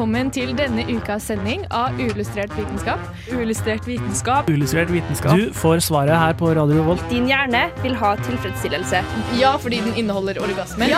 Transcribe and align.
Velkommen 0.00 0.30
til 0.32 0.54
denne 0.56 0.80
ukas 0.88 1.26
sending 1.28 1.66
av 1.76 1.98
Uillustrert 2.00 2.54
vitenskap. 2.56 3.00
Uillustrert 3.36 3.84
vitenskap. 3.84 4.46
Uillustrert 4.48 4.88
vitenskap. 4.88 5.36
Du 5.36 5.50
får 5.52 5.82
svaret 5.84 6.16
her 6.16 6.32
på 6.40 6.48
Radio 6.56 6.78
Revolt. 6.78 7.02
Din 7.10 7.26
hjerne 7.28 7.66
vil 7.82 7.98
ha 8.00 8.14
tilfredsstillelse. 8.16 9.02
Ja, 9.36 9.50
fordi 9.60 9.82
den 9.84 9.98
inneholder 10.00 10.40
orgasmer. 10.40 10.88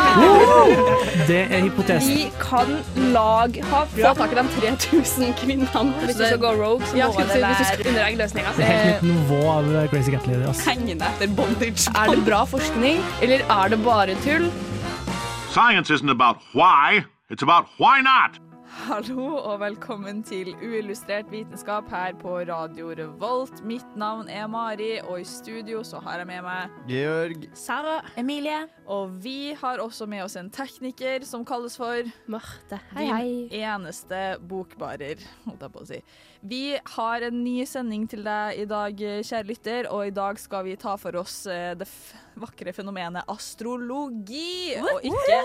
Det 1.26 1.40
er 1.40 1.64
hypotesen. 1.64 2.12
Vi 2.14 2.28
kan 2.38 2.70
lag 3.10 3.58
ha 3.72 3.80
Få 3.90 4.12
tak 4.20 4.36
i 4.36 4.38
de 4.38 4.46
3000 4.60 5.34
kvinnene. 5.40 5.82
Hvis 6.04 6.20
du 6.20 6.22
skal 6.22 6.38
gå 6.44 6.54
rogue, 6.62 6.86
så 6.86 6.96
Ja, 7.02 7.10
må 7.10 7.26
det 7.26 7.42
være 7.42 7.88
under 7.88 8.06
eggløsninga. 8.06 8.54
Det 8.60 8.68
er 8.68 8.78
helt 8.84 9.02
nytt 9.02 9.16
nivå 9.16 9.42
av 9.56 9.72
Crazy 9.90 10.14
Cat 10.14 10.30
Lady. 10.30 10.46
Hengende 10.68 11.10
etter 11.10 11.34
bondage. 11.34 11.90
Er 11.90 12.14
det 12.14 12.22
bra 12.30 12.44
forskning, 12.44 13.02
eller 13.18 13.42
er 13.50 13.74
det 13.74 13.82
bare 13.82 14.14
tull? 14.22 14.46
Science 15.50 15.90
isn't 15.90 16.10
about 16.10 16.38
why, 16.54 17.02
it's 17.32 17.42
about 17.42 17.66
why 17.82 17.98
not. 17.98 18.51
Hallo 18.72 19.34
og 19.36 19.58
velkommen 19.60 20.22
til 20.24 20.48
Uillustrert 20.64 21.28
vitenskap 21.30 21.90
her 21.92 22.14
på 22.18 22.38
Radio 22.48 22.88
Revolt. 22.96 23.60
Mitt 23.68 23.98
navn 24.00 24.30
er 24.32 24.46
Mari, 24.50 24.94
og 25.04 25.20
i 25.20 25.26
studio 25.28 25.82
så 25.86 26.00
har 26.02 26.22
jeg 26.22 26.28
med 26.30 26.40
meg 26.46 26.78
Georg. 26.88 27.44
Sara, 27.58 27.98
Emilie, 28.18 28.62
Og 28.88 29.12
vi 29.22 29.52
har 29.60 29.78
også 29.84 30.08
med 30.08 30.24
oss 30.24 30.38
en 30.40 30.48
tekniker 30.50 31.26
som 31.28 31.44
kalles 31.44 31.76
for 31.76 32.08
Marte. 32.26 32.80
hei! 32.96 33.46
din 33.52 33.60
eneste 33.60 34.22
bokbarer, 34.40 35.20
holdt 35.44 35.62
jeg 35.68 35.72
på 35.76 35.84
å 35.84 35.88
si. 35.92 36.00
Vi 36.40 36.64
har 36.96 37.28
en 37.28 37.44
ny 37.44 37.62
sending 37.68 38.08
til 38.08 38.24
deg 38.24 38.64
i 38.64 38.66
dag, 38.66 38.96
kjære 38.96 39.50
lytter, 39.52 39.92
og 39.92 40.08
i 40.08 40.16
dag 40.16 40.40
skal 40.40 40.64
vi 40.64 40.80
ta 40.80 40.96
for 40.96 41.20
oss 41.20 41.44
eh, 41.46 41.74
det 41.76 41.86
vakre 42.40 42.72
fenomenet 42.76 43.28
astrologi, 43.30 44.74
og 44.80 45.04
ikke 45.06 45.38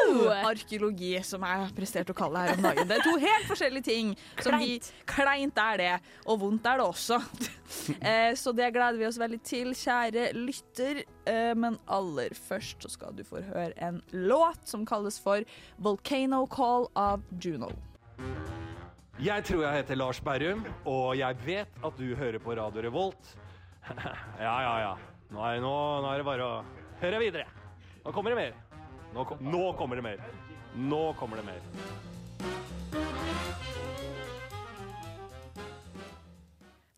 arkeologi, 0.48 1.14
som 1.26 1.44
jeg 1.48 1.72
presterte 1.78 2.14
å 2.14 2.18
kalle 2.18 2.44
det 2.44 2.52
her 2.52 2.60
om 2.60 2.68
dagen. 2.68 2.90
Det 2.90 2.98
er 2.98 3.06
to 3.06 3.16
helt 3.22 3.50
forskjellige 3.50 3.88
ting. 3.88 4.14
Som 4.44 4.58
vi, 4.62 4.78
kleint 5.10 5.60
er 5.62 5.82
det, 5.82 5.94
og 6.26 6.42
vondt 6.44 6.70
er 6.70 6.82
det 6.82 6.88
også. 6.88 7.20
eh, 8.12 8.32
så 8.40 8.54
det 8.56 8.72
gleder 8.76 9.00
vi 9.02 9.10
oss 9.10 9.20
veldig 9.22 9.42
til, 9.46 9.74
kjære 9.78 10.30
lytter. 10.38 11.04
Eh, 11.28 11.52
men 11.58 11.80
aller 11.92 12.36
først 12.48 12.86
så 12.86 12.94
skal 12.94 13.18
du 13.18 13.26
få 13.28 13.44
høre 13.50 13.74
en 13.84 14.02
låt 14.12 14.64
som 14.70 14.86
kalles 14.88 15.20
for 15.20 15.44
'Volcano 15.78 16.46
Call' 16.48 16.90
av 16.96 17.22
Juno. 17.42 17.72
Jeg 19.18 19.44
tror 19.50 19.64
jeg 19.66 19.80
heter 19.80 19.98
Lars 19.98 20.20
Berrum, 20.22 20.60
og 20.86 21.18
jeg 21.18 21.38
vet 21.46 21.80
at 21.86 21.96
du 21.98 22.12
hører 22.16 22.38
på 22.38 22.54
Radio 22.54 22.84
Revolt. 22.86 23.38
ja, 24.40 24.58
ja, 24.62 24.74
ja. 24.84 24.92
Nå 25.28 25.44
er, 25.44 25.60
nå, 25.60 25.72
nå 26.04 26.12
er 26.12 26.22
det 26.22 26.28
bare 26.28 26.46
å 26.46 26.60
høre 27.02 27.20
videre. 27.20 27.48
Nå 28.06 28.14
kommer 28.16 28.32
det 28.32 28.40
mer. 28.40 28.54
Nå, 29.14 29.26
kom, 29.28 29.42
nå 29.44 29.64
kommer 29.80 30.00
det 30.00 30.06
mer. 30.06 30.22
Nå 30.78 31.02
kommer 31.20 31.42
det 31.42 31.48
mer. 31.50 31.62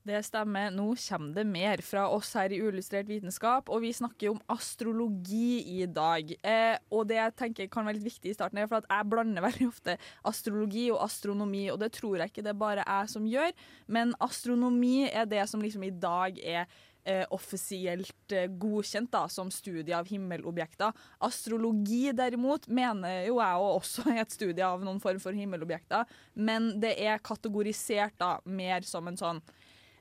Det 0.08 0.22
stemmer. 0.24 0.72
Nå 0.72 0.94
kommer 0.96 1.34
det 1.36 1.44
mer 1.44 1.82
fra 1.84 2.06
oss 2.08 2.32
her 2.40 2.54
i 2.56 2.60
Uillustrert 2.64 3.10
vitenskap, 3.10 3.68
og 3.70 3.84
vi 3.84 3.92
snakker 3.94 4.32
om 4.32 4.40
astrologi 4.48 5.60
i 5.76 5.86
dag. 5.86 6.32
Eh, 6.40 6.78
og 6.96 7.10
det 7.10 7.20
jeg 7.20 7.36
tenker 7.42 7.72
kan 7.72 7.88
være 7.88 8.00
litt 8.00 8.08
viktig 8.08 8.32
i 8.32 8.38
starten, 8.38 8.62
er 8.62 8.70
for 8.72 8.80
at 8.80 8.88
jeg 8.88 9.10
blander 9.12 9.44
veldig 9.44 9.68
ofte 9.68 9.98
astrologi 10.30 10.88
og 10.94 11.04
astronomi, 11.04 11.68
og 11.74 11.82
det 11.84 11.92
tror 12.00 12.22
jeg 12.22 12.32
ikke 12.32 12.46
det 12.48 12.54
er 12.54 12.62
bare 12.64 12.88
jeg 12.88 13.12
som 13.12 13.28
gjør, 13.28 13.52
men 13.92 14.16
astronomi 14.24 15.10
er 15.10 15.28
det 15.28 15.44
som 15.52 15.62
liksom 15.64 15.84
i 15.84 15.92
dag 15.92 16.40
er 16.40 16.64
eh, 17.04 17.26
offisielt 17.36 18.34
eh, 18.36 18.48
godkjent 18.48 19.12
da, 19.12 19.26
som 19.28 19.52
studie 19.52 19.96
av 19.96 20.08
himmelobjekter. 20.08 20.96
Astrologi 21.28 22.06
derimot 22.16 22.72
mener 22.72 23.26
jo 23.28 23.40
jeg 23.44 23.64
og 23.64 23.82
også 23.82 24.08
er 24.14 24.24
et 24.24 24.36
studie 24.36 24.66
av 24.66 24.84
noen 24.86 25.04
form 25.04 25.20
for 25.20 25.36
himmelobjekter, 25.36 26.08
men 26.40 26.72
det 26.80 26.96
er 27.04 27.24
kategorisert 27.24 28.16
da 28.22 28.38
mer 28.48 28.88
som 28.88 29.12
en 29.12 29.20
sånn 29.20 29.44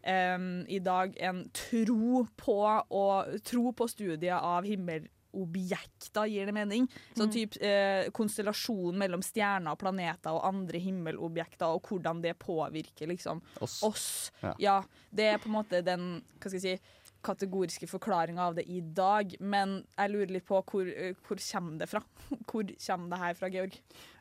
em, 0.09 0.49
i 0.69 0.81
dag 0.85 1.15
en 1.21 1.45
tro 1.55 2.25
på, 2.41 2.59
og, 2.89 3.39
tro 3.47 3.73
på 3.77 3.89
studiet 3.91 4.35
av 4.37 4.67
himmelobjekter, 4.69 6.29
gir 6.33 6.49
det 6.49 6.57
mening? 6.57 6.89
Så 7.17 7.29
typ 7.33 7.59
eh, 7.63 8.09
konstellasjonen 8.17 8.99
mellom 9.01 9.25
stjerner 9.25 9.75
og 9.77 9.83
planeter 9.83 10.35
og 10.35 10.47
andre 10.49 10.81
himmelobjekter, 10.83 11.69
og 11.69 11.89
hvordan 11.89 12.23
det 12.25 12.39
påvirker 12.43 13.11
liksom 13.13 13.43
Oss. 13.61 13.83
oss. 13.87 14.09
Ja. 14.43 14.55
Ja. 14.59 14.79
det 15.11 15.33
er 15.35 15.43
på 15.43 15.51
en 15.53 15.59
måte 15.61 15.85
den 15.85 16.09
hva 16.39 16.49
skal 16.49 16.61
jeg 16.61 16.79
si, 16.79 16.95
kategoriske 17.25 17.89
forklaringa 17.91 18.45
av 18.47 18.55
det 18.59 18.65
i 18.71 18.81
dag. 18.81 19.35
Men 19.41 19.81
jeg 19.97 20.13
lurer 20.13 20.35
litt 20.39 20.47
på 20.49 20.61
hvor, 20.63 20.89
eh, 20.89 21.17
hvor 21.27 21.41
kommer 21.43 21.79
det 21.83 21.91
fra? 21.91 22.03
Hvor 22.49 22.65
kommer 22.87 23.11
det 23.11 23.19
her 23.23 23.35
fra, 23.39 23.49
Georg? 23.53 23.75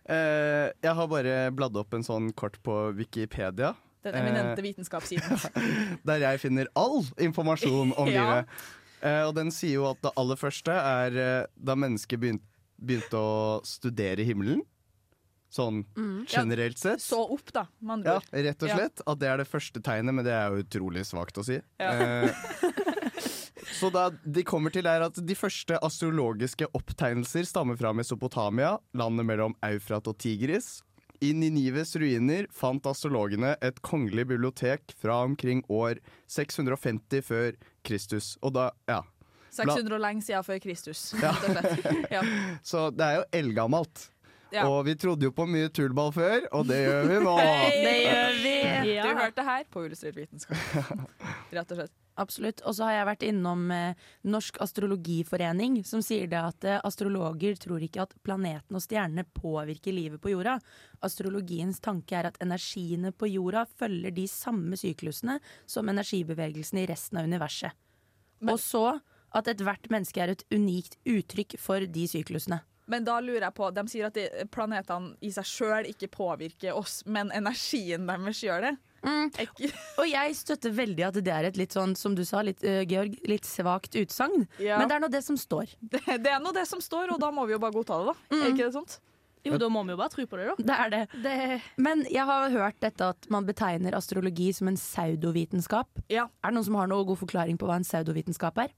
Eh, 0.07 0.69
jeg 0.83 0.93
har 0.99 1.07
bare 1.11 1.35
bladd 1.55 1.77
opp 1.79 1.93
en 1.93 2.05
sånn 2.05 2.31
kort 2.37 2.57
på 2.63 2.75
Wikipedia, 2.95 3.73
Den 4.13 4.21
eminente 4.27 4.63
vitenskapssiden. 4.65 5.37
der 6.07 6.23
jeg 6.23 6.39
finner 6.43 6.67
all 6.75 7.03
informasjon 7.19 7.93
om 7.97 8.07
Ja. 8.13 8.23
livet. 8.43 8.57
Eh, 9.01 9.21
og 9.27 9.35
den 9.37 9.51
sier 9.53 9.75
jo 9.77 9.89
at 9.91 9.99
det 10.01 10.11
aller 10.17 10.35
første 10.39 10.73
er 10.73 11.17
eh, 11.21 11.45
da 11.55 11.75
mennesket 11.77 12.19
begynte, 12.19 12.45
begynte 12.81 13.17
å 13.19 13.61
studere 13.65 14.23
himmelen. 14.25 14.63
Sånn 15.53 15.85
generelt 16.27 16.77
sett. 16.77 16.99
Så 16.99 17.21
opp, 17.23 17.53
da, 17.55 17.67
andre 17.87 18.17
Ja, 18.17 18.41
rett 18.49 18.63
og 18.65 18.67
Ja. 18.69 18.75
slett. 18.81 19.01
At 19.07 19.19
det 19.21 19.29
er 19.31 19.37
det 19.39 19.47
første 19.47 19.79
tegnet, 19.81 20.13
men 20.17 20.25
det 20.27 20.33
er 20.35 20.49
jo 20.51 20.63
utrolig 20.65 21.05
svakt 21.07 21.37
å 21.39 21.45
si. 21.47 21.61
Ja. 21.79 21.93
Eh, 21.93 22.33
så 23.79 23.89
da 23.93 24.09
de 24.11 24.43
kommer 24.47 24.73
til 24.75 24.85
er 24.89 25.05
at 25.07 25.15
de 25.23 25.35
første 25.39 25.77
astrologiske 25.83 26.67
opptegnelser 26.75 27.47
stammer 27.47 27.77
fra 27.79 27.93
Mesopotamia, 27.95 28.75
landet 28.97 29.25
mellom 29.29 29.55
Eufrat 29.69 30.07
og 30.11 30.17
Tigris. 30.19 30.81
I 31.23 31.33
Ninives 31.33 31.95
ruiner 31.97 32.45
fant 32.53 32.85
astrologene 32.89 33.55
et 33.65 33.79
kongelig 33.85 34.27
bibliotek 34.29 34.93
fra 35.01 35.21
omkring 35.25 35.63
år 35.69 36.01
650 36.29 37.23
før 37.25 37.55
Kristus. 37.87 38.35
Og 38.45 38.53
da, 38.57 38.69
ja. 38.89 39.01
600 39.57 39.95
og 39.95 40.03
lenge 40.03 40.21
siden 40.21 40.45
før 40.45 40.59
Kristus, 40.61 41.13
Ja. 41.17 41.33
Ja. 42.13 42.21
Så 42.69 42.89
det 42.93 43.05
er 43.07 43.19
jo 43.21 43.25
eldgammelt. 43.39 44.09
Ja. 44.53 44.65
Og 44.69 44.85
vi 44.87 44.95
trodde 44.99 45.27
jo 45.27 45.33
på 45.35 45.45
mye 45.49 45.69
tullball 45.73 46.11
før, 46.15 46.47
og 46.55 46.67
det 46.69 46.81
gjør 46.85 47.07
vi 47.11 47.21
nå. 47.25 47.37
Det 47.87 47.95
gjør 48.03 48.41
vi. 48.43 48.57
Du 48.97 49.09
hørte 49.19 49.43
her 49.47 49.65
på 49.71 49.85
Illustrert 49.87 50.17
vitenskap. 50.17 51.07
Rett 51.55 51.73
og 51.73 51.81
slett. 51.81 51.95
Absolutt. 52.17 52.63
Og 52.65 52.73
så 52.73 52.87
har 52.87 52.95
jeg 52.95 53.07
vært 53.11 53.25
innom 53.27 53.67
eh, 53.73 54.07
Norsk 54.25 54.57
astrologiforening, 54.63 55.83
som 55.85 56.01
sier 56.01 56.29
det 56.31 56.39
at 56.39 56.65
eh, 56.65 56.79
astrologer 56.87 57.59
tror 57.61 57.83
ikke 57.85 58.07
at 58.07 58.15
planeten 58.25 58.77
og 58.77 58.81
stjernene 58.83 59.27
påvirker 59.37 59.93
livet 59.93 60.21
på 60.23 60.33
jorda. 60.33 60.57
Astrologiens 61.05 61.77
tanke 61.83 62.17
er 62.17 62.31
at 62.31 62.39
energiene 62.43 63.13
på 63.13 63.29
jorda 63.29 63.67
følger 63.77 64.15
de 64.17 64.25
samme 64.31 64.79
syklusene 64.79 65.37
som 65.69 65.93
energibevegelsene 65.93 66.87
i 66.87 66.89
resten 66.89 67.21
av 67.21 67.29
universet. 67.29 67.77
Men- 68.39 68.55
og 68.55 68.59
så 68.65 68.87
at 69.37 69.49
ethvert 69.51 69.89
menneske 69.93 70.21
er 70.23 70.33
et 70.33 70.45
unikt 70.53 70.97
uttrykk 71.05 71.57
for 71.61 71.85
de 71.85 72.07
syklusene. 72.09 72.61
Men 72.87 73.07
da 73.07 73.17
lurer 73.23 73.47
jeg 73.49 73.55
på, 73.57 73.69
de 73.75 73.83
sier 73.91 74.07
at 74.09 74.19
planetene 74.53 75.15
i 75.23 75.31
seg 75.35 75.47
sjøl 75.47 75.89
ikke 75.89 76.09
påvirker 76.13 76.77
oss, 76.77 77.01
men 77.05 77.31
energien 77.35 78.07
deres 78.07 78.43
gjør 78.43 78.69
det. 78.69 78.75
Mm. 79.07 79.27
Og 80.01 80.07
jeg 80.09 80.37
støtter 80.39 80.73
veldig 80.73 81.03
at 81.07 81.19
det 81.23 81.33
er 81.33 81.47
et 81.49 81.59
litt 81.59 81.75
sånn, 81.75 81.93
som 81.99 82.15
du 82.17 82.23
sa, 82.27 82.41
litt, 82.45 82.63
uh, 82.65 82.81
Georg, 82.87 83.17
litt 83.29 83.47
svakt 83.47 83.95
utsagn. 83.99 84.47
Ja. 84.63 84.79
Men 84.81 84.89
det 84.89 84.97
er 84.97 85.03
nå 85.03 85.11
det 85.13 85.23
som 85.25 85.37
står. 85.39 85.75
det, 85.93 86.01
det 86.23 86.33
er 86.33 86.41
nå 86.43 86.55
det 86.55 86.65
som 86.69 86.81
står, 86.83 87.13
og 87.13 87.21
da 87.21 87.31
må 87.33 87.45
vi 87.47 87.55
jo 87.55 87.61
bare 87.63 87.75
godta 87.75 88.01
det, 88.01 88.15
da. 88.15 88.39
Er 88.39 88.49
ikke 88.53 88.65
det 88.65 88.73
sånt? 88.75 88.99
Jo, 89.47 89.55
da 89.61 89.69
må 89.71 89.83
vi 89.87 89.93
jo 89.93 89.99
bare 89.99 90.11
tro 90.11 90.25
på 90.27 90.39
det, 90.39 90.47
da. 90.49 90.55
Det 90.67 90.77
er 90.83 90.89
det. 90.91 91.59
Men 91.79 92.03
jeg 92.11 92.25
har 92.27 92.49
hørt 92.51 92.79
dette 92.83 93.11
at 93.13 93.29
man 93.31 93.45
betegner 93.47 93.95
astrologi 93.95 94.49
som 94.55 94.67
en 94.71 94.79
pseudovitenskap. 94.79 96.01
Ja. 96.11 96.27
Er 96.41 96.51
det 96.51 96.57
noen 96.57 96.67
som 96.67 96.79
har 96.79 96.89
noen 96.91 97.07
god 97.07 97.21
forklaring 97.21 97.59
på 97.59 97.69
hva 97.69 97.77
en 97.79 97.87
pseudovitenskap 97.87 98.59
er? 98.65 98.73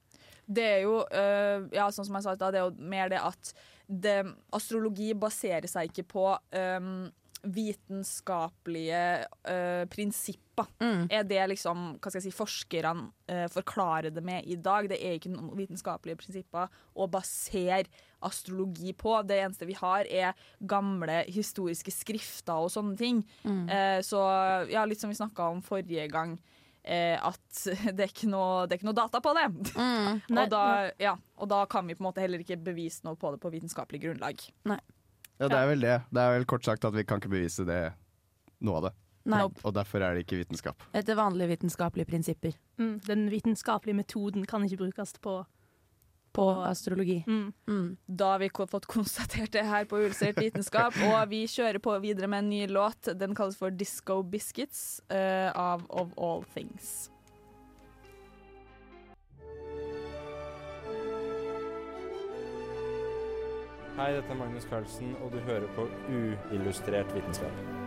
Det 0.50 0.66
er 0.66 0.82
jo, 0.88 0.98
uh, 1.06 1.70
ja, 1.76 1.90
sånn 1.94 2.08
som 2.08 2.18
jeg 2.18 2.26
sa, 2.26 2.34
i 2.34 2.42
stad, 2.42 2.56
det 2.56 2.64
er 2.64 2.68
jo 2.68 2.90
mer 2.92 3.12
det 3.14 3.22
at 3.22 3.54
det, 3.90 4.18
astrologi 4.54 5.14
baserer 5.18 5.70
seg 5.70 5.90
ikke 5.90 6.06
på 6.10 6.26
um, 6.34 7.08
vitenskapelige 7.40 9.04
uh, 9.48 9.86
prinsipper. 9.90 10.68
Er 11.10 11.24
det 11.24 11.46
liksom, 11.54 11.86
hva 11.96 12.12
skal 12.12 12.20
jeg 12.20 12.28
si, 12.28 12.36
forskerne 12.36 13.06
uh, 13.32 13.46
forklarer 13.54 14.12
det 14.12 14.24
med 14.26 14.46
i 14.50 14.58
dag? 14.60 14.90
Det 14.92 15.00
er 15.00 15.16
ikke 15.18 15.32
noen 15.32 15.54
vitenskapelige 15.58 16.20
prinsipper 16.20 16.68
å 16.94 17.08
basere 17.08 17.88
astrologi 18.26 18.94
på. 18.94 19.16
Det 19.24 19.40
eneste 19.40 19.70
vi 19.70 19.78
har, 19.80 20.06
er 20.06 20.38
gamle 20.60 21.24
historiske 21.32 21.94
skrifter 21.96 22.66
og 22.66 22.74
sånne 22.74 23.00
ting. 23.00 23.22
Eh, 23.72 24.00
så 24.04 24.20
ja, 24.68 24.84
litt 24.84 25.00
som 25.00 25.12
vi 25.12 25.16
snakka 25.16 25.48
om 25.54 25.62
forrige 25.64 26.10
gang. 26.12 26.36
Eh, 26.84 27.16
at 27.16 27.64
det 27.96 28.06
er, 28.06 28.08
ikke 28.12 28.30
noe, 28.32 28.68
det 28.68 28.76
er 28.76 28.82
ikke 28.82 28.90
noe 28.92 29.00
data 29.00 29.22
på 29.24 29.34
det. 29.38 29.48
Mm. 29.74 30.22
Og, 30.40 30.46
da, 30.54 30.64
ja, 31.02 31.18
og 31.40 31.52
da 31.52 31.64
kan 31.72 31.88
vi 31.90 31.98
på 31.98 32.04
en 32.04 32.10
måte 32.10 32.24
heller 32.24 32.44
ikke 32.44 32.60
bevise 32.70 33.06
noe 33.08 33.20
på 33.20 33.34
det 33.34 33.42
på 33.44 33.52
vitenskapelig 33.54 34.02
grunnlag. 34.06 34.48
Ja, 34.70 35.48
det 35.48 35.56
er 35.56 35.70
vel 35.70 35.86
det. 35.86 36.00
Det 36.12 36.24
er 36.24 36.34
vel 36.36 36.50
kort 36.50 36.68
sagt 36.68 36.88
at 36.88 36.96
vi 36.96 37.06
kan 37.08 37.22
ikke 37.22 37.32
bevise 37.32 37.64
det, 37.68 37.84
noe 38.66 38.82
av 38.82 38.90
det. 38.90 38.96
Nei. 39.30 39.44
Og 39.46 39.74
derfor 39.76 40.04
er 40.04 40.16
det 40.16 40.26
ikke 40.26 40.40
vitenskap. 40.42 40.84
Etter 40.96 41.18
vanlige 41.20 41.54
vitenskapelige 41.54 42.10
prinsipper 42.10 42.56
Mm, 42.80 43.02
den 43.04 43.26
vitenskapelige 43.28 43.96
metoden 43.96 44.46
kan 44.48 44.64
ikke 44.64 44.78
brukes 44.78 45.18
på 45.20 45.34
på 46.34 46.50
astrologi. 46.64 47.24
mm. 47.28 47.54
Mm. 47.68 47.98
Da 48.06 48.32
har 48.32 48.40
vi 48.40 48.50
fått 48.50 48.86
konstatert 48.86 49.52
det 49.52 49.64
her 49.64 49.86
på 49.86 49.98
Uillustrert 49.98 50.42
vitenskap, 50.42 50.94
og 51.10 51.30
vi 51.30 51.46
kjører 51.48 51.80
på 51.80 52.00
videre 52.00 52.28
med 52.28 52.46
en 52.46 52.50
ny 52.50 52.68
låt. 52.68 53.12
Den 53.16 53.36
kalles 53.36 53.58
for 53.58 53.70
Disco 53.70 54.22
Biscuits 54.24 55.02
uh, 55.12 55.52
av 55.56 55.86
Of 55.90 56.14
All 56.18 56.44
Things. 56.56 57.10
Hei, 64.00 64.14
dette 64.16 64.32
er 64.32 64.38
Magnus 64.40 64.64
Carlsen, 64.70 65.12
og 65.20 65.34
du 65.34 65.42
hører 65.44 65.68
på 65.76 65.90
Uillustrert 66.08 67.12
vitenskap. 67.16 67.79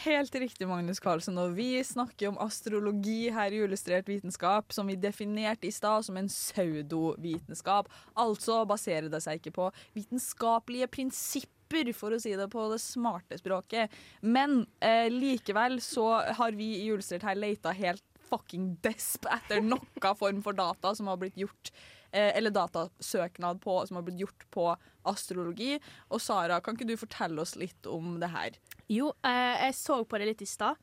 Helt 0.00 0.34
riktig, 0.34 0.64
Magnus 0.68 1.00
Carlsen. 1.02 1.36
Og 1.36 1.52
vi 1.58 1.74
snakker 1.84 2.30
om 2.30 2.38
astrologi 2.40 3.28
her 3.34 3.52
i 3.52 3.58
Illustrert 3.66 4.08
vitenskap, 4.08 4.72
som 4.72 4.88
vi 4.88 4.96
definerte 4.96 5.68
i 5.68 5.72
stad 5.74 6.06
som 6.06 6.16
en 6.16 6.30
pseudovitenskap. 6.30 7.90
Altså 8.16 8.62
baserer 8.70 9.10
det 9.12 9.20
seg 9.20 9.42
ikke 9.42 9.52
på 9.58 9.66
vitenskapelige 9.98 10.88
prinsipper, 10.94 11.92
for 11.94 12.16
å 12.16 12.20
si 12.22 12.32
det 12.34 12.48
på 12.50 12.64
det 12.72 12.80
smarte 12.80 13.36
språket. 13.42 13.92
Men 14.24 14.62
eh, 14.80 15.12
likevel 15.12 15.82
så 15.84 16.08
har 16.38 16.56
vi 16.56 16.72
i 16.78 16.88
Illustrert 16.88 17.28
her 17.28 17.36
leita 17.36 17.76
helt 17.76 18.06
fucking 18.30 18.78
desp 18.84 19.28
etter 19.28 19.60
noe 19.64 20.14
form 20.16 20.40
for 20.42 20.56
data 20.56 20.94
som 20.96 21.10
har 21.10 21.20
blitt 21.20 21.36
gjort 21.38 21.74
eh, 22.10 22.32
eller 22.38 22.54
datasøknad 22.54 23.60
på, 23.60 23.76
som 23.86 24.00
har 24.00 24.08
blitt 24.08 24.24
gjort 24.24 24.48
på 24.54 24.66
astrologi. 25.12 25.76
Og 26.08 26.22
Sara, 26.22 26.60
kan 26.64 26.78
ikke 26.78 26.88
du 26.88 26.96
fortelle 27.00 27.44
oss 27.44 27.56
litt 27.60 27.86
om 27.90 28.16
det 28.22 28.32
her? 28.32 28.56
Jo, 28.90 29.12
eh, 29.26 29.66
jeg 29.68 29.76
så 29.78 30.00
på 30.04 30.18
det 30.18 30.32
litt 30.32 30.42
i 30.42 30.48
stad. 30.50 30.78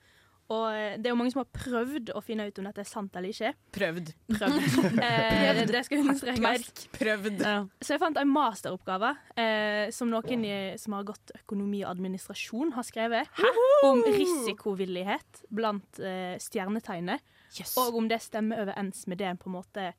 Og 0.47 0.65
eh, 0.71 0.95
det 0.95 1.09
er 1.09 1.11
jo 1.11 1.17
mange 1.19 1.33
som 1.33 1.41
har 1.41 1.49
prøvd 1.51 2.13
å 2.15 2.21
finne 2.23 2.45
ut 2.47 2.59
om 2.61 2.67
dette 2.69 2.79
er 2.79 2.87
sant 2.87 3.15
eller 3.19 3.33
ikke. 3.33 3.51
Prøvd. 3.75 4.13
Prøvd. 4.31 4.67
Eh, 5.07 5.59
det 5.67 5.81
skal 5.85 6.01
understrekes. 6.01 6.39
Prøvd. 6.39 6.83
prøvd. 6.95 7.43
Så 7.83 7.93
jeg 7.93 8.01
fant 8.01 8.17
en 8.19 8.31
masteroppgave 8.31 9.11
eh, 9.39 9.89
som 9.93 10.09
noen 10.11 10.45
i, 10.47 10.55
som 10.79 10.95
har 10.95 11.05
gått 11.07 11.33
økonomi 11.41 11.83
og 11.83 11.91
administrasjon 11.91 12.73
har 12.77 12.87
skrevet. 12.87 13.41
Om 13.87 14.05
risikovillighet 14.07 15.43
blant 15.53 15.99
eh, 15.99 16.35
stjernetegnet. 16.41 17.35
Og 17.79 17.99
om 17.99 18.07
det 18.09 18.21
stemmer 18.23 18.63
overens 18.63 19.05
med 19.07 19.19
det 19.19 19.27
en 19.31 19.41
på 19.41 19.51
en 19.51 19.57
måte 19.59 19.89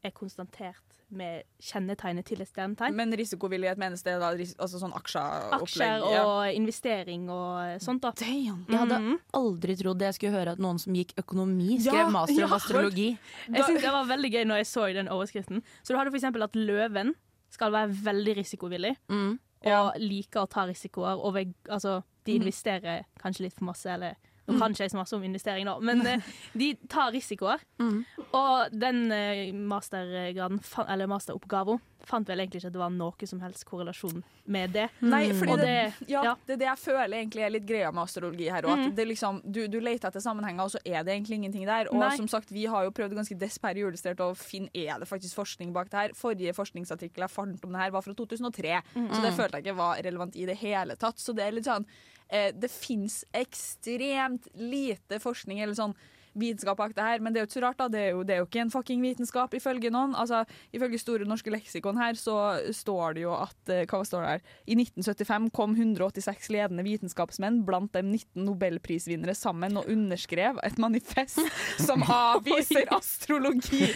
er 0.00 0.16
konstatert 0.16 0.89
med 1.10 1.42
kjennetegnet 1.60 2.24
til 2.24 2.40
et 2.40 2.48
stjernetegn. 2.48 2.94
Men 2.94 3.12
risikovillighet 3.18 3.78
menes 3.78 4.02
det 4.06 4.14
da 4.20 4.30
altså 4.32 4.80
sånn 4.80 4.94
aksjeopplegg? 4.94 5.62
Aksjer 5.62 6.04
ja. 6.14 6.22
og 6.24 6.54
investering 6.54 7.28
og 7.30 7.80
sånt. 7.82 8.00
da. 8.02 8.12
Jeg 8.20 8.52
hadde 8.70 8.98
Mhm. 9.00 9.18
aldri 9.34 9.76
trodd 9.76 10.00
jeg 10.00 10.14
skulle 10.14 10.32
høre 10.38 10.52
at 10.52 10.58
noen 10.58 10.78
som 10.78 10.94
gikk 10.94 11.14
økonomi, 11.16 11.78
skrev 11.80 12.06
Ja, 12.06 12.08
master 12.10 12.44
om 12.44 12.50
ja. 12.50 12.56
astrologi. 12.56 13.18
Jeg 13.48 13.64
synes 13.64 13.82
det 13.82 13.92
var 13.92 14.04
veldig 14.06 14.32
gøy 14.32 14.44
når 14.46 14.56
jeg 14.56 14.66
så 14.66 14.86
den 14.94 15.08
overskriften. 15.08 15.62
Så 15.82 15.92
du 15.92 15.96
hadde 15.98 16.10
eksempel 16.14 16.42
at 16.42 16.52
løven 16.54 17.14
skal 17.50 17.72
være 17.72 17.90
veldig 18.04 18.36
risikovillig. 18.36 18.96
Mm. 19.08 19.38
Og 19.66 19.92
liker 20.00 20.40
å 20.46 20.48
ta 20.48 20.64
risikoer. 20.66 21.18
Og 21.18 21.34
altså, 21.68 22.02
de 22.24 22.32
investerer 22.38 23.04
kanskje 23.22 23.40
litt 23.40 23.54
for 23.54 23.64
masse, 23.64 23.86
eller 23.86 24.14
nå 24.50 24.58
kan 24.58 24.74
ikke 24.74 24.86
jeg 24.86 24.94
så 24.94 25.00
masse 25.00 25.16
om 25.16 25.24
investering, 25.26 25.68
da, 25.68 25.76
men 25.78 26.02
eh, 26.06 26.28
de 26.60 26.72
tar 26.90 27.12
risikoer. 27.14 27.62
Mm. 27.80 28.02
Og 28.36 28.74
den 28.74 29.06
eh, 29.14 29.46
mastergraden, 29.54 30.60
eller 30.86 31.10
masteroppgaven, 31.10 31.80
fant 32.08 32.28
vel 32.28 32.40
egentlig 32.42 32.60
ikke 32.62 32.70
at 32.70 32.74
det 32.76 32.80
var 32.82 32.92
noe 32.94 33.26
som 33.28 33.40
helst 33.44 33.64
korrelasjon 33.68 34.22
med 34.50 34.72
det. 34.74 34.86
Nei, 35.00 35.22
fordi 35.36 35.56
det, 35.60 35.66
det- 35.66 36.08
ja, 36.12 36.22
ja. 36.24 36.34
det 36.46 36.54
er 36.54 36.60
det 36.62 36.68
jeg 36.68 36.80
føler 36.82 37.16
egentlig 37.18 37.44
er 37.46 37.52
litt 37.54 37.66
greia 37.68 37.90
med 37.92 38.02
astrologi 38.04 38.48
her 38.50 38.68
òg. 38.68 38.84
Mm. 38.90 39.02
Liksom, 39.10 39.40
du, 39.44 39.60
du 39.68 39.78
leter 39.80 40.08
etter 40.08 40.24
sammenhenger, 40.24 40.64
og 40.64 40.74
så 40.74 40.80
er 40.84 41.04
det 41.06 41.14
egentlig 41.14 41.40
ingenting 41.40 41.66
der. 41.68 41.90
Og 41.92 42.00
Nei. 42.02 42.12
som 42.16 42.28
sagt, 42.30 42.52
vi 42.54 42.66
har 42.70 42.86
jo 42.86 42.94
prøvd 42.96 43.16
ganske 43.18 43.38
desp 43.40 43.66
her 43.68 43.76
i 43.80 43.84
Julestrert 43.84 44.20
å 44.24 44.30
finne 44.38 44.70
er 44.74 45.00
det 45.02 45.08
faktisk 45.10 45.36
forskning 45.38 45.72
bak 45.76 45.90
det 45.92 45.98
her. 46.02 46.14
Forrige 46.18 46.54
forskningsartikkel 46.56 47.26
jeg 47.26 47.34
fant 47.34 47.64
om 47.66 47.74
det 47.74 47.82
her, 47.84 47.90
var 47.94 48.06
fra 48.06 48.14
2003, 48.14 48.78
så 48.94 49.20
det 49.24 49.34
følte 49.36 49.58
jeg 49.60 49.66
ikke 49.68 49.78
var 49.80 50.00
relevant 50.06 50.36
i 50.36 50.46
det 50.48 50.56
hele 50.60 50.96
tatt. 51.00 51.18
Så 51.20 51.34
det 51.36 51.44
er 51.46 51.56
litt 51.56 51.68
sånn 51.68 51.86
eh, 52.28 52.50
Det 52.54 52.70
fins 52.70 53.24
ekstremt 53.36 54.48
lite 54.54 55.18
forskning 55.22 55.60
eller 55.60 55.74
sånn 55.78 55.94
vitenskap 56.38 56.78
bak 56.78 56.94
det 56.96 57.04
her, 57.04 57.22
men 57.22 57.32
det 57.32 57.40
er 57.40 57.44
jo 57.44 57.48
ikke 57.50 57.58
så 57.58 57.64
rart, 57.64 57.78
da. 57.80 57.88
Det 57.92 58.00
er 58.00 58.10
jo, 58.14 58.22
det 58.26 58.34
er 58.34 58.42
jo 58.42 58.48
ikke 58.48 58.62
en 58.64 58.72
fucking 58.72 59.02
vitenskap, 59.04 59.54
ifølge 59.56 59.92
noen. 59.92 60.14
Altså, 60.18 60.44
ifølge 60.76 61.00
Store 61.00 61.26
norske 61.28 61.52
leksikon 61.52 61.98
her, 62.00 62.16
så 62.18 62.36
står 62.76 63.16
det 63.16 63.24
jo 63.24 63.34
at 63.36 63.72
eh, 63.72 63.86
Hva 63.88 64.02
står 64.06 64.24
det 64.24 64.32
her? 64.34 64.42
I 64.70 64.76
1975 64.78 65.50
kom 65.56 65.74
186 65.76 66.50
ledende 66.52 66.84
vitenskapsmenn, 66.86 67.62
blant 67.66 67.92
dem 67.96 68.12
19 68.12 68.44
nobelprisvinnere, 68.46 69.34
sammen 69.38 69.78
og 69.80 69.88
underskrev 69.90 70.60
et 70.66 70.78
manifest 70.82 71.40
som 71.88 72.04
avviser 72.04 72.90
astrologi. 72.94 73.88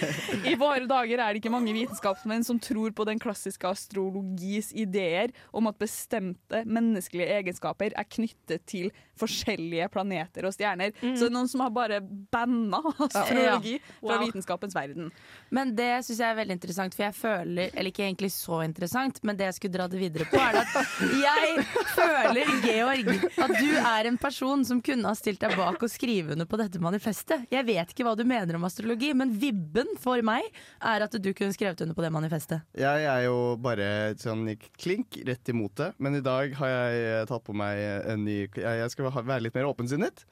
I 0.49 0.57
våre 0.61 0.89
dager 0.91 1.21
er 1.21 1.35
det 1.35 1.43
ikke 1.43 1.55
mange 1.55 1.75
vitenskapsmenn 1.77 2.47
som 2.47 2.61
tror 2.63 2.95
på 2.97 3.07
den 3.09 3.21
klassiske 3.23 3.69
astrologis 3.69 4.73
ideer 4.75 5.35
om 5.55 5.69
at 5.71 5.79
bestemte 5.81 6.65
menneskelige 6.65 7.41
egenskaper 7.41 7.95
er 7.95 8.09
knyttet 8.09 8.65
til 8.71 8.91
forskjellige 9.21 9.89
planeter 9.95 10.47
og 10.49 10.55
stjerner. 10.55 10.95
Så 11.01 11.27
det 11.27 11.31
er 11.31 11.37
noen 11.37 11.51
som 11.51 11.63
har 11.65 11.73
bare 11.75 12.01
banna 12.33 12.81
astrologi 13.09 13.79
fra 13.85 14.15
Wow. 14.15 14.25
vitenskapens 14.27 14.75
verden. 14.77 15.11
Men 15.55 15.73
det 15.77 15.91
syns 16.07 16.21
jeg 16.21 16.29
er 16.31 16.37
veldig 16.39 16.55
interessant, 16.59 16.95
for 16.95 17.05
jeg 17.07 17.15
føler 17.17 17.71
Eller 17.75 17.91
ikke 17.91 18.05
egentlig 18.07 18.31
så 18.35 18.61
interessant, 18.65 19.21
men 19.25 19.37
det 19.39 19.47
jeg 19.49 19.57
skulle 19.59 19.75
dra 19.77 19.87
det 19.91 19.99
videre 20.01 20.27
på, 20.29 20.39
er 20.41 20.59
at 20.61 20.75
jeg 21.21 21.65
føler, 21.95 22.51
Georg, 22.65 23.11
at 23.45 23.55
du 23.59 23.71
er 23.81 24.09
en 24.11 24.19
person 24.21 24.65
som 24.67 24.81
kunne 24.85 25.09
ha 25.09 25.15
stilt 25.19 25.41
deg 25.43 25.55
bak 25.59 25.81
og 25.83 25.91
skrive 25.93 26.35
under 26.35 26.47
på 26.49 26.59
dette 26.61 26.81
manifestet. 26.83 27.47
Jeg 27.53 27.67
vet 27.69 27.93
ikke 27.95 28.07
hva 28.07 28.15
du 28.19 28.25
mener 28.29 28.57
om 28.59 28.65
astrologi, 28.69 29.13
men 29.17 29.33
vibben 29.41 29.95
for 30.03 30.21
meg 30.27 30.47
er 30.85 31.05
at 31.07 31.17
du 31.21 31.31
kunne 31.37 31.55
skrevet 31.55 31.81
under 31.85 31.97
på 31.97 32.05
det 32.05 32.13
manifestet. 32.15 32.65
Jeg 32.79 33.07
er 33.11 33.25
jo 33.27 33.37
bare 33.63 33.89
sånn 34.21 34.45
klink 34.81 35.19
rett 35.27 35.49
imot 35.53 35.75
det, 35.81 35.91
men 36.03 36.19
i 36.19 36.23
dag 36.25 36.55
har 36.61 36.73
jeg 36.75 37.05
eh, 37.09 37.25
tatt 37.31 37.45
på 37.47 37.55
meg 37.57 37.81
en 38.15 38.25
ny 38.27 38.39
Jeg 38.55 38.91
skal 38.93 39.11
være 39.15 39.43
litt 39.47 39.55
mer 39.57 39.69
åpensinnet. 39.71 40.25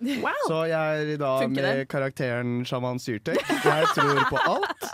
Så 0.49 0.63
jeg 0.71 0.77
er 1.03 1.15
i 1.15 1.19
dag 1.21 1.47
med? 1.51 1.82
Karakteren 1.91 2.65
Shaman 2.69 2.99
Syrtek. 3.03 3.39
Jeg 3.65 3.93
tror 3.95 4.25
på 4.31 4.43
alt. 4.47 4.89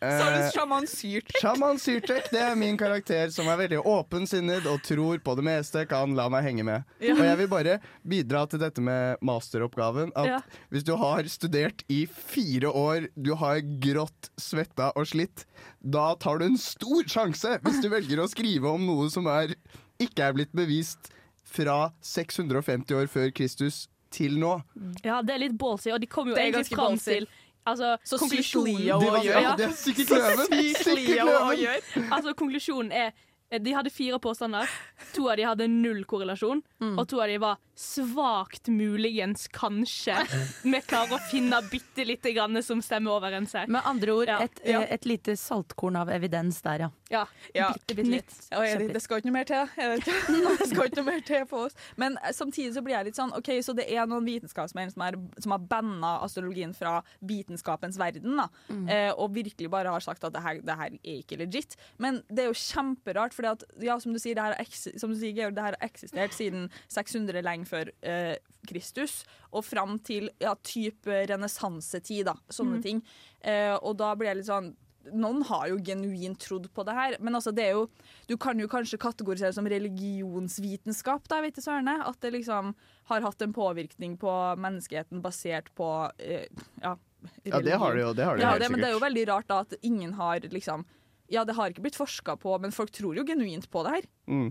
Eh, 0.00 0.16
du 0.16 0.46
sjaman 0.54 0.86
Syrtek. 0.88 1.42
Shaman 1.42 1.76
Syrtek 1.76 2.30
det 2.32 2.40
er 2.40 2.54
min 2.56 2.78
karakter 2.80 3.28
som 3.34 3.50
er 3.52 3.58
veldig 3.60 3.82
åpensinnet 3.84 4.64
og 4.70 4.78
tror 4.80 5.20
på 5.20 5.34
det 5.36 5.44
meste, 5.44 5.82
kan 5.90 6.14
la 6.16 6.24
meg 6.32 6.46
henge 6.46 6.64
med. 6.64 6.86
Ja. 7.04 7.12
Og 7.12 7.20
jeg 7.26 7.36
vil 7.42 7.50
bare 7.52 7.74
bidra 8.08 8.46
til 8.48 8.62
dette 8.62 8.80
med 8.80 9.20
masteroppgaven. 9.20 10.14
At 10.16 10.30
Ja. 10.30 10.38
hvis 10.72 10.86
du 10.88 10.94
har 10.96 11.28
studert 11.28 11.84
i 11.92 12.06
fire 12.06 12.72
år, 12.72 13.10
du 13.12 13.34
har 13.34 13.60
grått, 13.60 14.30
svetta 14.40 14.88
og 14.96 15.04
slitt, 15.04 15.44
da 15.84 16.14
tar 16.14 16.38
du 16.40 16.46
en 16.46 16.56
stor 16.56 17.04
sjanse 17.04 17.60
hvis 17.60 17.82
du 17.84 17.90
velger 17.92 18.24
å 18.24 18.30
skrive 18.32 18.72
om 18.72 18.80
noe 18.88 19.10
som 19.12 19.28
er, 19.28 19.52
ikke 20.00 20.30
er 20.30 20.32
blitt 20.32 20.56
bevist 20.56 21.12
fra 21.44 21.90
650 22.00 22.96
år 22.96 23.04
før 23.06 23.28
Kristus 23.36 23.89
til 24.10 24.36
nå. 24.40 24.56
Ja, 25.04 25.20
det 25.22 25.34
er 25.36 25.42
litt 25.44 25.56
ballsy, 25.58 25.92
og 25.94 26.00
de 26.02 26.06
kom 26.10 26.28
jo 26.32 26.36
egentlig 26.36 26.66
fram 26.74 26.98
til 26.98 27.28
Altså, 27.68 27.98
Så 28.02 28.16
sykt 28.16 28.22
konklusjonen 28.22 28.78
Leo 28.80 28.96
Det 29.02 29.08
å 29.10 29.18
gjøre. 29.20 29.40
ja, 29.44 29.50
det 29.58 29.64
er! 29.66 29.72
Sykt 29.76 29.98
Sikkert 30.00 31.08
Leo 31.10 31.26
å 31.28 31.50
løven. 31.50 31.58
gjøre. 31.60 32.04
Altså, 32.16 32.32
konklusjonen 32.34 32.92
er 32.96 33.10
eh, 33.52 33.60
De 33.60 33.74
hadde 33.76 33.90
fire 33.92 34.18
påstander. 34.18 34.70
To 35.14 35.26
av 35.28 35.36
de 35.36 35.44
hadde 35.44 35.66
null 35.68 36.00
korrelasjon, 36.08 36.62
og 36.96 37.04
to 37.10 37.20
av 37.20 37.28
de 37.28 37.36
var 37.42 37.58
svakt 37.80 38.68
muligens, 38.68 39.48
kanskje. 39.48 40.16
Vi 40.62 40.80
klarer 40.84 41.16
å 41.16 41.20
finne 41.30 41.60
bitte 41.70 42.04
lite 42.04 42.32
grann 42.36 42.58
som 42.62 42.82
stemmer 42.84 43.14
overens 43.16 43.54
her. 43.56 43.70
Med 43.72 43.80
andre 43.88 44.12
ord, 44.12 44.28
Ja. 44.28 44.38
et, 44.44 44.60
Ja. 44.64 44.82
et 44.82 45.06
lite 45.08 45.32
saltkorn 45.40 45.96
av 45.96 46.10
evidens 46.12 46.60
der, 46.62 46.78
ja. 46.86 46.90
Ja, 47.10 47.24
Ja. 47.54 47.72
bitte, 47.72 47.94
bitte 47.96 48.10
litt. 48.10 48.34
Ja, 48.52 48.60
jeg, 48.62 48.92
det 48.92 49.00
skal 49.02 49.18
ikke 49.20 49.30
noe 49.30 49.38
mer 49.38 49.48
til. 49.48 49.66
Det 50.60 50.68
skal 50.68 50.86
ikke 50.90 51.00
noe 51.00 51.06
mer 51.08 51.20
til 51.26 51.46
på 51.50 51.62
oss. 51.66 51.74
Men 51.96 52.18
eh, 52.22 52.30
samtidig 52.36 52.74
så 52.76 52.82
blir 52.84 52.94
jeg 52.98 53.08
litt 53.08 53.18
sånn 53.18 53.32
OK, 53.34 53.48
så 53.64 53.74
det 53.74 53.88
er 53.90 54.06
noen 54.06 54.24
vitenskapsmenn 54.28 54.92
som, 54.92 55.02
er, 55.08 55.16
som 55.40 55.56
har 55.56 55.64
banna 55.72 56.12
astrologien 56.22 56.74
fra 56.76 56.98
vitenskapens 57.26 57.98
verden, 57.98 58.36
da. 58.36 58.46
Eh, 58.92 59.10
og 59.16 59.32
virkelig 59.34 59.70
bare 59.72 59.88
har 59.90 60.04
sagt 60.04 60.22
at 60.28 60.36
det 60.36 60.42
her, 60.44 60.60
det 60.62 60.76
her 60.76 60.92
er 61.00 61.16
ikke 61.24 61.40
legit. 61.40 61.76
Men 61.98 62.20
det 62.28 62.44
er 62.44 62.52
jo 62.52 62.58
kjemperart, 62.60 63.34
for 63.34 63.48
ja, 63.82 63.98
som 63.98 64.12
du 64.14 64.20
sier, 64.20 64.36
det 64.36 64.44
her, 64.44 64.54
har 64.60 64.98
som 65.00 65.10
du 65.10 65.18
sier 65.18 65.34
Georg, 65.34 65.56
det 65.56 65.64
her 65.64 65.74
har 65.80 65.88
eksistert 65.88 66.36
siden 66.36 66.68
600 66.92 67.42
lenge 67.42 67.66
før 67.70 67.92
eh, 68.02 68.36
Kristus, 68.68 69.22
og 69.54 69.64
fram 69.64 69.96
til 70.04 70.28
ja, 70.42 70.52
type 70.66 71.24
renessansetid, 71.30 72.26
da. 72.28 72.36
Sånne 72.52 72.82
ting. 72.84 73.00
Eh, 73.40 73.74
og 73.78 73.96
da 74.02 74.12
blir 74.18 74.32
jeg 74.32 74.42
litt 74.42 74.50
sånn 74.50 74.72
noen 75.16 75.42
har 75.48 75.68
jo 75.70 75.78
genuint 75.84 76.38
trodd 76.42 76.66
på 76.76 76.84
det 76.84 76.94
her, 76.96 77.16
men 77.24 77.36
altså 77.38 77.52
det 77.56 77.64
er 77.64 77.76
jo 77.78 77.86
Du 78.28 78.36
kan 78.38 78.58
jo 78.60 78.68
kanskje 78.70 79.00
kategorisere 79.00 79.50
det 79.50 79.56
som 79.56 79.68
religionsvitenskap, 79.68 81.26
da, 81.28 81.40
vet 81.42 81.56
du 81.56 81.62
sørene. 81.64 81.96
At 82.06 82.20
det 82.22 82.34
liksom 82.36 82.74
har 83.10 83.24
hatt 83.24 83.42
en 83.42 83.54
påvirkning 83.56 84.16
på 84.20 84.34
menneskeheten 84.60 85.22
basert 85.24 85.72
på 85.74 85.88
eh, 86.18 86.46
ja, 86.82 86.96
Ja, 87.44 87.60
det 87.60 87.76
har 87.80 87.94
det 87.96 88.04
jo. 88.04 88.12
Det 88.14 88.24
har 88.24 88.36
det 88.36 88.44
ja, 88.44 88.54
det, 88.58 88.70
men 88.70 88.80
det 88.80 88.90
er 88.90 88.96
jo 88.96 89.02
veldig 89.02 89.26
rart 89.32 89.48
da 89.50 89.62
at 89.64 89.74
ingen 89.82 90.14
har 90.20 90.46
liksom 90.46 90.86
Ja, 91.30 91.44
det 91.44 91.56
har 91.58 91.70
ikke 91.70 91.84
blitt 91.88 91.98
forska 91.98 92.36
på, 92.36 92.56
men 92.58 92.72
folk 92.74 92.92
tror 92.94 93.16
jo 93.16 93.26
genuint 93.26 93.70
på 93.70 93.84
det 93.86 93.96
her. 93.96 94.10
Mm. 94.26 94.50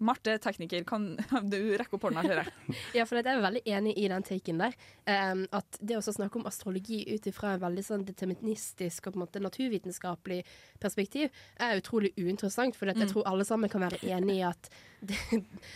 Marte, 0.00 0.38
tekniker, 0.40 0.84
kan 0.88 1.04
du 1.50 1.58
rekke 1.76 1.96
opp 1.98 2.06
hånda, 2.08 2.22
ser 2.24 2.40
jeg. 2.42 2.52
Ja, 2.96 3.04
for 3.06 3.18
jeg 3.20 3.26
er 3.28 3.42
veldig 3.44 3.62
enig 3.68 3.92
i 4.00 4.06
den 4.08 4.24
taken 4.24 4.58
der. 4.62 4.74
Um, 5.06 5.42
at 5.56 5.76
det 5.80 5.98
å 5.98 6.04
snakke 6.04 6.40
om 6.40 6.46
astrologi 6.48 7.02
ut 7.12 7.26
ifra 7.28 7.54
en 7.56 7.60
veldig 7.66 7.84
sånn 7.84 8.04
deterministisk 8.08 9.06
og 9.10 9.14
på 9.14 9.20
en 9.20 9.24
måte 9.26 9.42
naturvitenskapelig 9.44 10.40
perspektiv, 10.80 11.28
er 11.60 11.80
utrolig 11.82 12.12
uinteressant. 12.16 12.76
For 12.78 12.88
jeg 12.88 12.96
Mm. 13.00 13.08
tror 13.12 13.26
alle 13.28 13.44
sammen 13.44 13.68
kan 13.72 13.80
være 13.84 14.00
enig 14.08 14.38
i 14.40 14.46
at 14.48 14.70
det, 15.10 15.16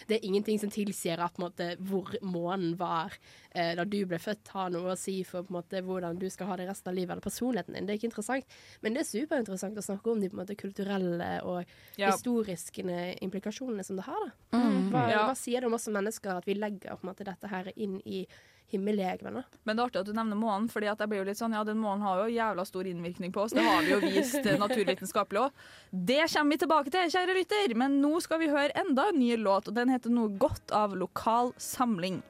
det 0.09 0.17
er 0.19 0.25
ingenting 0.29 0.59
som 0.61 0.71
tilsier 0.73 1.21
at 1.25 1.39
måte, 1.41 1.71
hvor 1.81 2.11
månen 2.23 2.75
var 2.81 3.13
uh, 3.57 3.73
da 3.79 3.85
du 3.85 3.99
ble 4.09 4.19
født, 4.21 4.49
har 4.57 4.73
noe 4.75 4.93
å 4.93 4.99
si 5.01 5.19
for 5.25 5.45
måte, 5.53 5.81
hvordan 5.85 6.19
du 6.21 6.27
skal 6.33 6.49
ha 6.51 6.57
det 6.61 6.69
resten 6.69 6.91
av 6.93 6.97
livet, 6.99 7.13
eller 7.15 7.25
personligheten 7.25 7.77
din. 7.77 7.87
Det 7.89 7.95
er 7.95 8.01
ikke 8.01 8.11
interessant. 8.13 8.59
Men 8.85 8.97
det 8.97 9.05
er 9.05 9.11
superinteressant 9.13 9.81
å 9.81 9.85
snakke 9.85 10.13
om 10.13 10.21
de 10.25 10.33
måte, 10.33 10.57
kulturelle 10.61 11.31
og 11.45 11.65
Ja. 11.97 12.11
historiske 12.13 12.85
implikasjonene 13.23 13.85
som 13.85 13.97
det 13.97 14.05
har. 14.05 14.14
Da. 14.23 14.59
Mm. 14.59 14.91
Hva, 14.93 15.05
Ja. 15.11 15.23
hva 15.29 15.37
sier 15.37 15.61
det 15.61 15.67
om 15.67 15.75
oss 15.75 15.85
som 15.89 15.95
mennesker 15.95 16.37
at 16.39 16.45
vi 16.47 16.55
legger 16.55 16.97
på 16.97 17.05
en 17.05 17.11
måte, 17.13 17.25
dette 17.27 17.49
her 17.51 17.73
inn 17.77 18.01
i 18.05 18.27
himmellegemene? 18.73 19.43
Men 19.65 19.77
det 19.77 19.83
er 19.83 19.87
artig 19.89 20.01
at 20.01 20.07
du 20.07 20.13
nevner 20.17 20.39
månen, 20.39 20.69
fordi 20.73 20.89
at 20.91 20.99
jeg 20.99 21.09
blir 21.09 21.19
jo 21.23 21.27
litt 21.29 21.39
sånn, 21.39 21.53
ja, 21.53 21.63
den 21.65 21.79
månen 21.83 22.03
har 22.03 22.23
jo 22.25 22.35
jævla 22.35 22.65
stor 22.67 22.85
innvirkning 22.91 23.33
på 23.33 23.43
oss. 23.45 23.53
Det 23.53 23.63
har 23.65 23.83
vi 23.83 23.91
jo 23.93 24.01
vist 24.01 24.41
eh, 24.47 24.59
naturvitenskapelig 24.59 25.41
òg. 25.45 25.51
Det 25.93 26.21
kommer 26.33 26.51
vi 26.57 26.59
tilbake 26.65 26.91
til, 26.95 27.11
kjære 27.15 27.35
lytter. 27.39 27.75
Men 27.77 28.01
nå 28.03 28.21
skal 28.25 28.41
vi 28.41 28.49
høre 28.49 28.73
enda 28.75 29.09
en 29.11 29.19
ny 29.21 29.37
låt, 29.37 29.69
og 29.69 29.75
den 29.75 29.93
heter 29.93 30.11
Noe 30.11 30.33
godt 30.39 30.73
av 30.73 30.97
Lokal 30.97 31.53
Samling. 31.59 32.23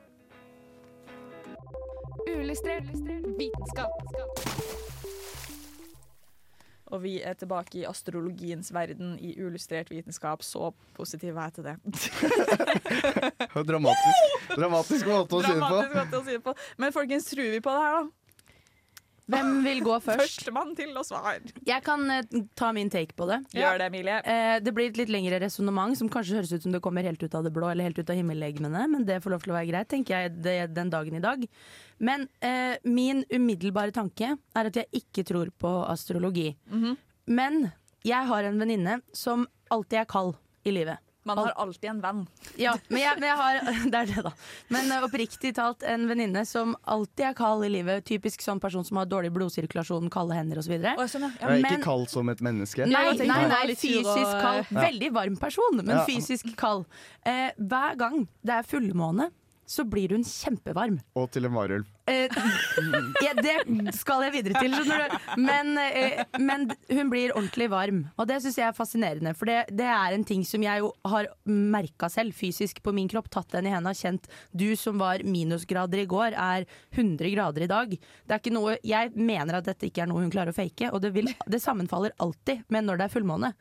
Uillustrert 2.26 2.88
vitenskap. 3.38 4.73
Og 6.94 7.02
vi 7.02 7.16
er 7.26 7.34
tilbake 7.38 7.80
i 7.80 7.86
astrologiens 7.88 8.70
verden 8.74 9.16
i 9.18 9.34
uillustrert 9.40 9.90
vitenskap. 9.90 10.44
Så 10.46 10.70
positiv 10.94 11.34
er 11.34 11.48
jeg 11.48 11.54
til 11.56 11.64
det. 11.66 11.76
Dramatisk, 13.70 14.36
dramatisk 14.54 15.08
måte 15.10 15.40
å 15.40 15.42
si 15.42 15.54
det 16.36 16.42
på. 16.44 16.54
Men 16.78 16.94
folkens, 16.94 17.26
tror 17.32 17.50
vi 17.56 17.62
på 17.64 17.74
det 17.74 17.82
her, 17.82 17.96
da? 17.98 18.23
Hvem 19.30 19.50
vil 19.64 19.80
gå 19.84 19.94
først? 20.04 20.20
Førstemann 20.20 20.74
til 20.76 20.90
å 20.96 21.04
svare. 21.06 21.38
Jeg 21.64 21.84
kan 21.86 22.02
eh, 22.12 22.26
ta 22.58 22.70
min 22.76 22.90
take 22.92 23.16
på 23.16 23.28
det. 23.30 23.38
Gjør 23.56 23.78
det, 23.80 23.86
Emilie. 23.88 24.18
Eh, 24.28 24.56
det 24.64 24.74
blir 24.76 24.90
et 24.90 25.00
litt 25.00 25.12
lengre 25.12 25.38
resonnement 25.42 25.96
som 25.98 26.10
kanskje 26.12 26.36
høres 26.38 26.52
ut 26.52 26.66
som 26.66 26.74
det 26.74 26.82
kommer 26.84 27.06
helt 27.08 27.22
ut 27.24 27.36
av 27.38 27.46
det 27.46 27.52
blå 27.54 27.70
eller 27.72 27.88
helt 27.88 28.00
ut 28.00 28.12
av 28.12 28.18
himmellegemene, 28.20 28.84
men 28.92 29.06
det 29.08 29.20
får 29.24 29.34
lov 29.36 29.46
til 29.46 29.54
å 29.54 29.58
være 29.58 29.70
greit, 29.72 29.90
tenker 29.92 30.16
jeg 30.18 30.34
det, 30.44 30.56
den 30.76 30.92
dagen 30.92 31.16
i 31.16 31.22
dag. 31.24 31.46
Men 32.04 32.28
eh, 32.44 32.76
min 32.84 33.24
umiddelbare 33.32 33.94
tanke 33.96 34.34
er 34.36 34.70
at 34.70 34.80
jeg 34.82 35.04
ikke 35.04 35.24
tror 35.30 35.52
på 35.60 35.72
astrologi. 35.88 36.50
Mhm. 36.72 36.96
Men 37.32 37.62
jeg 38.04 38.28
har 38.28 38.44
en 38.44 38.58
venninne 38.60 38.98
som 39.16 39.46
alltid 39.72 40.02
er 40.02 40.10
kald 40.10 40.34
i 40.68 40.72
livet. 40.76 41.00
Man 41.24 41.38
har 41.38 41.52
alltid 41.56 41.90
en 41.90 42.00
venn. 42.04 42.18
Ja, 42.60 42.74
men 42.88 43.00
jeg, 43.00 43.16
men 43.20 43.28
jeg 43.30 43.36
har 43.40 43.60
Det 43.92 44.00
er 44.00 44.10
det, 44.10 44.24
da. 44.26 44.32
Men 44.74 44.90
eh, 44.92 45.04
oppriktig 45.06 45.54
talt 45.56 45.82
en 45.88 46.06
venninne 46.10 46.42
som 46.48 46.74
alltid 46.84 47.30
er 47.30 47.36
kald 47.38 47.64
i 47.64 47.70
livet. 47.72 48.04
Typisk 48.08 48.44
sånn 48.44 48.60
person 48.60 48.84
som 48.84 49.00
har 49.00 49.08
dårlig 49.08 49.32
blodsirkulasjon, 49.36 50.10
kalde 50.12 50.36
hender 50.36 50.60
osv. 50.60 50.76
Sånn, 51.08 51.28
ja. 51.28 51.32
Er 51.48 51.62
ikke 51.62 51.80
kald 51.86 52.10
som 52.12 52.28
et 52.32 52.42
menneske. 52.44 52.84
Nei, 52.90 53.06
nei, 53.24 53.40
nei, 53.48 53.62
fysisk 53.72 54.36
kald. 54.44 54.68
Veldig 54.74 55.12
varm 55.16 55.40
person, 55.40 55.80
men 55.80 55.94
Ja. 55.96 56.04
fysisk 56.08 56.52
kald. 56.60 56.84
Eh, 57.24 57.50
hver 57.56 57.96
gang 57.96 58.26
det 58.44 58.58
er 58.60 58.68
fullmåne, 58.68 59.30
så 59.66 59.84
blir 59.88 60.12
hun 60.12 60.24
kjempevarm. 60.28 61.00
Og 61.16 61.30
til 61.32 61.46
en 61.48 61.54
varulv. 61.56 61.86
Eh, 62.06 62.28
ja, 63.24 63.32
det 63.38 63.94
skal 63.96 64.26
jeg 64.26 64.34
videre 64.34 64.60
til. 64.60 64.74
Men, 65.40 65.70
eh, 65.80 66.20
men 66.36 66.66
hun 66.90 67.10
blir 67.12 67.32
ordentlig 67.32 67.70
varm, 67.72 68.02
og 68.18 68.28
det 68.28 68.42
syns 68.44 68.58
jeg 68.60 68.66
er 68.68 68.76
fascinerende. 68.76 69.32
For 69.38 69.48
det, 69.48 69.72
det 69.72 69.88
er 69.88 70.16
en 70.16 70.26
ting 70.28 70.44
som 70.44 70.62
jeg 70.64 70.82
jo 70.84 70.90
har 71.08 71.30
merka 71.48 72.10
selv, 72.12 72.36
fysisk 72.36 72.82
på 72.84 72.92
min 72.96 73.08
kropp. 73.08 73.30
Tatt 73.32 73.56
den 73.56 73.70
i 73.70 73.72
hendene, 73.72 73.96
kjent 73.96 74.28
du 74.52 74.68
som 74.76 75.00
var 75.00 75.24
minusgrader 75.24 76.04
i 76.04 76.08
går, 76.10 76.36
er 76.36 76.68
100 76.92 77.32
grader 77.32 77.64
i 77.64 77.70
dag. 77.72 77.96
Det 77.96 78.36
er 78.36 78.42
ikke 78.42 78.56
noe, 78.58 78.76
jeg 78.84 79.14
mener 79.16 79.60
at 79.60 79.70
dette 79.70 79.88
ikke 79.88 80.04
er 80.04 80.12
noe 80.12 80.26
hun 80.26 80.32
klarer 80.34 80.52
å 80.52 80.58
fake, 80.58 80.92
og 80.92 81.00
det, 81.04 81.14
vil, 81.16 81.32
det 81.48 81.62
sammenfaller 81.64 82.12
alltid 82.20 82.68
med 82.68 82.84
når 82.84 83.00
det 83.00 83.08
er 83.08 83.16
fullmåne. 83.16 83.54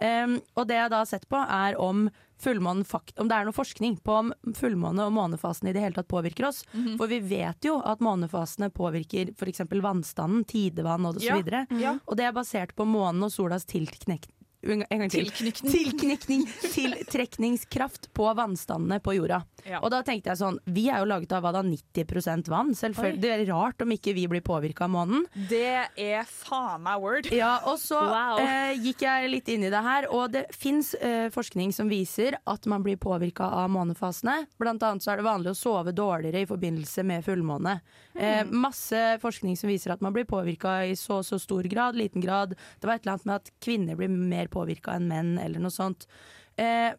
Um, 0.00 0.40
og 0.54 0.68
det 0.68 0.76
jeg 0.76 0.92
da 0.92 1.00
har 1.02 1.08
sett 1.08 1.28
på, 1.28 1.40
er 1.40 1.78
om 1.80 2.06
fullmånen 2.42 2.84
om 3.16 3.28
det 3.30 3.36
er 3.36 3.46
noe 3.48 3.56
forskning 3.56 3.96
på 4.04 4.12
om 4.12 4.32
fullmåne 4.56 5.06
og 5.06 5.14
månefasen 5.16 5.70
i 5.70 5.72
det 5.72 5.80
hele 5.80 5.96
tatt 5.96 6.10
påvirker 6.10 6.50
oss. 6.50 6.64
Mhm. 6.74 6.98
For 7.00 7.08
vi 7.08 7.20
vet 7.24 7.64
jo 7.64 7.78
at 7.80 8.04
månefasene 8.04 8.68
påvirker 8.70 9.32
f.eks. 9.32 9.64
vannstanden, 9.72 10.44
tidevann 10.44 11.06
og 11.08 11.16
så 11.16 11.24
Ja, 11.24 11.36
videre. 11.36 11.66
-hmm. 11.70 12.00
Og 12.06 12.16
det 12.16 12.24
er 12.24 12.32
basert 12.32 12.74
på 12.76 12.84
månen 12.84 13.24
og 13.24 13.32
solas 13.32 13.64
tilknek... 13.64 14.28
En 14.66 14.84
gang 15.02 15.10
til. 15.12 15.30
Tilknytning. 15.30 16.46
Tiltrekningskraft 16.74 18.12
på 18.12 18.26
vannstandene 18.34 18.98
på 19.00 19.14
jorda. 19.16 19.42
Ja. 19.66 19.80
Og 19.82 19.90
da 19.90 20.00
tenkte 20.06 20.30
jeg 20.32 20.40
sånn, 20.40 20.58
vi 20.70 20.86
er 20.92 21.00
jo 21.02 21.08
laget 21.10 21.32
av 21.36 21.42
hva 21.44 21.52
da, 21.56 21.62
90% 21.66 22.50
vann. 22.52 22.72
Selvfølgelig. 22.76 23.20
Det 23.22 23.30
er 23.34 23.44
rart 23.50 23.82
om 23.82 23.92
ikke 23.94 24.14
vi 24.16 24.26
blir 24.30 24.42
påvirka 24.46 24.86
av 24.86 24.92
månen. 24.94 25.24
Det 25.50 25.62
er 25.98 26.26
faen 26.28 26.82
meg 26.86 27.00
word. 27.02 27.30
Ja, 27.34 27.56
og 27.66 27.78
så 27.82 27.98
Wow. 28.06 28.38
eh, 28.38 28.74
gikk 28.78 29.02
jeg 29.02 29.30
litt 29.32 29.48
inn 29.52 29.64
i 29.66 29.70
det 29.72 29.82
her, 29.82 30.06
og 30.14 30.30
det 30.32 30.44
fins 30.54 30.94
eh, 30.94 31.28
forskning 31.34 31.72
som 31.74 31.88
viser 31.90 32.36
at 32.46 32.66
man 32.70 32.84
blir 32.86 32.96
påvirka 33.00 33.48
av 33.48 33.70
månefasene. 33.74 34.46
Blant 34.60 34.82
annet 34.86 35.02
så 35.02 35.12
er 35.14 35.16
det 35.22 35.26
vanlig 35.26 35.50
å 35.52 35.58
sove 35.58 35.92
dårligere 35.96 36.44
i 36.44 36.46
forbindelse 36.48 37.02
med 37.06 37.24
fullmåne. 37.26 37.80
Eh, 38.14 38.44
masse 38.50 39.18
forskning 39.22 39.56
som 39.58 39.68
viser 39.70 39.92
at 39.96 40.00
man 40.04 40.12
blir 40.14 40.24
påvirka 40.28 40.78
i 40.86 40.94
så 40.96 41.16
og 41.16 41.24
så 41.24 41.38
stor 41.40 41.64
grad, 41.64 41.96
liten 41.96 42.20
grad. 42.20 42.50
Det 42.80 42.84
var 42.86 42.94
et 42.98 43.06
eller 43.06 43.14
annet 43.16 43.24
med 43.30 43.36
at 43.40 43.50
kvinner 43.64 43.96
blir 43.96 44.08
mer 44.12 44.48
påvirka 44.56 44.96
enn 44.96 45.10
menn, 45.10 45.34
eller 45.42 45.62
noe 45.62 45.74
sånt. 45.74 46.08
Eh, 46.56 46.92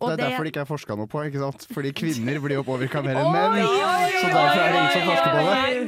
og 0.00 0.08
Det 0.08 0.14
er 0.16 0.30
derfor 0.30 0.46
det 0.46 0.52
ikke 0.54 0.62
er 0.64 0.68
forska 0.70 0.96
noe 0.96 1.08
på. 1.12 1.20
ikke 1.28 1.40
sant? 1.42 1.66
Fordi 1.76 1.90
kvinner 1.92 2.38
blir 2.40 2.56
jo 2.56 2.62
påvirka 2.64 3.02
mer 3.04 3.18
enn 3.20 3.34
menn. 3.34 3.58
Så 3.60 4.30
derfor 4.32 4.56
er 4.56 4.72
det 4.72 4.78
ingen 4.78 4.94
som 4.94 5.10
forsker 5.10 5.34
på 5.34 5.42
det. 5.44 5.50
Her 5.52 5.84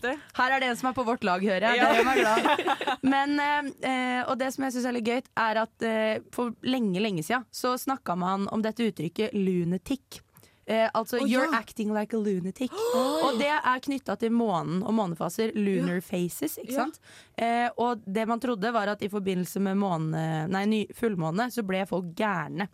det. 0.00 0.14
Er 0.40 0.60
det 0.62 0.70
en 0.70 0.78
som 0.80 0.88
er 0.88 0.96
på 0.96 1.04
vårt 1.04 1.26
lag, 1.28 1.44
hører 1.44 1.66
jeg. 1.68 1.76
Ja. 1.76 1.90
Det 1.90 1.98
gjør 1.98 2.08
meg 2.08 2.22
glad. 2.22 2.96
Men, 3.02 3.36
eh, 3.84 4.22
og 4.24 4.38
det 4.40 4.48
som 4.54 4.64
jeg 4.64 4.76
syns 4.78 4.88
er 4.88 4.96
litt 4.96 5.10
gøy, 5.12 5.20
er 5.44 5.60
at 5.66 5.86
eh, 5.86 6.24
for 6.32 6.56
lenge, 6.64 7.04
lenge 7.04 7.22
siden 7.26 7.44
så 7.52 7.76
snakka 7.76 8.16
man 8.16 8.48
om 8.48 8.64
dette 8.64 8.86
uttrykket 8.88 9.36
lunatic. 9.36 10.22
Eh, 10.70 10.88
altså 10.94 11.18
Å, 11.18 11.26
'you're 11.26 11.50
ja. 11.50 11.58
acting 11.58 11.92
like 11.92 12.14
a 12.14 12.20
lunatic'. 12.20 12.70
Og 12.94 13.38
det 13.40 13.50
er 13.50 13.80
knytta 13.82 14.16
til 14.16 14.30
månen 14.30 14.84
og 14.86 14.94
månefaser. 14.94 15.50
Lunar 15.54 16.00
faces, 16.00 16.58
ikke 16.62 16.72
Ja. 16.72 16.84
sant. 16.84 17.00
Eh, 17.40 17.70
og 17.80 18.02
det 18.04 18.26
man 18.28 18.42
trodde, 18.42 18.72
var 18.74 18.92
at 18.92 19.02
i 19.02 19.08
forbindelse 19.12 19.62
med 19.64 19.78
måne, 19.80 20.24
nei, 20.52 20.66
ny, 20.68 20.82
fullmåne 20.96 21.48
så 21.54 21.64
ble 21.64 21.86
folk 21.88 22.12
gærne. 22.18 22.68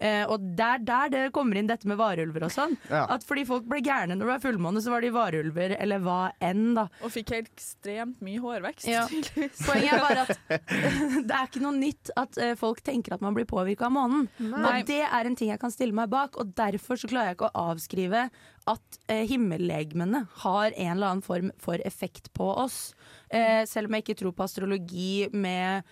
Eh, 0.00 0.24
og 0.32 0.40
det 0.56 0.64
er 0.64 0.84
der 0.84 1.10
det 1.12 1.22
kommer 1.36 1.58
inn 1.60 1.68
dette 1.68 1.88
med 1.88 1.98
varulver 2.00 2.46
og 2.46 2.52
sånn. 2.52 2.72
Ja. 2.88 3.04
At 3.14 3.24
fordi 3.26 3.44
folk 3.48 3.66
ble 3.68 3.82
gærne 3.84 4.16
når 4.16 4.24
det 4.24 4.30
var 4.32 4.42
fullmåne, 4.44 4.80
så 4.80 4.92
var 4.94 5.04
de 5.04 5.12
varulver, 5.14 5.74
eller 5.76 6.00
hva 6.04 6.20
enn, 6.42 6.72
da. 6.78 6.86
Og 7.04 7.12
fikk 7.12 7.34
helt 7.36 7.50
ekstremt 7.52 8.22
mye 8.24 8.40
hårvekst. 8.40 8.88
Ja. 8.88 9.04
Poenget 9.06 9.92
er 9.92 10.04
bare 10.04 10.24
at 10.24 10.62
det 11.28 11.36
er 11.36 11.50
ikke 11.50 11.64
noe 11.64 11.76
nytt 11.76 12.12
at 12.20 12.40
eh, 12.40 12.54
folk 12.60 12.80
tenker 12.86 13.16
at 13.16 13.24
man 13.24 13.36
blir 13.36 13.48
påvirka 13.48 13.90
av 13.90 13.96
månen. 13.96 14.28
Nei. 14.40 14.62
Og 14.62 14.88
det 14.88 15.02
er 15.04 15.28
en 15.28 15.36
ting 15.38 15.52
jeg 15.52 15.60
kan 15.62 15.74
stille 15.74 15.96
meg 15.96 16.12
bak, 16.12 16.40
og 16.40 16.56
derfor 16.56 17.00
så 17.00 17.10
klarer 17.10 17.32
jeg 17.32 17.40
ikke 17.40 17.52
å 17.52 17.68
avskrive 17.70 18.28
at 18.70 19.00
eh, 19.10 19.24
himmellegemene 19.28 20.24
har 20.44 20.70
en 20.70 20.92
eller 20.94 21.12
annen 21.14 21.24
form 21.24 21.50
for 21.60 21.82
effekt 21.86 22.32
på 22.36 22.48
oss. 22.64 22.92
Eh, 23.28 23.64
selv 23.68 23.88
om 23.88 23.96
jeg 23.96 24.06
ikke 24.06 24.18
tror 24.22 24.36
på 24.36 24.46
astrologi 24.46 25.28
med 25.32 25.86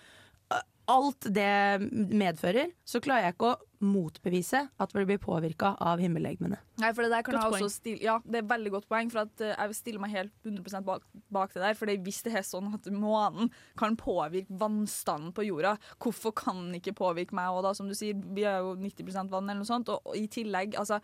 alt 0.89 1.27
det 1.35 1.89
medfører, 1.91 2.71
så 2.87 3.01
klarer 3.03 3.27
jeg 3.27 3.35
ikke 3.35 3.51
å 3.53 3.85
motbevise 3.85 4.61
at 4.81 4.93
vi 4.95 5.05
blir 5.07 5.19
påvirka 5.23 5.71
av 5.79 6.01
himmellegemene. 6.03 6.57
Nei, 6.81 6.89
for 6.95 7.05
det 7.05 7.11
der 7.13 7.23
kan 7.23 7.37
Godt 7.37 7.45
jeg 7.45 7.63
også 7.67 7.69
stille 7.71 8.03
Ja, 8.03 8.17
det 8.25 8.41
er 8.41 8.49
veldig 8.49 8.73
godt 8.73 8.87
poeng, 8.91 9.11
for 9.13 9.23
at 9.23 9.43
eh, 9.45 9.53
jeg 9.53 9.77
stiller 9.77 10.03
meg 10.03 10.15
helt 10.15 10.33
100 10.47 10.81
bak, 10.87 11.05
bak 11.31 11.53
det 11.55 11.63
der. 11.63 11.77
For 11.79 11.93
hvis 12.07 12.21
det 12.25 12.33
er 12.35 12.47
sånn 12.47 12.71
at 12.75 12.89
månen 12.91 13.51
kan 13.79 13.95
påvirke 13.99 14.59
vannstanden 14.61 15.31
på 15.35 15.47
jorda, 15.47 15.77
hvorfor 16.01 16.35
kan 16.35 16.65
den 16.65 16.79
ikke 16.81 16.97
påvirke 16.99 17.37
meg 17.37 17.53
òg, 17.53 17.61
da? 17.67 17.75
Som 17.77 17.91
du 17.91 17.95
sier, 17.97 18.19
vi 18.35 18.47
er 18.49 18.59
jo 18.65 18.75
90% 18.79 19.31
vann 19.31 19.47
eller 19.47 19.61
noe 19.61 19.69
sånt. 19.69 19.91
Og, 19.93 20.03
og 20.03 20.19
i 20.19 20.27
tillegg, 20.31 20.75
altså 20.79 20.99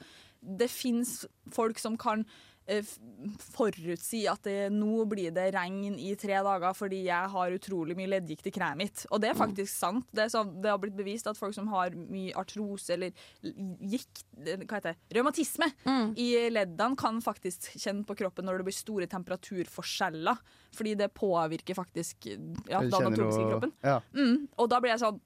Det 0.45 0.67
fins 0.69 1.23
folk 1.53 1.79
som 1.81 1.95
kan 1.97 2.25
forutsi 2.65 4.23
at 4.29 4.41
det, 4.47 4.69
nå 4.73 5.03
blir 5.09 5.33
det 5.35 5.51
regn 5.53 5.97
i 6.01 6.13
tre 6.17 6.39
dager 6.45 6.73
fordi 6.73 7.03
jeg 7.05 7.31
har 7.35 7.53
utrolig 7.53 7.97
mye 7.97 8.09
leddgikt 8.15 8.49
i 8.49 8.53
kneet 8.55 8.79
mitt. 8.79 9.03
Og 9.11 9.21
det 9.21 9.31
er 9.31 9.37
faktisk 9.37 9.69
sant. 9.71 10.07
Det, 10.09 10.25
er 10.25 10.33
sånn, 10.33 10.55
det 10.63 10.71
har 10.71 10.79
blitt 10.81 10.97
bevist 10.97 11.29
at 11.29 11.37
folk 11.37 11.53
som 11.57 11.69
har 11.73 11.93
mye 11.93 12.33
artrose 12.37 12.95
eller 12.95 13.13
gikt, 13.43 14.25
eh, 14.41 14.57
hva 14.63 14.79
heter 14.79 14.95
det, 14.95 14.97
revmatisme 15.19 15.69
i 16.17 16.29
leddene, 16.49 16.97
kan 16.99 17.21
faktisk 17.23 17.69
kjenne 17.75 18.05
på 18.07 18.17
kroppen 18.17 18.47
når 18.47 18.61
det 18.61 18.69
blir 18.69 18.77
store 18.77 19.09
temperaturforskjeller. 19.11 20.41
Fordi 20.75 20.97
det 20.99 21.13
påvirker 21.15 21.77
faktisk 21.77 22.27
ja, 22.31 22.81
den 22.81 22.91
anatomiske 22.91 23.45
kroppen. 23.45 23.77
Ja. 23.85 23.99
Mm, 24.17 24.47
og 24.57 24.69
da 24.73 24.81
blir 24.81 24.95
jeg 24.95 25.05
sånn 25.05 25.21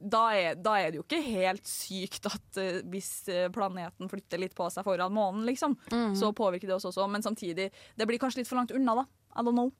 da 0.00 0.22
er, 0.32 0.56
da 0.56 0.78
er 0.80 0.90
det 0.90 1.00
jo 1.00 1.04
ikke 1.04 1.20
helt 1.22 1.66
sykt 1.68 2.26
at 2.30 2.58
uh, 2.60 2.80
hvis 2.88 3.10
eh, 3.28 3.46
planeten 3.52 4.08
flytter 4.08 4.40
litt 4.40 4.54
på 4.56 4.66
seg 4.72 4.86
foran 4.86 5.12
månen, 5.12 5.44
liksom, 5.48 5.76
mm. 5.92 6.14
så 6.16 6.32
påvirker 6.36 6.70
det 6.70 6.78
oss 6.78 6.88
også. 6.88 7.06
Men 7.12 7.22
samtidig, 7.22 7.68
det 7.70 8.08
blir 8.08 8.20
kanskje 8.22 8.40
litt 8.42 8.50
for 8.50 8.60
langt 8.60 8.72
unna, 8.72 9.02
da. 9.02 9.06
I 9.36 9.44
don't 9.44 9.56
know. 9.56 9.70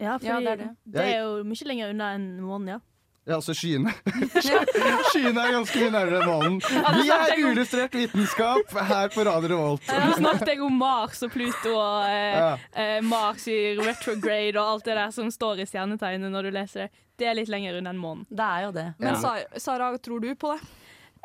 Ja, 0.00 0.18
for 0.18 0.26
Ja, 0.28 0.40
det 0.40 0.52
er 0.52 0.56
det, 0.64 0.70
det. 0.92 1.04
er 1.04 1.24
jo 1.24 1.44
mye 1.48 1.68
lenger 1.68 1.92
unna 1.94 2.12
enn 2.16 2.28
månen, 2.44 2.76
ja. 2.76 2.82
Ja, 3.26 3.40
altså 3.40 3.56
skyene. 3.58 3.90
skyene 5.10 5.42
er 5.42 5.54
ganske 5.56 5.80
mye 5.80 5.90
nærmere 5.90 6.26
månen. 6.28 6.60
Vi 6.62 7.08
er 7.10 7.32
illustrert 7.40 7.96
vitenskap 7.98 8.70
her 8.86 9.10
på 9.10 9.24
Radio 9.26 9.50
Revolt. 9.50 9.88
Nå 9.90 10.12
snakket 10.20 10.52
jeg 10.52 10.60
om 10.62 10.76
Mars 10.78 11.24
og 11.26 11.32
Pluto 11.34 11.72
og 11.74 12.04
eh, 12.06 12.36
Ja. 12.36 12.52
eh, 12.70 13.00
Mars 13.02 13.48
i 13.50 13.74
retrograde 13.80 14.54
og 14.60 14.76
alt 14.76 14.86
det 14.86 14.94
der 15.00 15.10
som 15.16 15.32
står 15.34 15.64
i 15.64 15.66
stjernetegnet 15.66 16.30
når 16.30 16.46
du 16.46 16.54
leser 16.54 16.86
det. 16.86 17.02
Det 17.18 17.26
er 17.26 17.34
litt 17.38 17.48
lenger 17.48 17.78
unna 17.78 17.90
en 17.90 17.98
måned. 18.02 18.26
Det 18.30 18.44
er 18.44 18.66
jo 18.66 18.72
det. 18.72 18.94
Men 18.98 19.14
Ja. 19.14 19.36
Sara, 19.58 19.90
tror 19.98 20.20
du 20.20 20.34
på 20.34 20.52
det? 20.56 20.66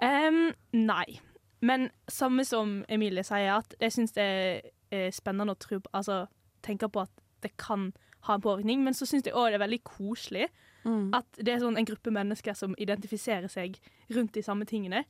Um, 0.02 0.54
nei. 0.74 1.20
Men 1.62 1.90
samme 2.10 2.46
som 2.46 2.84
Emilie 2.90 3.24
sier, 3.24 3.58
at 3.60 3.76
jeg 3.80 3.92
syns 3.92 4.14
det 4.14 4.72
er 4.92 5.12
spennende 5.12 5.54
å 5.54 5.60
tro 5.60 5.80
på, 5.80 5.90
altså, 5.94 6.28
tenke 6.64 6.90
på 6.90 7.02
at 7.04 7.12
det 7.42 7.56
kan 7.58 7.92
ha 8.28 8.36
en 8.36 8.42
påvirkning, 8.42 8.84
men 8.84 8.94
så 8.94 9.06
syns 9.06 9.26
jeg 9.26 9.34
òg 9.34 9.52
det 9.52 9.60
er 9.62 9.68
veldig 9.68 9.84
koselig 9.84 10.50
Mm. 10.84 11.12
at 11.14 11.26
det 11.38 11.48
er 11.54 11.60
sånn 11.60 11.78
en 11.78 11.86
gruppe 11.86 12.10
mennesker 12.10 12.56
som 12.58 12.74
identifiserer 12.80 13.48
seg 13.48 13.76
rundt 14.10 14.32
de 14.34 14.42
samme 14.42 14.66
tingene. 14.66 15.04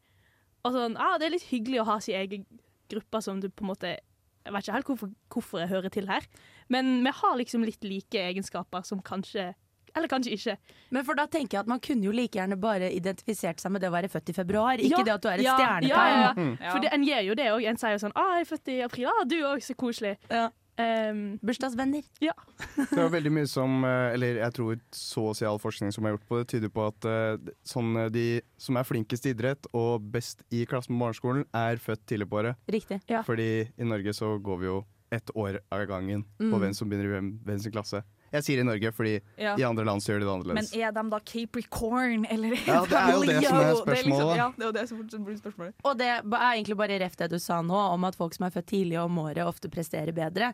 Og 0.66 0.74
sånn, 0.74 0.98
ah, 1.00 1.18
Det 1.18 1.26
er 1.28 1.32
litt 1.32 1.48
hyggelig 1.48 1.80
å 1.80 1.86
ha 1.86 2.00
sin 2.00 2.16
egen 2.16 2.46
gruppe 2.90 3.22
som 3.24 3.40
du 3.40 3.48
på 3.48 3.64
en 3.64 3.68
måte 3.70 3.98
Jeg 4.44 4.52
vet 4.54 4.64
ikke 4.64 4.74
helt 4.74 4.86
hvorfor, 4.88 5.12
hvorfor 5.30 5.60
jeg 5.60 5.70
hører 5.70 5.90
til 5.90 6.08
her, 6.08 6.22
men 6.68 7.04
vi 7.06 7.12
har 7.12 7.38
liksom 7.38 7.64
litt 7.64 7.84
like 7.84 8.12
egenskaper 8.20 8.84
som 8.84 9.00
kanskje 9.00 9.54
Eller 9.96 10.08
kanskje 10.08 10.32
ikke. 10.38 10.58
Men 10.92 11.04
for 11.08 11.16
da 11.20 11.26
tenker 11.28 11.58
jeg 11.58 11.64
at 11.66 11.68
man 11.68 11.80
kunne 11.84 12.04
jo 12.08 12.12
like 12.16 12.38
gjerne 12.40 12.58
bare 12.62 12.92
identifisert 12.96 13.60
seg 13.60 13.72
med 13.72 13.82
det 13.82 13.90
å 13.92 13.96
være 13.96 14.10
født 14.10 14.30
i 14.30 14.34
februar, 14.38 14.78
ikke 14.80 14.98
Ja, 15.02 15.04
det 15.04 15.14
at 15.18 15.22
du 15.22 15.30
er 15.30 15.38
et 15.40 15.46
ja, 15.46 15.58
stjernetegn. 15.60 15.90
Ja, 15.92 16.08
ja, 16.08 16.24
ja. 16.24 16.32
Mm. 16.38 16.56
For 16.72 16.80
det, 16.86 16.94
en 16.94 17.04
gjør 17.04 17.22
jo 17.28 17.36
det 17.42 17.52
òg. 17.52 17.68
En 17.74 17.78
sier 17.78 17.92
jo 17.98 18.02
sånn 18.06 18.16
ah, 18.16 18.34
'Jeg 18.38 18.42
er 18.48 18.50
født 18.56 18.68
i 18.72 18.82
april.' 18.88 19.08
Ah, 19.12 19.24
'Du 19.26 19.38
òg, 19.44 19.60
så 19.64 19.74
koselig'. 19.76 20.18
Ja. 20.30 20.50
Um, 20.82 21.38
Bursdagsvenner. 21.44 22.02
Det 22.22 22.98
er 22.98 23.10
veldig 23.12 23.32
mye 23.36 23.46
som 23.46 23.84
eh, 23.86 24.14
Eller 24.16 24.40
jeg 24.40 24.54
tror 24.56 24.80
så 24.96 25.26
å 25.30 25.34
si 25.36 25.46
all 25.46 25.60
forskning 25.60 25.92
som 25.94 26.06
er 26.08 26.16
gjort 26.16 26.24
på 26.30 26.38
det, 26.40 26.48
tyder 26.48 26.72
på 26.74 26.86
at 26.88 27.06
eh, 27.06 27.52
sånn 27.68 27.92
eh, 28.00 28.10
de 28.10 28.24
som 28.58 28.78
er 28.80 28.88
flinkest 28.88 29.28
i 29.28 29.34
idrett 29.36 29.68
og 29.78 30.02
best 30.14 30.42
i 30.50 30.64
klassen 30.66 30.96
på 30.96 31.04
barneskolen, 31.04 31.44
er 31.54 31.76
født 31.78 32.06
tidlig 32.08 32.30
på 32.32 32.40
året. 32.40 32.56
Riktig. 32.72 33.02
Ja. 33.12 33.22
Fordi 33.28 33.68
i 33.78 33.84
Norge 33.86 34.14
så 34.16 34.38
går 34.42 34.58
vi 34.64 34.66
jo 34.72 34.80
ett 35.12 35.30
år 35.36 35.60
av 35.70 35.86
gangen 35.92 36.24
på 36.40 36.48
Mm. 36.50 36.60
hvem 36.64 36.74
som 36.74 36.90
begynner 36.90 37.06
i 37.12 37.14
hvem, 37.20 37.30
hvem 37.46 37.60
sin 37.60 37.72
klasse. 37.76 38.02
Jeg 38.32 38.44
sier 38.48 38.60
i 38.62 38.64
Norge, 38.64 38.92
fordi 38.96 39.20
Ja. 39.38 39.56
i 39.60 39.64
andre 39.68 39.84
land 39.86 40.02
så 40.02 40.14
gjør 40.14 40.20
de 40.22 40.26
det 40.26 40.34
annerledes. 40.34 40.72
Men 40.74 40.82
er 40.88 40.92
de 40.92 41.04
da 41.10 41.20
Capricorn, 41.20 42.26
eller 42.32 42.54
er 42.56 42.66
Ja, 42.68 42.86
det 42.86 42.98
er 43.02 43.12
jo 43.12 43.24
det 43.28 43.44
som 43.46 43.58
er 43.58 43.74
spørsmålet, 43.76 43.86
Det 43.86 43.98
er 43.98 44.04
liksom, 44.08 44.36
ja, 44.38 44.52
det 44.58 44.64
er 44.64 44.66
jo 44.66 44.72
det 44.72 45.12
som 45.12 45.26
blir 45.26 45.38
spørsmålet. 45.42 45.74
Og 45.84 45.98
det 45.98 46.08
er 46.08 46.22
egentlig 46.24 46.78
bare 46.78 47.00
ref 47.04 47.16
det 47.18 47.30
du 47.30 47.40
sa 47.40 47.62
nå, 47.62 47.76
om 47.76 48.04
at 48.06 48.16
folk 48.16 48.34
som 48.34 48.46
er 48.48 48.52
født 48.56 48.68
tidlig 48.72 49.00
om 49.04 49.18
året, 49.20 49.44
ofte 49.46 49.70
presterer 49.70 50.14
bedre. 50.14 50.54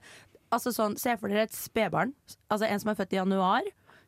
Altså 0.51 0.71
sånn, 0.71 0.97
Se 0.97 1.15
for 1.17 1.27
dere 1.27 1.43
et 1.43 1.51
spedbarn, 1.53 2.13
altså 2.49 2.69
en 2.69 2.79
som 2.79 2.89
er 2.89 2.95
født 2.95 3.13
i 3.13 3.17
januar. 3.21 3.61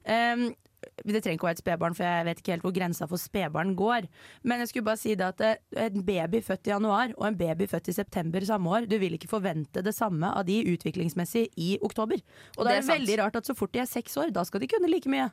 Ehm, 0.07 0.55
det 0.79 1.21
trenger 1.23 1.37
ikke 1.37 1.47
å 1.47 1.49
være 1.49 1.57
et 1.57 1.63
spedbarn, 1.63 1.95
for 1.97 2.07
jeg 2.07 2.27
vet 2.27 2.41
ikke 2.41 2.53
helt 2.55 2.65
hvor 2.67 2.75
grensa 2.75 3.07
for 3.09 3.21
spedbarn 3.21 3.73
går. 3.79 4.07
Men 4.47 4.63
jeg 4.63 4.71
skulle 4.71 4.87
bare 4.87 5.01
si 5.01 5.15
det 5.19 5.27
at 5.27 5.43
eh, 5.45 5.59
en 5.85 6.05
baby 6.05 6.41
født 6.45 6.69
i 6.69 6.73
januar 6.73 7.13
og 7.17 7.27
en 7.29 7.39
baby 7.39 7.67
født 7.69 7.91
i 7.91 7.97
september 7.97 8.45
samme 8.47 8.77
år, 8.77 8.87
du 8.89 8.97
vil 9.01 9.17
ikke 9.17 9.31
forvente 9.31 9.83
det 9.85 9.95
samme 9.97 10.31
av 10.31 10.47
de 10.47 10.61
utviklingsmessig 10.73 11.49
i 11.59 11.73
oktober. 11.85 12.23
Og 12.57 12.63
Det 12.63 12.71
det 12.71 12.77
er 12.77 12.83
er, 12.83 12.89
veldig 12.93 13.19
rart 13.23 13.39
at 13.41 13.49
så 13.49 13.57
fort 13.57 13.73
de 13.75 13.83
er 13.83 13.89
seks 13.89 14.17
år, 14.17 14.33
da 14.35 14.45
skal 14.47 14.63
de 14.63 14.71
kunne 14.71 14.91
like 14.91 15.11
mye. 15.11 15.29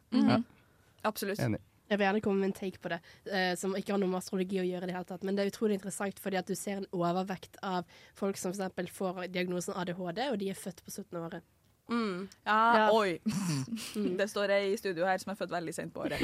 Absolutt. 1.07 1.41
Enig. 1.43 1.63
Jeg 1.87 2.01
vil 2.01 2.07
gjerne 2.09 2.21
komme 2.25 2.43
med 2.43 2.51
en 2.51 2.57
take 2.57 2.81
på 2.83 2.91
det, 2.91 2.99
uh, 3.31 3.53
som 3.59 3.77
ikke 3.79 3.95
har 3.95 4.01
noe 4.03 4.11
med 4.11 4.19
astrologi 4.19 4.59
å 4.59 4.67
gjøre. 4.67 4.89
i 4.89 4.91
det 4.91 4.97
hele 4.97 5.07
tatt, 5.07 5.23
Men 5.23 5.37
det 5.37 5.45
er 5.45 5.53
utrolig 5.53 5.79
interessant 5.79 6.19
fordi 6.19 6.37
at 6.41 6.47
du 6.47 6.55
ser 6.59 6.81
en 6.81 6.89
overvekt 6.91 7.61
av 7.63 7.85
folk 8.15 8.37
som 8.37 8.53
for 8.53 8.59
eksempel 8.59 8.91
får 8.91 9.29
diagnosen 9.31 9.75
ADHD, 9.75 10.31
og 10.33 10.39
de 10.39 10.51
er 10.51 10.59
født 10.59 10.83
på 10.83 10.91
17. 10.91 11.21
året. 11.21 11.43
Ja, 11.89 12.57
Ja. 12.79 12.87
oi. 12.93 13.19
Det 14.19 14.29
står 14.31 14.53
ei 14.57 14.73
i 14.73 14.79
studio 14.79 15.07
her 15.07 15.19
som 15.23 15.33
er 15.33 15.39
født 15.39 15.55
veldig 15.55 15.75
sent 15.75 15.95
på 15.95 16.03
året. 16.07 16.23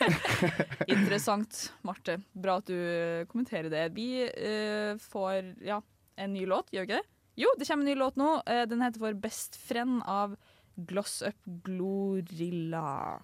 Interessant, 0.94 1.60
Marte. 1.86 2.18
Bra 2.32 2.58
at 2.60 2.68
du 2.68 2.76
eh, 2.76 3.26
kommenterer 3.30 3.70
det. 3.72 3.86
Vi 3.96 4.26
uh, 4.26 4.98
får 5.00 5.54
ja, 5.64 5.80
en 6.16 6.34
ny 6.36 6.44
låt, 6.48 6.72
gjør 6.72 6.84
vi 6.84 6.92
ikke 6.92 7.00
det? 7.00 7.12
Jo, 7.36 7.52
det 7.58 7.68
kommer 7.68 7.84
en 7.84 7.90
ny 7.92 7.96
låt 8.00 8.20
nå. 8.20 8.34
Uh, 8.48 8.64
den 8.68 8.84
heter 8.84 9.02
for 9.02 9.16
Best 9.24 9.56
Friend 9.60 10.02
av 10.04 10.36
Gloss 10.76 11.22
Up 11.24 11.40
Glorilla. 11.64 13.18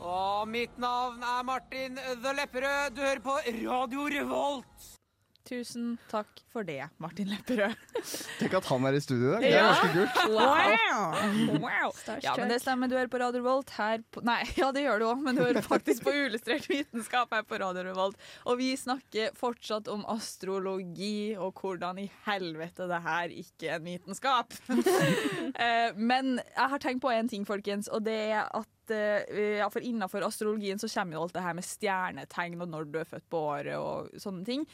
Og 0.00 0.48
mitt 0.48 0.78
navn 0.80 1.20
er 1.20 1.42
Martin 1.44 1.98
The 1.98 2.32
Lepperød. 2.38 2.96
Du 2.96 3.02
hører 3.04 3.20
på 3.24 3.36
Radio 3.60 4.08
Revolt. 4.14 4.99
Tusen 5.48 5.94
takk 6.10 6.42
for 6.52 6.66
det, 6.66 6.82
Martin 7.00 7.30
Lepperød. 7.32 7.72
Tenk 8.40 8.54
at 8.58 8.66
han 8.68 8.86
er 8.86 8.96
i 8.98 9.00
studio 9.02 9.30
i 9.30 9.32
dag. 9.32 9.44
Det 9.44 9.52
er 9.56 9.64
ganske 9.64 9.88
kult. 9.94 10.18
Wow. 10.34 11.60
wow. 11.64 11.94
Ja, 12.22 12.34
men 12.36 12.52
det 12.52 12.60
stemmer. 12.62 12.90
Du 12.90 12.96
hører 12.98 13.10
på 13.10 13.20
Radio 13.22 13.40
Revolt 13.40 13.72
her 13.78 14.04
på 14.12 14.22
Nei, 14.26 14.42
ja, 14.60 14.68
det 14.74 14.84
gjør 14.84 15.00
du 15.00 15.06
òg, 15.08 15.22
men 15.24 15.38
du 15.38 15.42
hører 15.44 15.64
faktisk 15.72 16.04
på 16.06 16.14
Uillustrert 16.14 16.68
vitenskap 16.70 17.32
her 17.34 17.46
på 17.48 17.60
Radio 17.62 17.86
Revolt. 17.88 18.20
Og 18.44 18.60
vi 18.60 18.72
snakker 18.78 19.32
fortsatt 19.38 19.88
om 19.92 20.04
astrologi 20.12 21.32
og 21.38 21.56
hvordan 21.60 22.02
i 22.04 22.08
helvete 22.28 22.88
det 22.90 23.00
her 23.06 23.32
ikke 23.42 23.70
er 23.70 23.80
en 23.80 23.88
vitenskap. 23.88 24.58
Eh, 24.70 25.96
men 25.96 26.36
jeg 26.38 26.68
har 26.72 26.80
tenkt 26.82 27.02
på 27.02 27.10
en 27.12 27.28
ting, 27.28 27.42
folkens, 27.48 27.88
og 27.92 28.04
det 28.06 28.16
er 28.32 28.46
at 28.56 28.92
eh, 28.94 29.58
ja, 29.58 29.68
for 29.72 29.84
innenfor 29.84 30.24
astrologien 30.26 30.80
så 30.80 30.88
kommer 30.92 31.16
jo 31.16 31.24
alt 31.24 31.34
det 31.36 31.44
her 31.44 31.56
med 31.58 31.66
stjernetegn 31.66 32.60
og 32.60 32.70
når 32.70 32.88
du 32.90 32.98
er 33.00 33.08
født 33.08 33.26
på 33.32 33.42
året 33.50 33.76
og 33.76 34.10
sånne 34.20 34.46
ting. 34.46 34.64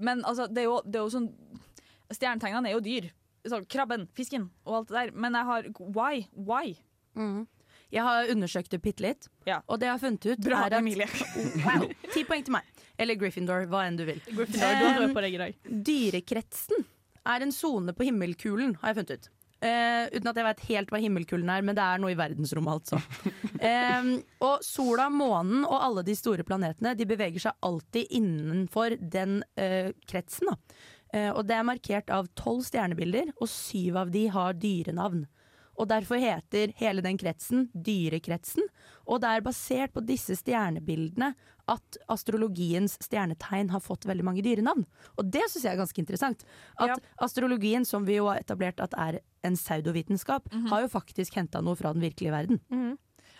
Men 0.00 0.24
altså, 0.24 0.48
det 0.48 0.64
er 0.64 0.68
jo, 0.70 0.80
det 0.86 0.98
er 1.00 1.06
jo 1.06 1.12
sånn 1.12 1.30
Stjernetegnene 2.10 2.70
er 2.70 2.74
jo 2.74 2.82
dyr. 2.82 3.04
Så, 3.46 3.60
krabben, 3.70 4.08
fisken 4.16 4.48
og 4.66 4.80
alt 4.80 4.88
det 4.90 4.96
der. 4.96 5.12
Men 5.14 5.36
jeg 5.38 5.46
har 5.48 5.68
Why? 5.94 6.24
Why? 6.34 6.72
Mm. 7.16 7.44
Jeg 7.90 8.04
har 8.06 8.28
undersøkt 8.30 8.70
det 8.70 8.78
bitte 8.84 9.02
litt, 9.02 9.26
Ja. 9.48 9.60
og 9.66 9.80
det 9.82 9.88
jeg 9.88 9.94
har 9.96 9.98
funnet 10.02 10.26
ut, 10.30 10.42
Bra, 10.44 10.60
er 10.62 10.74
at 10.74 10.78
Emilie. 10.78 11.06
Wow, 11.66 11.88
Ti 12.14 12.22
poeng 12.28 12.44
til 12.46 12.54
meg. 12.54 12.68
Eller 13.02 13.16
Gryffindor, 13.18 13.64
hva 13.66 13.80
enn 13.88 13.96
du 13.98 14.04
vil. 14.06 14.20
Gryffindor, 14.28 14.76
da 14.78 14.92
hører 14.94 15.06
jeg 15.08 15.14
på 15.16 15.24
deg 15.24 15.34
i 15.34 15.40
dag. 15.40 15.56
Dyrekretsen 15.88 16.84
er 17.34 17.42
en 17.46 17.52
sone 17.54 17.94
på 17.96 18.06
himmelkulen, 18.06 18.76
har 18.82 18.92
jeg 18.92 19.00
funnet 19.00 19.16
ut. 19.16 19.28
Eh, 19.60 20.06
uten 20.14 20.30
at 20.30 20.38
jeg 20.40 20.46
vet 20.46 20.62
helt 20.70 20.92
hva 20.92 21.00
himmelkulen 21.02 21.50
er, 21.52 21.64
men 21.66 21.76
det 21.76 21.84
er 21.84 22.00
noe 22.00 22.14
i 22.14 22.16
verdensrommet, 22.16 22.80
altså. 22.80 23.00
um, 23.60 24.14
og 24.48 24.62
sola, 24.64 25.10
månen 25.12 25.66
og 25.66 25.76
alle 25.76 26.04
de 26.06 26.14
store 26.16 26.46
planetene 26.48 26.94
De 26.96 27.04
beveger 27.08 27.44
seg 27.44 27.66
alltid 27.68 28.14
innenfor 28.16 28.96
den 29.00 29.42
uh, 29.60 29.92
kretsen. 30.08 30.48
Eh, 31.12 31.28
og 31.28 31.44
det 31.48 31.58
er 31.58 31.66
markert 31.66 32.10
av 32.14 32.30
tolv 32.38 32.64
stjernebilder, 32.66 33.34
og 33.36 33.50
syv 33.50 33.98
av 34.04 34.14
de 34.14 34.26
har 34.32 34.56
dyrenavn. 34.56 35.26
Og 35.80 35.88
derfor 35.88 36.20
heter 36.20 36.74
hele 36.76 37.02
den 37.04 37.16
kretsen 37.20 37.68
Dyrekretsen. 37.72 38.66
Og 39.10 39.18
det 39.22 39.30
er 39.34 39.42
basert 39.42 39.92
på 39.96 40.02
disse 40.06 40.36
stjernebildene 40.38 41.32
at 41.70 41.98
astrologiens 42.10 42.94
stjernetegn 43.02 43.70
har 43.74 43.82
fått 43.82 44.06
veldig 44.08 44.24
mange 44.26 44.42
dyrenavn. 44.46 44.84
Og 45.18 45.28
det 45.34 45.42
syns 45.50 45.66
jeg 45.66 45.74
er 45.74 45.80
ganske 45.82 46.02
interessant. 46.02 46.44
At 46.78 46.94
Ja. 46.94 46.96
astrologien, 47.26 47.84
som 47.86 48.06
vi 48.06 48.16
jo 48.16 48.26
har 48.30 48.38
etablert 48.40 48.80
at 48.80 48.94
er 48.96 49.20
en 49.44 49.54
pseudovitenskap, 49.58 50.46
har 50.70 50.82
jo 50.82 50.88
faktisk 50.88 51.34
henta 51.34 51.60
noe 51.62 51.74
fra 51.76 51.92
den 51.92 52.02
virkelige 52.02 52.30
verden. 52.32 52.98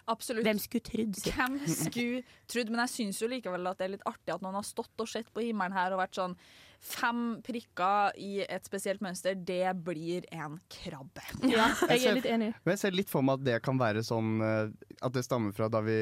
Absolutt. 0.09 0.45
Hvem 0.45 0.59
skulle 0.59 0.83
trodd? 0.83 1.15
Hvem 1.23 1.59
skulle 1.69 2.23
trodd? 2.49 2.71
Men 2.71 2.81
jeg 2.87 2.91
syns 2.97 3.21
jo 3.23 3.29
likevel 3.29 3.67
at 3.71 3.79
det 3.79 3.85
er 3.87 3.93
litt 3.95 4.07
artig 4.09 4.35
at 4.35 4.43
noen 4.43 4.55
har 4.59 4.67
stått 4.67 4.99
og 4.99 5.07
sett 5.09 5.29
på 5.33 5.43
himmelen 5.45 5.73
her 5.77 5.93
og 5.93 6.01
vært 6.01 6.19
sånn 6.19 6.37
Fem 6.81 7.41
prikker 7.45 8.15
i 8.17 8.41
et 8.47 8.65
spesielt 8.65 9.03
mønster, 9.05 9.35
det 9.37 9.69
blir 9.85 10.25
en 10.33 10.55
krabbe. 10.73 11.25
Ja, 11.45 11.67
jeg 11.91 12.07
er 12.09 12.17
litt 12.17 12.29
enig. 12.31 12.51
Men 12.65 12.73
jeg 12.73 12.81
ser 12.81 12.95
litt 12.97 13.11
for 13.13 13.23
meg 13.27 13.41
at 13.41 13.45
det 13.51 13.59
kan 13.67 13.77
være 13.81 14.01
sånn 14.07 14.41
eh, 14.41 14.71
At 15.05 15.13
det 15.13 15.27
stammer 15.27 15.53
fra 15.57 15.69
da 15.69 15.83
vi 15.85 15.99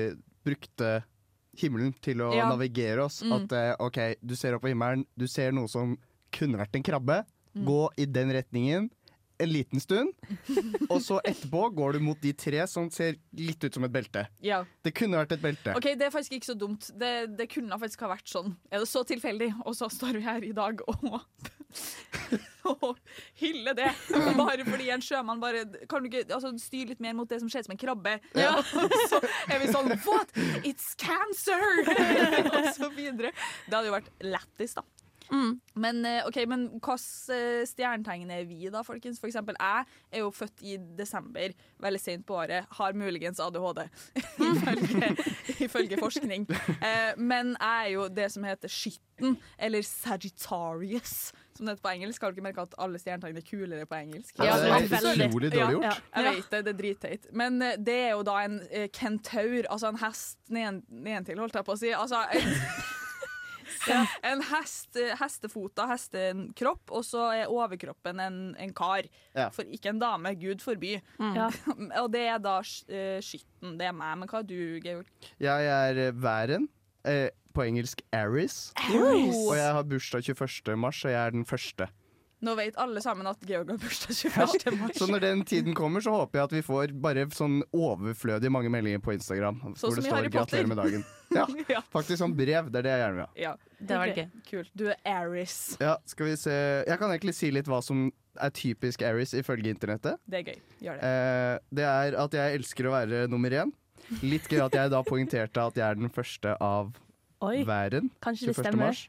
brukte 0.47 1.01
himmelen 1.59 1.91
til 2.05 2.23
å 2.23 2.31
Ja. 2.37 2.47
navigere 2.53 3.03
oss. 3.09 3.23
Mm. 3.27 3.33
At 3.41 3.53
eh, 3.59 3.73
OK, 3.83 3.99
du 4.23 4.37
ser 4.39 4.55
opp 4.55 4.63
på 4.63 4.71
himmelen, 4.71 5.03
du 5.19 5.27
ser 5.27 5.51
noe 5.57 5.67
som 5.69 5.97
kunne 6.31 6.61
vært 6.61 6.79
en 6.79 6.87
krabbe. 6.87 7.25
Mm. 7.59 7.65
Gå 7.67 7.81
i 7.99 8.07
den 8.07 8.31
retningen 8.37 8.91
en 9.39 9.51
liten 9.51 9.83
stund, 9.83 10.13
og 10.93 11.01
så 11.05 11.21
etterpå 11.27 11.69
går 11.77 11.99
du 11.99 12.05
mot 12.09 12.21
de 12.23 12.33
tre 12.37 12.65
som 12.71 12.89
ser 12.95 13.19
litt 13.39 13.63
ut 13.65 13.79
som 13.79 13.87
et 13.87 13.95
belte. 13.95 14.25
Ja. 14.45 14.63
Det 14.85 14.95
kunne 14.99 15.21
vært 15.21 15.37
et 15.37 15.45
belte. 15.45 15.77
OK, 15.79 15.93
det 15.99 16.09
er 16.09 16.15
faktisk 16.15 16.39
ikke 16.39 16.51
så 16.51 16.59
dumt. 16.59 16.91
Det, 16.99 17.13
det 17.39 17.49
kunne 17.53 17.79
faktisk 17.81 18.07
ha 18.07 18.13
vært 18.15 18.31
sånn. 18.31 18.57
Er 18.73 18.83
det 18.83 18.91
så 18.91 19.05
tilfeldig? 19.07 19.53
Og 19.65 19.79
så 19.79 19.91
står 19.93 20.19
vi 20.19 20.27
her 20.27 20.47
i 20.47 20.53
dag 20.57 20.83
og, 20.91 21.07
og 22.75 22.99
hyller 23.41 23.79
det. 23.79 23.89
Bare 24.39 24.67
fordi 24.67 24.91
en 24.95 25.05
sjømann 25.05 25.41
bare 25.43 25.65
Kan 25.91 26.03
du 26.03 26.11
ikke 26.11 26.25
altså, 26.35 26.53
styre 26.61 26.95
litt 26.95 27.03
mer 27.05 27.17
mot 27.19 27.29
det 27.31 27.41
som 27.43 27.51
ser 27.53 27.65
ut 27.65 27.71
som 27.71 27.77
en 27.77 27.81
krabbe? 27.81 28.19
Ja. 28.39 28.57
Så 29.13 29.21
er 29.49 29.63
vi 29.63 29.71
sånn 29.73 29.93
What? 30.07 30.33
It's 30.67 30.95
cancer! 30.99 31.83
og 32.49 32.71
så 32.77 32.91
videre. 32.95 33.33
Det 33.67 33.75
hadde 33.75 33.91
jo 33.91 33.99
vært 33.99 34.11
lættis, 34.25 34.77
da. 34.79 34.85
Men, 35.79 36.01
okay, 36.27 36.45
ok, 36.45 36.49
men 36.51 36.67
hvilke 36.75 37.67
stjernetegn 37.69 38.31
er 38.35 38.45
vi, 38.49 38.69
da, 38.73 38.83
folkens? 38.87 39.21
For 39.21 39.31
eksempel, 39.31 39.57
jeg 39.61 39.85
er 40.13 40.23
jo 40.25 40.31
født 40.35 40.63
i 40.67 40.77
desember, 40.99 41.55
veldig 41.83 42.01
sent 42.01 42.27
på 42.27 42.39
året. 42.41 42.67
Har 42.79 42.97
muligens 42.99 43.41
ADHD, 43.41 43.85
ifølge, 44.49 45.13
ifølge 45.67 45.99
forskning. 46.01 46.49
Eh, 46.79 47.13
men 47.17 47.55
jeg 47.61 47.85
er 47.85 47.93
jo 47.95 48.09
det 48.09 48.31
som 48.33 48.47
heter 48.49 48.73
skytten, 48.73 49.37
eller 49.59 49.83
Sagittarius, 49.83 51.33
som 51.57 51.67
det 51.67 51.75
heter 51.75 51.83
på 51.83 51.95
engelsk. 51.95 52.23
Har 52.23 52.31
du 52.31 52.39
ikke 52.39 52.49
merka 52.49 52.67
at 52.67 52.77
alle 52.79 53.01
stjernetegn 53.03 53.41
er 53.41 53.47
kulere 53.47 53.87
på 53.87 53.99
engelsk? 53.99 54.39
Ja, 54.39 54.59
det 54.59 54.71
er 54.71 55.29
utrolig 55.29 55.53
dårlig 55.53 55.75
gjort. 55.77 55.85
Ja, 55.85 55.97
ja, 56.15 56.23
jeg 56.23 56.37
vet 56.37 56.53
det, 56.53 56.65
det 56.65 56.75
er 56.75 56.79
dritteit. 56.83 57.33
Men 57.33 57.63
eh, 57.63 57.79
det 57.79 57.99
er 58.09 58.15
jo 58.17 58.23
da 58.27 58.39
en 58.45 58.61
eh, 58.71 58.89
kentaur, 58.95 59.67
altså 59.69 59.93
en 59.93 60.01
hest 60.05 60.39
nedentil, 60.49 61.39
holdt 61.43 61.59
jeg 61.59 61.69
på 61.69 61.77
å 61.77 61.81
si. 61.81 61.93
Altså 61.97 62.23
en, 62.33 62.55
en 64.31 64.43
hest, 64.51 64.99
hestefota, 65.21 65.87
hestekropp, 65.93 66.93
og 66.95 67.05
så 67.07 67.29
er 67.37 67.53
overkroppen 67.53 68.23
en, 68.25 68.41
en 68.59 68.75
kar. 68.77 69.09
Ja. 69.37 69.49
For 69.55 69.69
ikke 69.69 69.93
en 69.95 70.03
dame, 70.03 70.35
gud 70.41 70.65
forby. 70.65 70.97
Ja. 71.19 71.51
og 72.03 72.11
det 72.15 72.25
er 72.29 72.41
da 72.43 72.59
uh, 72.63 73.19
skytten. 73.25 73.77
Det 73.79 73.91
er 73.91 73.97
meg. 73.97 74.17
Men 74.23 74.31
hva 74.31 74.43
er 74.43 74.49
du, 74.49 74.59
Georg? 74.85 75.31
Jeg 75.43 75.71
er 75.75 76.03
eh, 76.09 76.17
væren. 76.17 76.69
Eh, 77.09 77.29
på 77.55 77.65
engelsk 77.67 78.03
Aris. 78.15 78.69
Aries. 78.77 79.35
Og 79.35 79.57
jeg 79.57 79.73
har 79.75 79.87
bursdag 79.89 80.29
21. 80.31 80.77
mars, 80.79 81.01
og 81.05 81.11
jeg 81.11 81.27
er 81.27 81.35
den 81.35 81.47
første. 81.49 81.89
Nå 82.41 82.53
vet 82.55 82.77
alle 82.79 83.01
sammen 83.03 83.27
at 83.27 83.41
Georg 83.43 83.71
har 83.73 83.79
bursdag 83.83 84.15
21. 84.23 84.77
mars. 84.79 84.99
Så 85.01 85.09
når 85.11 85.21
den 85.25 85.41
tiden 85.49 85.75
kommer, 85.75 86.01
så 86.05 86.13
håper 86.15 86.39
jeg 86.39 86.45
at 86.49 86.53
vi 86.55 86.61
får 86.63 86.93
bare 87.03 87.25
sånn 87.35 87.57
overflødig 87.75 88.51
mange 88.55 88.71
meldinger 88.71 89.01
på 89.03 89.13
Instagram. 89.17 89.59
Sånn 89.75 89.91
hvor 89.91 89.97
det 89.99 90.05
står 90.07 90.29
'gratulerer 90.31 90.69
med 90.71 90.79
dagen'. 90.79 91.05
Ja, 91.35 91.47
Ja. 91.75 91.81
Faktisk 91.93 92.21
sånn 92.23 92.37
brev. 92.39 92.71
Det 92.71 92.79
er 92.79 92.87
det 92.87 92.93
jeg 92.95 93.03
gjerne 93.03 93.17
vil 93.17 93.25
ha. 93.25 93.31
Ja, 93.37 93.57
Det 93.81 93.99
var 93.99 94.07
gøy. 94.15 94.29
Kult. 94.51 94.71
Du 94.79 94.87
er 94.89 94.97
Aries. 95.05 95.57
Ja, 95.81 95.97
skal 96.07 96.27
vi 96.31 96.37
se 96.37 96.55
Jeg 96.87 96.99
kan 96.99 97.11
egentlig 97.11 97.35
si 97.35 97.51
litt 97.51 97.67
hva 97.67 97.83
som 97.83 98.13
er 98.39 98.51
typisk 98.55 99.03
Aries 99.03 99.35
ifølge 99.35 99.69
internettet. 99.75 100.21
Det 100.31 100.39
er 100.39 100.45
gøy. 100.53 100.61
Gjør 100.87 100.95
det. 101.01 101.03
Eh, 101.11 101.59
det 101.75 101.85
er 101.85 102.17
at 102.23 102.33
jeg 102.39 102.55
elsker 102.61 102.87
å 102.87 102.93
være 102.95 103.27
nummer 103.29 103.51
én. 103.51 103.73
Litt 104.23 104.47
gøy 104.49 104.63
at 104.65 104.73
jeg 104.79 104.91
da 104.95 105.03
poengterte 105.03 105.59
at 105.59 105.75
jeg 105.75 105.85
er 105.91 105.95
den 105.99 106.09
første 106.15 106.55
av 106.63 106.95
Oi, 107.43 107.65
verden. 107.67 108.11
kanskje 108.23 108.47
det 108.47 108.55
21. 108.55 108.63
stemmer. 108.63 108.87
mars. 108.87 109.09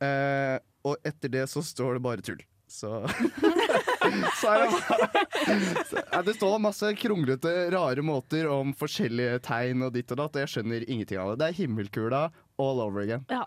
Eh, 0.00 0.58
og 0.84 1.06
etter 1.06 1.32
det 1.32 1.46
så 1.50 1.62
står 1.64 1.98
det 1.98 2.04
bare 2.04 2.24
tull. 2.24 2.42
Så, 2.74 2.88
så 4.40 4.50
er 4.50 4.62
det 4.64 4.70
bare 4.72 6.22
Det 6.26 6.34
står 6.34 6.56
masse 6.62 6.88
kronglete, 6.98 7.52
rare 7.74 8.02
måter 8.02 8.48
om 8.50 8.72
forskjellige 8.76 9.42
tegn 9.46 9.84
og 9.86 9.94
ditt 9.94 10.10
og 10.14 10.22
datt. 10.22 10.34
og 10.36 10.44
Jeg 10.44 10.52
skjønner 10.56 10.86
ingenting 10.88 11.20
av 11.20 11.34
det. 11.34 11.38
Det 11.42 11.50
er 11.50 11.58
himmelkula 11.62 12.24
all 12.60 12.82
over 12.82 13.04
again. 13.04 13.26
Ja. 13.30 13.46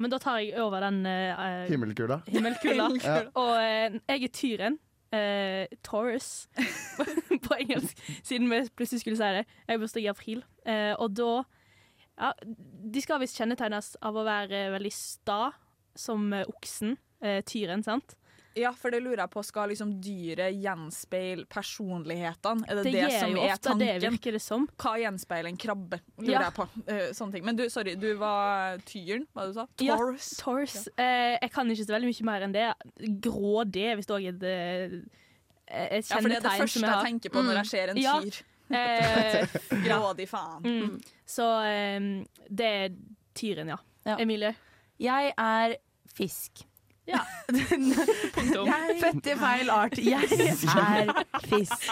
Men 0.00 0.12
da 0.12 0.18
tar 0.20 0.40
jeg 0.40 0.56
over 0.60 0.80
den 0.80 1.02
uh, 1.04 1.66
Himmelkula. 1.68 2.22
himmelkula. 2.34 2.88
Ja. 3.04 3.18
Og 3.36 3.50
uh, 3.56 3.98
jeg 4.08 4.24
er 4.24 4.32
tyren. 4.32 4.78
Uh, 5.10 5.66
Taurus 5.82 6.46
på 7.46 7.56
engelsk, 7.58 7.98
siden 8.22 8.46
vi 8.50 8.62
plutselig 8.78 9.02
skulle 9.02 9.18
si 9.18 9.32
det. 9.40 9.44
Jeg 9.66 9.74
har 9.74 9.82
bursdag 9.82 10.04
i 10.04 10.12
april. 10.12 10.44
Eh, 10.68 10.92
og 10.94 11.16
da 11.18 11.42
ja, 12.20 12.30
De 12.94 13.02
skal 13.02 13.20
visst 13.22 13.38
kjennetegnes 13.40 13.94
av 14.04 14.16
å 14.16 14.24
være 14.26 14.68
veldig 14.76 14.92
sta, 14.94 15.50
som 15.94 16.32
eh, 16.32 16.44
oksen. 16.48 16.96
eh, 17.22 17.40
tyren, 17.42 17.82
sant? 17.84 18.16
Ja, 18.58 18.72
for 18.74 18.90
det 18.90 18.98
lurer 19.04 19.20
jeg 19.22 19.30
på. 19.30 19.44
Skal 19.46 19.68
liksom 19.70 19.92
dyret 20.02 20.56
gjenspeile 20.58 21.44
personlighetene? 21.46 22.64
Er 22.66 22.80
det 22.80 22.84
Det 22.88 22.92
det, 22.96 23.10
som 23.20 23.36
er 23.38 23.52
ofte 23.52 23.74
det, 23.78 23.86
tanken? 23.86 24.10
virker 24.16 24.32
det 24.32 24.40
som. 24.42 24.64
Hva 24.76 24.94
gjenspeiler 24.98 25.48
en 25.52 25.56
krabbe? 25.56 26.00
Lurer 26.18 26.32
Ja. 26.32 26.40
jeg 26.48 26.54
på. 26.56 26.66
Uh, 26.88 27.12
sånne 27.14 27.32
ting. 27.36 27.44
Men 27.46 27.56
du, 27.56 27.62
sorry, 27.70 27.94
du 27.94 28.08
var 28.18 28.78
tyren, 28.84 29.26
hva 29.36 29.46
du 29.46 29.52
sa? 29.54 29.66
Ja, 29.80 29.94
Taurus? 29.96 30.88
Ja. 30.98 31.04
Uh, 31.04 31.38
jeg 31.44 31.50
kan 31.54 31.70
ikke 31.70 31.86
så 31.86 31.94
veldig 31.94 32.10
mye 32.10 32.26
mer 32.26 32.40
enn 32.48 32.52
det. 32.52 32.66
Grådig 33.22 33.86
hvis 34.00 34.06
det 34.10 34.16
òg 34.18 34.28
et, 34.32 34.42
jeg 34.42 35.00
har 35.70 35.94
Ja, 35.94 36.16
for 36.18 36.28
det 36.28 36.36
er 36.36 36.40
det 36.42 36.56
første 36.58 36.80
jeg 36.82 36.90
jeg 36.90 37.04
tenker 37.06 37.30
på 37.30 37.42
når 37.46 37.60
jeg 37.62 37.66
ser 37.70 37.88
en 37.94 37.96
Ja. 38.02 38.16
tyr. 38.20 38.42
Eh, 38.70 39.46
Grådig 39.86 40.26
faen. 40.28 40.62
mm. 40.62 41.00
Så 41.26 41.46
eh, 41.66 42.24
det 42.50 42.66
er 42.66 42.90
tyren. 43.34 43.68
Ja. 44.04 44.16
Emilie? 44.18 44.54
Jeg 45.00 45.32
er 45.38 45.78
fisk. 46.14 46.66
Ja. 47.10 47.18
Punktum. 47.50 48.68
Født 49.00 49.28
i 49.32 49.34
feil 49.40 49.70
art. 49.72 49.96
Jeg 49.98 50.20
er 50.30 51.08
fisk. 51.48 51.86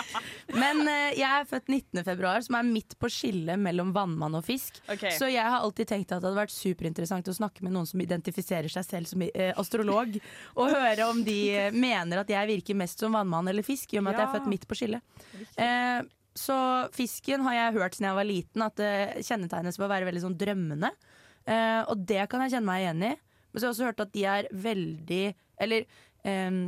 Men 0.55 0.83
eh, 0.87 1.17
jeg 1.19 1.27
er 1.41 1.47
født 1.49 1.71
19. 1.73 2.03
februar, 2.07 2.45
som 2.45 2.59
er 2.59 2.69
midt 2.69 2.95
på 3.01 3.11
skillet 3.11 3.59
mellom 3.59 3.91
vannmann 3.97 4.37
og 4.39 4.45
fisk. 4.47 4.79
Ok. 4.93 5.07
Så 5.17 5.31
jeg 5.33 5.43
har 5.43 5.59
alltid 5.65 5.91
tenkt 5.91 6.13
at 6.13 6.21
det 6.23 6.29
hadde 6.29 6.39
vært 6.39 6.55
superinteressant 6.55 7.33
å 7.33 7.35
snakke 7.41 7.65
med 7.67 7.75
noen 7.75 7.89
som 7.91 8.05
identifiserer 8.05 8.71
seg 8.71 8.87
selv 8.87 9.11
som 9.11 9.25
eh, 9.27 9.51
astrolog, 9.59 10.21
og 10.55 10.71
høre 10.77 11.09
om 11.11 11.25
de 11.27 11.39
eh, 11.65 11.73
mener 11.75 12.23
at 12.23 12.31
jeg 12.37 12.53
virker 12.53 12.79
mest 12.79 13.03
som 13.03 13.17
vannmann 13.19 13.51
eller 13.51 13.67
fisk, 13.67 13.91
i 13.97 13.99
og 14.03 14.07
med 14.07 14.15
at 14.15 14.23
jeg 14.23 14.29
er 14.29 14.31
Ja. 14.31 14.37
født 14.39 14.53
midt 14.55 14.69
på 14.71 14.79
skillet. 14.79 15.27
Eh, 15.59 16.01
så 16.39 16.55
fisken 16.95 17.43
har 17.49 17.57
jeg 17.57 17.79
hørt 17.81 17.97
siden 17.99 18.13
jeg 18.13 18.21
var 18.21 18.29
liten, 18.29 18.63
at 18.63 18.79
det 18.79 19.25
kjennetegnes 19.27 19.81
ved 19.81 19.89
å 19.89 19.95
være 19.97 20.07
veldig 20.13 20.21
sånn 20.29 20.39
drømmende. 20.39 20.93
Eh, 21.49 21.81
og 21.89 22.05
det 22.09 22.27
kan 22.31 22.45
jeg 22.45 22.57
kjenne 22.57 22.69
meg 22.69 22.85
igjen 22.85 23.07
i. 23.09 23.15
Men 23.49 23.57
så 23.57 23.65
har 23.65 23.71
jeg 23.71 23.77
også 23.77 23.89
hørt 23.89 24.05
at 24.05 24.15
de 24.15 24.25
er 24.29 24.49
veldig 24.53 25.25
Eller 25.65 25.87
eh, 26.29 26.59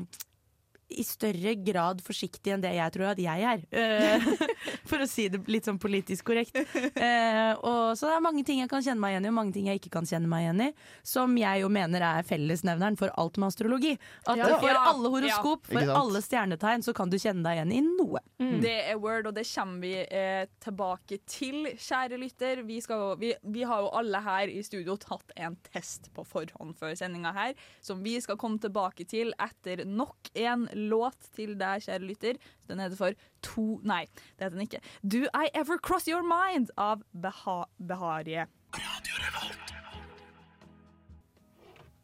i 0.90 1.04
større 1.06 1.54
grad 1.62 2.00
forsiktige 2.02 2.56
enn 2.56 2.64
det 2.64 2.72
jeg 2.74 2.94
tror 2.96 3.12
at 3.12 3.20
jeg 3.22 3.44
er. 3.52 3.66
Eh, 3.70 4.30
for 4.90 5.02
å 5.02 5.08
si 5.08 5.28
det 5.32 5.42
litt 5.50 5.68
sånn 5.68 5.80
politisk 5.80 6.28
korrekt. 6.30 6.56
Eh, 7.00 7.52
og 7.66 7.96
så 7.98 8.10
det 8.10 8.16
er 8.16 8.24
mange 8.24 8.44
ting 8.46 8.60
jeg 8.62 8.70
kan 8.70 8.82
kjenne 8.84 9.00
meg 9.02 9.14
igjen 9.14 9.26
i, 9.28 9.30
og 9.32 9.36
mange 9.38 9.54
ting 9.56 9.68
jeg 9.70 9.80
ikke 9.80 9.92
kan 9.98 10.08
kjenne 10.08 10.30
meg 10.30 10.44
igjen 10.46 10.64
i. 10.66 10.70
Som 11.06 11.36
jeg 11.40 11.62
jo 11.62 11.70
mener 11.72 12.04
er 12.06 12.26
fellesnevneren 12.28 12.98
for 13.00 13.12
alt 13.20 13.40
med 13.40 13.50
astrologi. 13.52 13.94
At 14.26 14.40
Ja. 14.40 14.48
for 14.60 14.68
alle 14.70 15.12
horoskop, 15.14 15.68
ja. 15.70 15.78
for 15.78 15.94
alle 16.00 16.22
stjernetegn, 16.24 16.84
så 16.86 16.94
kan 16.96 17.10
du 17.10 17.18
kjenne 17.20 17.44
deg 17.46 17.58
igjen 17.58 17.72
i 17.76 17.80
noe. 17.86 18.22
Det 18.60 18.76
er 18.90 18.98
word, 19.00 19.30
og 19.30 19.34
det 19.36 19.46
kommer 19.48 19.80
vi 19.84 19.94
eh, 20.04 20.46
tilbake 20.64 21.20
til, 21.30 21.70
kjære 21.76 22.18
lytter. 22.20 22.62
Vi, 22.68 22.80
skal, 22.84 23.16
vi, 23.20 23.34
vi 23.42 23.64
har 23.68 23.84
jo 23.84 23.90
alle 24.00 24.20
her 24.24 24.52
i 24.52 24.62
studio 24.66 24.96
tatt 25.00 25.32
en 25.36 25.56
test 25.70 26.10
på 26.16 26.24
forhånd 26.26 26.76
før 26.78 26.94
sendinga 26.98 27.32
her, 27.36 27.54
som 27.84 28.02
vi 28.04 28.16
skal 28.20 28.38
komme 28.40 28.60
tilbake 28.62 29.06
til 29.08 29.32
etter 29.40 29.84
nok 29.88 30.32
en 30.34 30.68
låt 30.90 31.30
til 31.36 31.56
deg, 31.60 31.84
kjære 31.86 32.06
lytter. 32.06 32.40
Den 32.70 32.82
heter 32.82 32.98
for 32.98 33.18
To 33.50 33.66
Nei, 33.86 34.04
det 34.38 34.46
heter 34.46 34.56
den 34.56 34.66
ikke. 34.66 34.82
Do 35.02 35.26
I 35.34 35.50
Ever 35.54 35.80
Cross 35.82 36.08
Your 36.10 36.26
Mind 36.26 36.72
av 36.80 37.04
Beha 37.12 37.64
Beharie. 37.78 38.46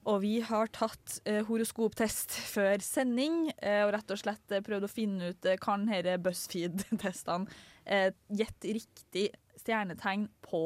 Og 0.06 0.20
vi 0.22 0.36
har 0.46 0.68
tatt 0.70 1.16
eh, 1.26 1.40
horoskoptest 1.48 2.36
før 2.52 2.78
sending, 2.84 3.48
eh, 3.58 3.82
og 3.82 3.90
rett 3.96 4.12
og 4.14 4.20
slett 4.20 4.54
eh, 4.54 4.62
prøvd 4.62 4.86
å 4.86 4.90
finne 4.90 5.32
ut 5.32 5.48
eh, 5.50 5.58
kan 5.58 5.88
disse 5.88 6.14
BuzzFeed-testene 6.22 7.56
eh, 7.82 8.12
gjette 8.30 8.76
riktig 8.76 9.24
stjernetegn 9.58 10.28
på 10.46 10.62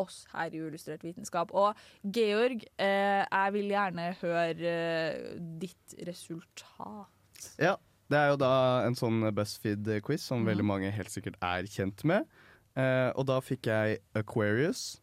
oss 0.00 0.24
her 0.34 0.52
i 0.52 0.60
Illustrert 0.60 1.04
vitenskap. 1.06 1.54
Og 1.56 1.80
Georg, 2.04 2.66
eh, 2.76 3.24
jeg 3.24 3.56
vil 3.56 3.72
gjerne 3.72 4.10
høre 4.20 4.68
eh, 4.74 5.34
ditt 5.62 5.96
resultat. 6.04 7.48
Ja, 7.62 7.78
det 8.12 8.18
er 8.20 8.32
jo 8.32 8.40
da 8.40 8.52
en 8.86 8.96
sånn 8.98 9.22
BuzzFeed-quiz 9.34 10.26
som 10.28 10.44
veldig 10.46 10.66
mange 10.66 10.90
helt 10.92 11.12
sikkert 11.12 11.38
er 11.44 11.68
kjent 11.70 12.04
med. 12.08 12.28
Eh, 12.76 13.10
og 13.14 13.26
da 13.30 13.38
fikk 13.44 13.70
jeg 13.70 14.00
Aquarius. 14.18 15.00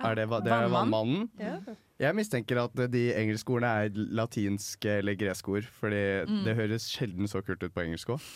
Er 0.00 0.16
det, 0.16 0.24
det 0.30 0.52
er 0.52 0.68
vannmannen. 0.72 1.28
vannmannen. 1.36 1.78
Jeg 2.00 2.16
mistenker 2.16 2.62
at 2.62 2.78
de 2.88 3.02
engelske 3.12 3.52
ordene 3.52 3.84
er 3.84 3.90
latinske 4.16 4.94
eller 5.02 5.16
greske 5.20 5.52
ord, 5.52 5.66
fordi 5.82 6.00
det 6.46 6.54
høres 6.56 6.86
sjelden 6.88 7.28
så 7.28 7.42
kult 7.44 7.60
ut 7.60 7.74
på 7.76 7.82
engelsk 7.84 8.14
òg. 8.14 8.28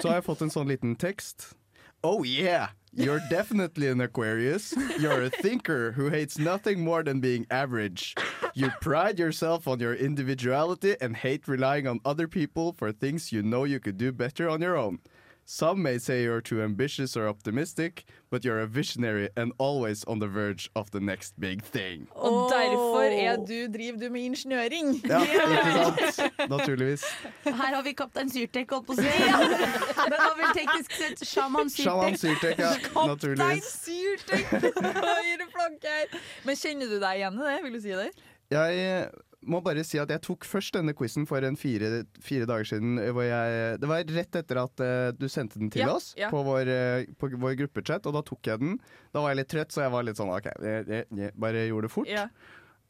Så 0.00 0.08
har 0.08 0.16
jeg 0.20 0.24
fått 0.24 0.46
en 0.46 0.52
sånn 0.54 0.70
liten 0.72 0.94
tekst. 0.96 1.50
Oh 2.06 2.24
yeah, 2.24 2.72
you're 2.92 3.20
definitely 3.30 3.88
an 3.88 4.00
Aquarius. 4.00 4.74
You're 4.98 5.22
a 5.22 5.30
thinker 5.30 5.92
who 5.92 6.08
hates 6.08 6.38
nothing 6.38 6.80
more 6.82 7.02
than 7.02 7.20
being 7.20 7.46
average. 7.50 8.14
You 8.54 8.70
pride 8.80 9.18
yourself 9.18 9.68
on 9.68 9.78
your 9.78 9.94
individuality 9.94 10.96
and 11.00 11.16
hate 11.16 11.46
relying 11.46 11.86
on 11.86 12.00
other 12.04 12.26
people 12.26 12.72
for 12.72 12.90
things 12.92 13.32
you 13.32 13.42
know 13.42 13.64
you 13.64 13.80
could 13.80 13.96
do 13.96 14.12
better 14.12 14.48
on 14.48 14.60
your 14.60 14.76
own. 14.76 14.98
Some 15.46 15.82
may 15.82 15.98
say 15.98 16.22
you're 16.22 16.40
too 16.40 16.62
ambitious 16.62 17.16
or 17.16 17.26
optimistic, 17.26 18.04
but 18.30 18.44
you're 18.44 18.60
a 18.60 18.66
visionary 18.66 19.28
and 19.36 19.52
always 19.58 20.04
on 20.04 20.20
the 20.20 20.28
verge 20.28 20.70
of 20.76 20.90
the 20.92 21.00
next 21.00 21.34
big 21.40 21.62
thing. 21.62 22.06
Og 22.14 22.50
derfor 22.52 23.02
er 23.10 23.36
du, 23.36 23.66
driver 23.72 23.98
du 23.98 24.10
med 24.10 24.20
ingeniøring. 24.20 25.02
Ja, 25.08 25.20
ikke 25.26 26.12
sant? 26.12 26.50
Naturligvis. 26.50 27.02
Her 27.44 27.74
har 27.74 27.82
vi 27.82 27.92
Kaptein 27.92 28.30
Syrtek, 28.30 28.70
holdt 28.70 28.86
på 28.86 28.92
å 28.92 28.96
si. 29.00 29.02
Den 29.02 30.14
var 30.16 30.36
vel 30.38 30.54
teknisk 30.54 30.94
sett 30.94 31.24
sjaman 31.26 31.70
Shaman 31.70 32.14
Syrtek. 32.16 32.54
Syrtek, 32.54 32.62
ja. 32.62 32.70
Kaptein 32.86 33.10
Naturligvis. 33.10 33.72
Syrtek! 33.88 34.46
Høyre 35.00 35.48
flanke 35.50 35.96
her. 35.96 36.20
Men 36.46 36.56
kjenner 36.62 36.86
du 36.94 37.00
deg 37.02 37.18
igjen 37.24 37.42
i 37.42 37.48
det? 37.50 37.58
Vil 37.66 37.74
du 37.74 37.82
si 37.82 37.96
det? 37.98 38.10
Jeg 38.54 39.10
må 39.48 39.62
bare 39.64 39.82
si 39.86 39.96
at 40.00 40.10
jeg 40.12 40.20
tok 40.26 40.44
først 40.44 40.74
denne 40.76 40.92
quizen 40.96 41.24
for 41.28 41.40
en 41.46 41.56
fire, 41.56 42.02
fire 42.20 42.44
dager 42.48 42.68
siden. 42.68 42.98
eh, 43.00 43.08
Hvor 43.16 43.24
jeg, 43.24 43.78
det 43.80 43.88
var 43.88 44.04
rett 44.04 44.36
etter 44.42 44.60
at 44.60 44.82
uh, 44.84 45.10
du 45.16 45.26
sendte 45.32 45.58
den 45.62 45.70
til 45.72 45.80
Ja, 45.86 45.94
oss 45.96 46.10
ja. 46.18 46.28
på 46.32 46.42
vår, 46.44 46.68
uh, 46.68 47.08
på 47.16 47.30
vår 47.40 47.56
gruppechat, 47.62 48.04
og 48.06 48.18
da 48.18 48.22
tok 48.26 48.50
jeg 48.50 48.60
den. 48.60 48.78
Da 49.14 49.22
var 49.24 49.32
jeg 49.32 49.40
litt 49.40 49.50
trøtt, 49.54 49.72
så 49.72 49.86
jeg 49.86 49.94
var 49.94 50.04
litt 50.04 50.20
sånn 50.20 50.32
OK, 50.34 50.50
jeg, 50.60 50.84
jeg, 50.92 51.08
jeg 51.16 51.32
bare 51.40 51.66
gjorde 51.70 51.88
det 51.88 51.94
fort. 51.94 52.12
Ja. 52.12 52.26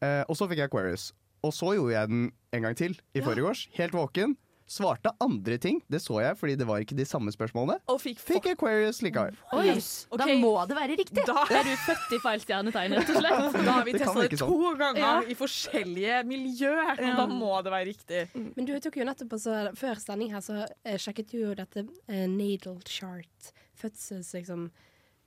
Uh, 0.03 0.23
og 0.27 0.35
så 0.39 0.49
fikk 0.51 0.65
jeg 0.65 0.71
Aquarius. 0.73 1.11
Og 1.47 1.55
så 1.57 1.75
gjorde 1.77 1.95
jeg 1.95 2.09
den 2.11 2.27
en 2.53 2.67
gang 2.67 2.75
til 2.77 2.99
i 3.17 3.23
forgårs, 3.25 3.69
helt 3.79 3.95
våken. 3.97 4.35
Svarte 4.71 5.11
andre 5.19 5.57
ting, 5.59 5.81
det 5.91 5.99
så 5.99 6.21
jeg 6.23 6.37
fordi 6.39 6.55
det 6.61 6.67
var 6.69 6.79
ikke 6.85 6.95
de 6.95 7.03
samme 7.09 7.33
spørsmålene. 7.35 7.81
Og 7.91 7.97
fikk, 7.99 8.21
fikk 8.23 8.45
Aquarius 8.53 9.01
likevel. 9.03 9.35
Oi. 9.59 9.73
Da 10.21 10.29
må 10.39 10.53
det 10.71 10.77
være 10.79 10.99
riktig. 11.01 11.25
Da 11.27 11.43
er 11.51 11.67
du 11.67 11.73
født 11.89 12.15
i 12.15 12.21
feil 12.23 12.45
stjernetegn, 12.45 12.95
rett 13.01 13.11
og 13.11 13.19
slett. 13.19 13.57
Da 13.67 13.75
har 13.75 13.89
vi 13.89 13.97
testa 13.97 14.15
det 14.21 14.29
det 14.31 14.39
to 14.39 14.47
sånn. 14.47 14.79
ganger 14.79 15.01
Ja. 15.03 15.11
i 15.27 15.35
forskjellige 15.39 16.21
miljøer, 16.31 16.93
og 16.95 17.19
da 17.19 17.27
må 17.33 17.51
det 17.67 17.75
være 17.75 17.89
riktig. 17.91 18.23
Men 18.39 18.69
du 18.69 18.73
tok 18.85 19.01
jo 19.01 19.09
nettopp 19.11 19.35
også, 19.41 19.59
Før 19.81 19.99
sending 20.03 20.31
her 20.37 20.45
så 20.45 20.63
uh, 20.63 20.97
sjekket 21.03 21.35
du 21.35 21.41
jo 21.41 21.53
dette 21.59 21.85
uh, 21.91 22.25
natal 22.31 22.79
chart, 22.87 23.53
fødsels 23.81 24.31
liksom 24.39 24.69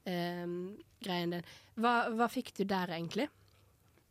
eh, 0.07 0.47
greien 1.03 1.35
din. 1.35 1.47
Hva, 1.79 1.93
hva 2.15 2.27
fikk 2.31 2.53
du 2.57 2.63
der, 2.69 2.95
egentlig? 2.95 3.27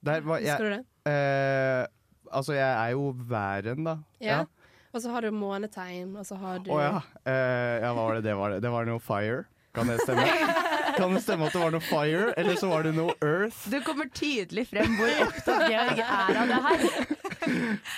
Der 0.04 0.24
var 0.26 0.42
jeg, 0.42 0.52
Husker 0.52 0.68
du 0.68 0.74
det? 0.76 0.84
Uh, 1.08 1.84
altså, 2.34 2.56
jeg 2.58 2.68
er 2.68 2.90
jo 2.96 3.12
væren, 3.32 3.86
da. 3.88 3.96
Ja. 4.20 4.42
Og 4.92 5.00
så 5.00 5.12
har 5.12 5.24
du 5.24 5.32
månetegn, 5.32 6.12
og 6.20 6.26
så 6.28 6.36
har 6.36 6.60
du 6.60 6.70
Å 6.74 6.80
ja. 6.82 7.00
Eh, 7.24 7.80
ja, 7.80 7.92
hva 7.94 8.10
var 8.10 8.18
det 8.20 8.26
det 8.28 8.36
var? 8.36 8.52
Det 8.52 8.62
Det 8.64 8.72
var 8.74 8.88
noe 8.88 9.00
fire. 9.00 9.44
Kan 9.72 9.88
det 9.88 10.02
stemme? 10.04 10.26
kan 10.98 11.14
det 11.14 11.22
stemme 11.24 11.46
at 11.48 11.54
det 11.56 11.62
var 11.62 11.72
noe 11.72 11.84
fire, 11.84 12.32
eller 12.36 12.58
så 12.60 12.68
var 12.68 12.84
det 12.84 12.92
noe 12.96 13.14
earth? 13.24 13.64
Du 13.72 13.78
kommer 13.86 14.10
tydelig 14.12 14.66
frem 14.68 14.98
hvor 14.98 15.12
opptatt 15.24 15.64
Georg 15.72 16.02
er 16.04 16.40
av 16.42 16.52
det 16.52 16.60
her. 16.66 16.84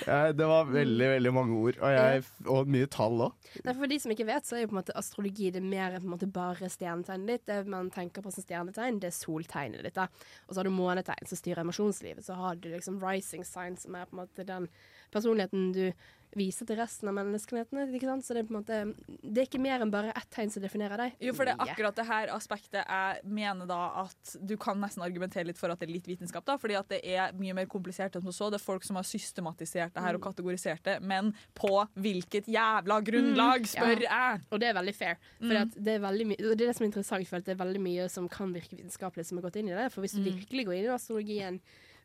Ja, 0.08 0.18
det 0.32 0.46
var 0.48 0.70
veldig 0.70 1.08
veldig 1.16 1.32
mange 1.36 1.58
ord, 1.58 1.76
og, 1.82 1.90
jeg, 1.92 2.22
og 2.48 2.70
mye 2.70 2.88
tall 2.88 3.26
òg. 3.26 3.50
For 3.66 3.90
de 3.90 3.98
som 4.00 4.14
ikke 4.14 4.28
vet, 4.28 4.46
så 4.46 4.56
er 4.56 4.64
jo 4.64 4.70
på 4.70 4.76
en 4.76 4.80
måte 4.80 4.96
astrologi 4.96 5.50
det 5.52 5.60
er 5.60 5.66
mer 5.66 5.98
enn 5.98 6.14
en 6.14 6.32
bare 6.32 6.70
stjernetegnet 6.72 7.28
ditt. 7.28 7.44
Det 7.50 7.58
man 7.74 7.90
tenker 7.92 8.24
på 8.24 8.32
som 8.32 8.46
stjernetegn, 8.46 9.02
det 9.02 9.10
er 9.10 9.16
soltegnet 9.18 9.84
ditt. 9.84 9.98
da. 9.98 10.06
Og 10.46 10.54
så 10.54 10.62
har 10.62 10.70
du 10.70 10.74
månetegn 10.78 11.28
som 11.28 11.40
styrer 11.40 11.64
emosjonslivet. 11.64 12.24
Så 12.24 12.38
har 12.38 12.56
du 12.56 12.70
liksom 12.72 13.02
rising 13.04 13.44
sign, 13.44 13.76
som 13.80 13.98
er 13.98 14.08
på 14.08 14.16
en 14.16 14.22
måte 14.24 14.46
den 14.48 14.70
personligheten 15.14 15.72
du 15.76 15.86
viser 16.36 16.66
til 16.66 16.76
resten 16.76 17.08
av 17.08 17.14
menneskehetene. 17.14 17.86
ikke 17.94 18.08
sant? 18.08 18.24
Så 18.24 18.34
det 18.34 18.42
er 18.44 18.48
på 18.48 18.54
en 18.54 18.60
måte 18.62 18.94
Det 19.22 19.38
er 19.42 19.46
ikke 19.48 19.60
mer 19.60 19.80
enn 19.80 19.90
bare 19.90 20.12
ett 20.16 20.30
tegn 20.30 20.50
som 20.50 20.62
definerer 20.62 20.96
deg. 20.96 21.12
Jo, 21.20 21.32
for 21.32 21.44
det 21.44 21.54
er 21.54 21.64
akkurat 21.66 21.94
det 21.96 22.06
her 22.06 22.28
aspektet 22.34 22.84
jeg 22.86 23.20
mener 23.24 23.66
da 23.66 23.80
at 24.04 24.36
du 24.44 24.56
kan 24.56 24.78
nesten 24.80 25.02
argumentere 25.02 25.46
litt 25.46 25.58
for 25.58 25.70
at 25.70 25.78
det 25.80 25.88
er 25.88 25.92
litt 25.94 26.06
vitenskap, 26.06 26.44
da, 26.44 26.56
fordi 26.56 26.74
at 26.78 26.88
det 26.88 27.00
er 27.04 27.32
mye 27.32 27.54
mer 27.54 27.66
komplisert 27.66 28.14
enn 28.16 28.22
som 28.22 28.32
så. 28.32 28.50
Det 28.50 28.60
er 28.60 28.64
folk 28.64 28.84
som 28.84 28.96
har 28.96 29.04
systematisert 29.04 29.94
det 29.94 30.02
her 30.02 30.14
og 30.14 30.22
kategorisert 30.22 30.82
det, 30.84 31.00
men 31.02 31.32
på 31.54 31.86
hvilket 31.96 32.46
jævla 32.46 33.00
grunnlag, 33.04 33.66
spør 33.66 34.02
Ja. 34.02 34.32
jeg? 34.34 34.40
Og 34.50 34.60
det 34.60 34.68
er 34.68 34.74
veldig 34.80 34.94
fair. 34.94 35.16
For 35.38 35.46
Mm. 35.54 35.70
det, 35.84 35.94
er 35.94 36.00
veldig 36.00 36.26
mye- 36.26 36.40
og 36.50 36.56
det 36.58 36.60
er 36.62 36.66
det 36.68 36.76
som 36.76 36.84
er 36.84 36.88
interessant, 36.90 37.28
for 37.28 37.36
at 37.36 37.44
det 37.44 37.58
er 37.60 37.64
veldig 37.64 37.80
mye 37.80 38.08
som 38.10 38.28
kan 38.28 38.52
virke 38.52 38.76
vitenskapelig 38.76 39.26
som 39.26 39.38
har 39.38 39.42
gått 39.50 39.56
inn 39.56 39.68
i 39.68 39.74
det. 39.74 39.92
For 39.92 40.00
hvis 40.02 40.12
du 40.14 40.20
Mm. 40.30 40.38
virkelig 40.38 40.66
går 40.66 40.74
inn 40.78 40.84
i 40.84 40.94
astrologien 40.94 41.60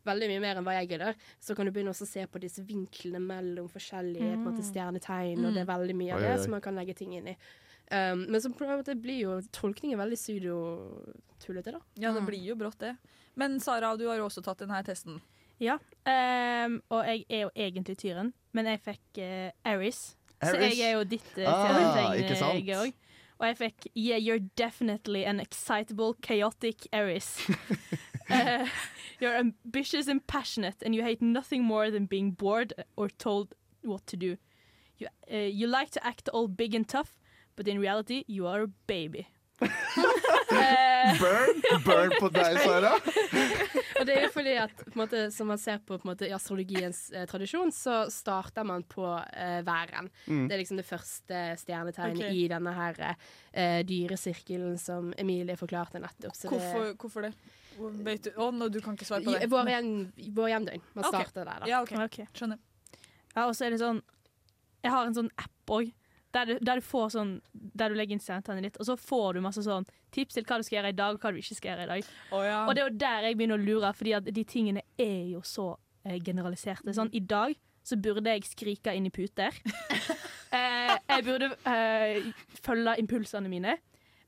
veldig 0.09 0.27
mye 0.33 0.41
mer 0.43 0.59
enn 0.59 0.65
hva 0.67 0.75
jeg 0.81 0.89
gjør, 0.95 1.15
så 1.39 1.55
kan 1.57 1.65
du 1.69 1.71
begynne 1.75 1.93
også 1.93 2.05
å 2.07 2.11
se 2.11 2.25
på 2.27 2.41
disse 2.43 2.65
vinklene 2.67 3.21
mellom 3.23 3.69
forskjellige 3.71 4.33
på 4.33 4.37
en 4.41 4.45
måte, 4.49 4.63
Mm. 4.65 4.69
stjernetegn, 4.71 5.45
og 5.45 5.53
det 5.55 5.63
er 5.63 5.71
veldig 5.73 5.95
mye 6.01 6.13
av 6.17 6.21
det 6.25 6.35
som 6.43 6.51
man 6.57 6.61
kan 6.65 6.75
legge 6.75 6.95
ting 6.99 7.13
inn 7.17 7.27
i. 7.33 7.37
Um, 7.91 8.25
men 8.29 8.37
så 8.41 8.51
blir 8.53 9.19
jo 9.23 9.39
tolkningen 9.55 9.97
veldig 9.97 10.17
pseudo-tullete, 10.19 11.71
da. 11.73 11.79
Ja, 11.97 12.11
det 12.13 12.21
blir 12.27 12.43
jo 12.51 12.55
brått 12.59 12.77
det. 12.83 12.95
Men 13.35 13.59
Sara, 13.59 13.95
du 13.97 14.05
har 14.07 14.17
jo 14.19 14.27
også 14.27 14.43
tatt 14.45 14.59
denne 14.61 14.83
testen. 14.85 15.21
Ja, 15.59 15.75
um, 16.05 16.81
og 16.93 17.03
jeg 17.05 17.25
er 17.29 17.41
jo 17.47 17.49
egentlig 17.55 17.97
tyren, 17.99 18.33
men 18.53 18.65
jeg 18.69 18.79
fikk 18.85 19.17
eh, 19.23 19.51
Aries. 19.65 20.15
Så 20.39 20.53
jeg 20.55 20.79
er 20.79 20.93
jo 20.95 21.03
ditt 21.03 21.33
uh, 21.37 21.49
Ah, 21.51 22.13
eh, 22.15 22.35
sant? 22.39 22.63
Georg. 22.63 22.93
Og 23.39 23.45
jeg 23.47 23.57
fikk 23.57 23.87
Yeah, 23.95 24.17
you're 24.19 24.39
definitely 24.55 25.25
an 25.25 25.39
excitable, 25.39 26.13
chaotic 26.21 26.87
Aries. 26.93 27.33
Eh, 28.29 28.67
you're 29.19 29.35
ambitious 29.35 30.07
and 30.07 30.25
passionate, 30.27 30.75
and 30.81 30.95
you 30.95 31.03
hate 31.03 31.21
nothing 31.21 31.63
more 31.63 31.91
than 31.91 32.05
being 32.05 32.31
bored 32.31 32.73
or 32.95 33.09
told 33.09 33.55
what 33.83 34.05
to 34.07 34.17
do. 34.17 34.37
You, 34.97 35.07
uh, 35.31 35.37
you 35.37 35.67
like 35.67 35.91
to 35.91 36.05
act 36.05 36.29
all 36.29 36.47
big 36.47 36.75
and 36.75 36.87
tough, 36.87 37.17
but 37.55 37.67
in 37.67 37.79
reality, 37.79 38.23
you 38.27 38.47
are 38.47 38.63
a 38.63 38.67
baby. 38.67 39.27
Eh, 40.49 41.19
Burn, 41.19 41.61
burn 41.85 42.13
på 42.19 42.29
deg, 42.33 42.57
Sara. 42.63 42.95
Og 43.99 44.07
det 44.07 44.15
er 44.15 44.25
jo 44.25 44.31
fordi 44.33 44.53
at 44.61 44.81
på 44.85 44.99
måte, 44.99 45.21
som 45.33 45.49
man 45.51 45.59
ser 45.61 45.81
på, 45.85 45.97
på 45.99 46.09
måte, 46.09 46.27
i 46.29 46.33
astrologiens 46.35 47.01
eh, 47.13 47.25
tradisjon, 47.29 47.71
så 47.75 48.01
starter 48.13 48.65
man 48.67 48.85
på 48.89 49.05
eh, 49.17 49.59
væren. 49.67 50.09
Mm. 50.27 50.47
Det 50.47 50.55
er 50.55 50.61
liksom 50.63 50.79
det 50.79 50.87
første 50.87 51.41
stjernetegnet 51.61 52.23
okay. 52.23 52.39
i 52.39 52.47
denne 52.51 52.73
her 52.75 53.01
eh, 53.05 53.79
dyresirkelen 53.87 54.77
som 54.81 55.11
Emilie 55.19 55.57
forklarte 55.59 56.01
nettopp. 56.01 56.37
Så 56.37 56.51
Hvorfor, 56.53 56.93
hvorfor 56.99 57.27
det? 57.27 57.33
Vet 57.79 58.25
du? 58.27 58.31
oh, 58.35 58.51
nå, 58.51 58.67
du 58.71 58.81
kan 58.83 58.97
ikke 58.97 59.07
svare 59.07 59.23
på 59.23 59.35
det 59.35 59.45
det. 59.45 59.51
Vår, 59.51 59.69
hjem, 59.71 59.93
vår 60.35 60.53
hjemdøgn. 60.53 60.87
Man 60.97 61.05
Ok. 61.05 61.13
starter 61.13 61.45
der, 61.45 61.63
da. 61.63 61.69
Ja, 61.69 61.83
OK. 61.83 61.95
Ok. 62.05 62.21
Skjønner. 62.35 62.59
Ja, 63.35 63.45
og 63.45 63.53
så 63.55 63.67
er 63.67 63.75
det 63.75 63.79
sånn 63.83 64.01
Jeg 64.83 64.91
har 64.91 65.05
en 65.05 65.15
sånn 65.15 65.29
app 65.39 65.75
òg. 65.75 65.91
Der, 66.31 66.45
du- 66.45 66.59
der 66.61 66.75
du 66.77 66.81
får 66.85 67.07
sånn 67.15 67.29
Der 67.57 67.89
du 67.89 67.95
legger 67.97 68.13
inn 68.13 68.19
stjernetegnet 68.21 68.63
ditt, 68.67 68.75
og 68.79 68.85
så 68.85 68.95
får 69.01 69.33
du 69.33 69.41
masse 69.41 69.63
sånn 69.65 69.87
tips 70.13 70.35
til 70.37 70.43
hva 70.45 70.57
du 70.59 70.63
skal 70.67 70.77
gjøre 70.79 70.91
i 70.93 70.97
dag, 70.99 71.15
og 71.15 71.21
hva 71.23 71.31
du 71.33 71.39
ikke 71.41 71.55
skal 71.57 71.71
gjøre 71.71 71.83
i 71.87 71.89
dag. 71.93 72.11
Oh, 72.31 72.43
ja. 72.45 72.59
Og 72.67 72.75
det 72.75 72.83
er 72.83 72.89
jo 72.89 72.97
der 73.01 73.27
jeg 73.29 73.37
begynner 73.39 73.57
å 73.57 73.65
lure, 73.65 73.93
Fordi 73.93 74.13
at 74.17 74.29
de 74.29 74.43
tingene 74.43 74.83
er 74.97 75.31
jo 75.33 75.41
så 75.41 75.71
eh, 76.05 76.19
generaliserte. 76.21 76.93
Sånn, 76.93 77.09
I 77.13 77.19
dag 77.25 77.55
så 77.83 77.97
burde 77.97 78.29
jeg 78.29 78.43
skrike 78.45 78.93
inn 78.93 79.07
i 79.07 79.13
puter. 79.13 79.49
eh, 80.53 80.95
jeg 81.09 81.25
burde 81.25 81.49
eh, 81.65 82.29
følge 82.61 82.97
impulsene 83.01 83.49
mine, 83.49 83.77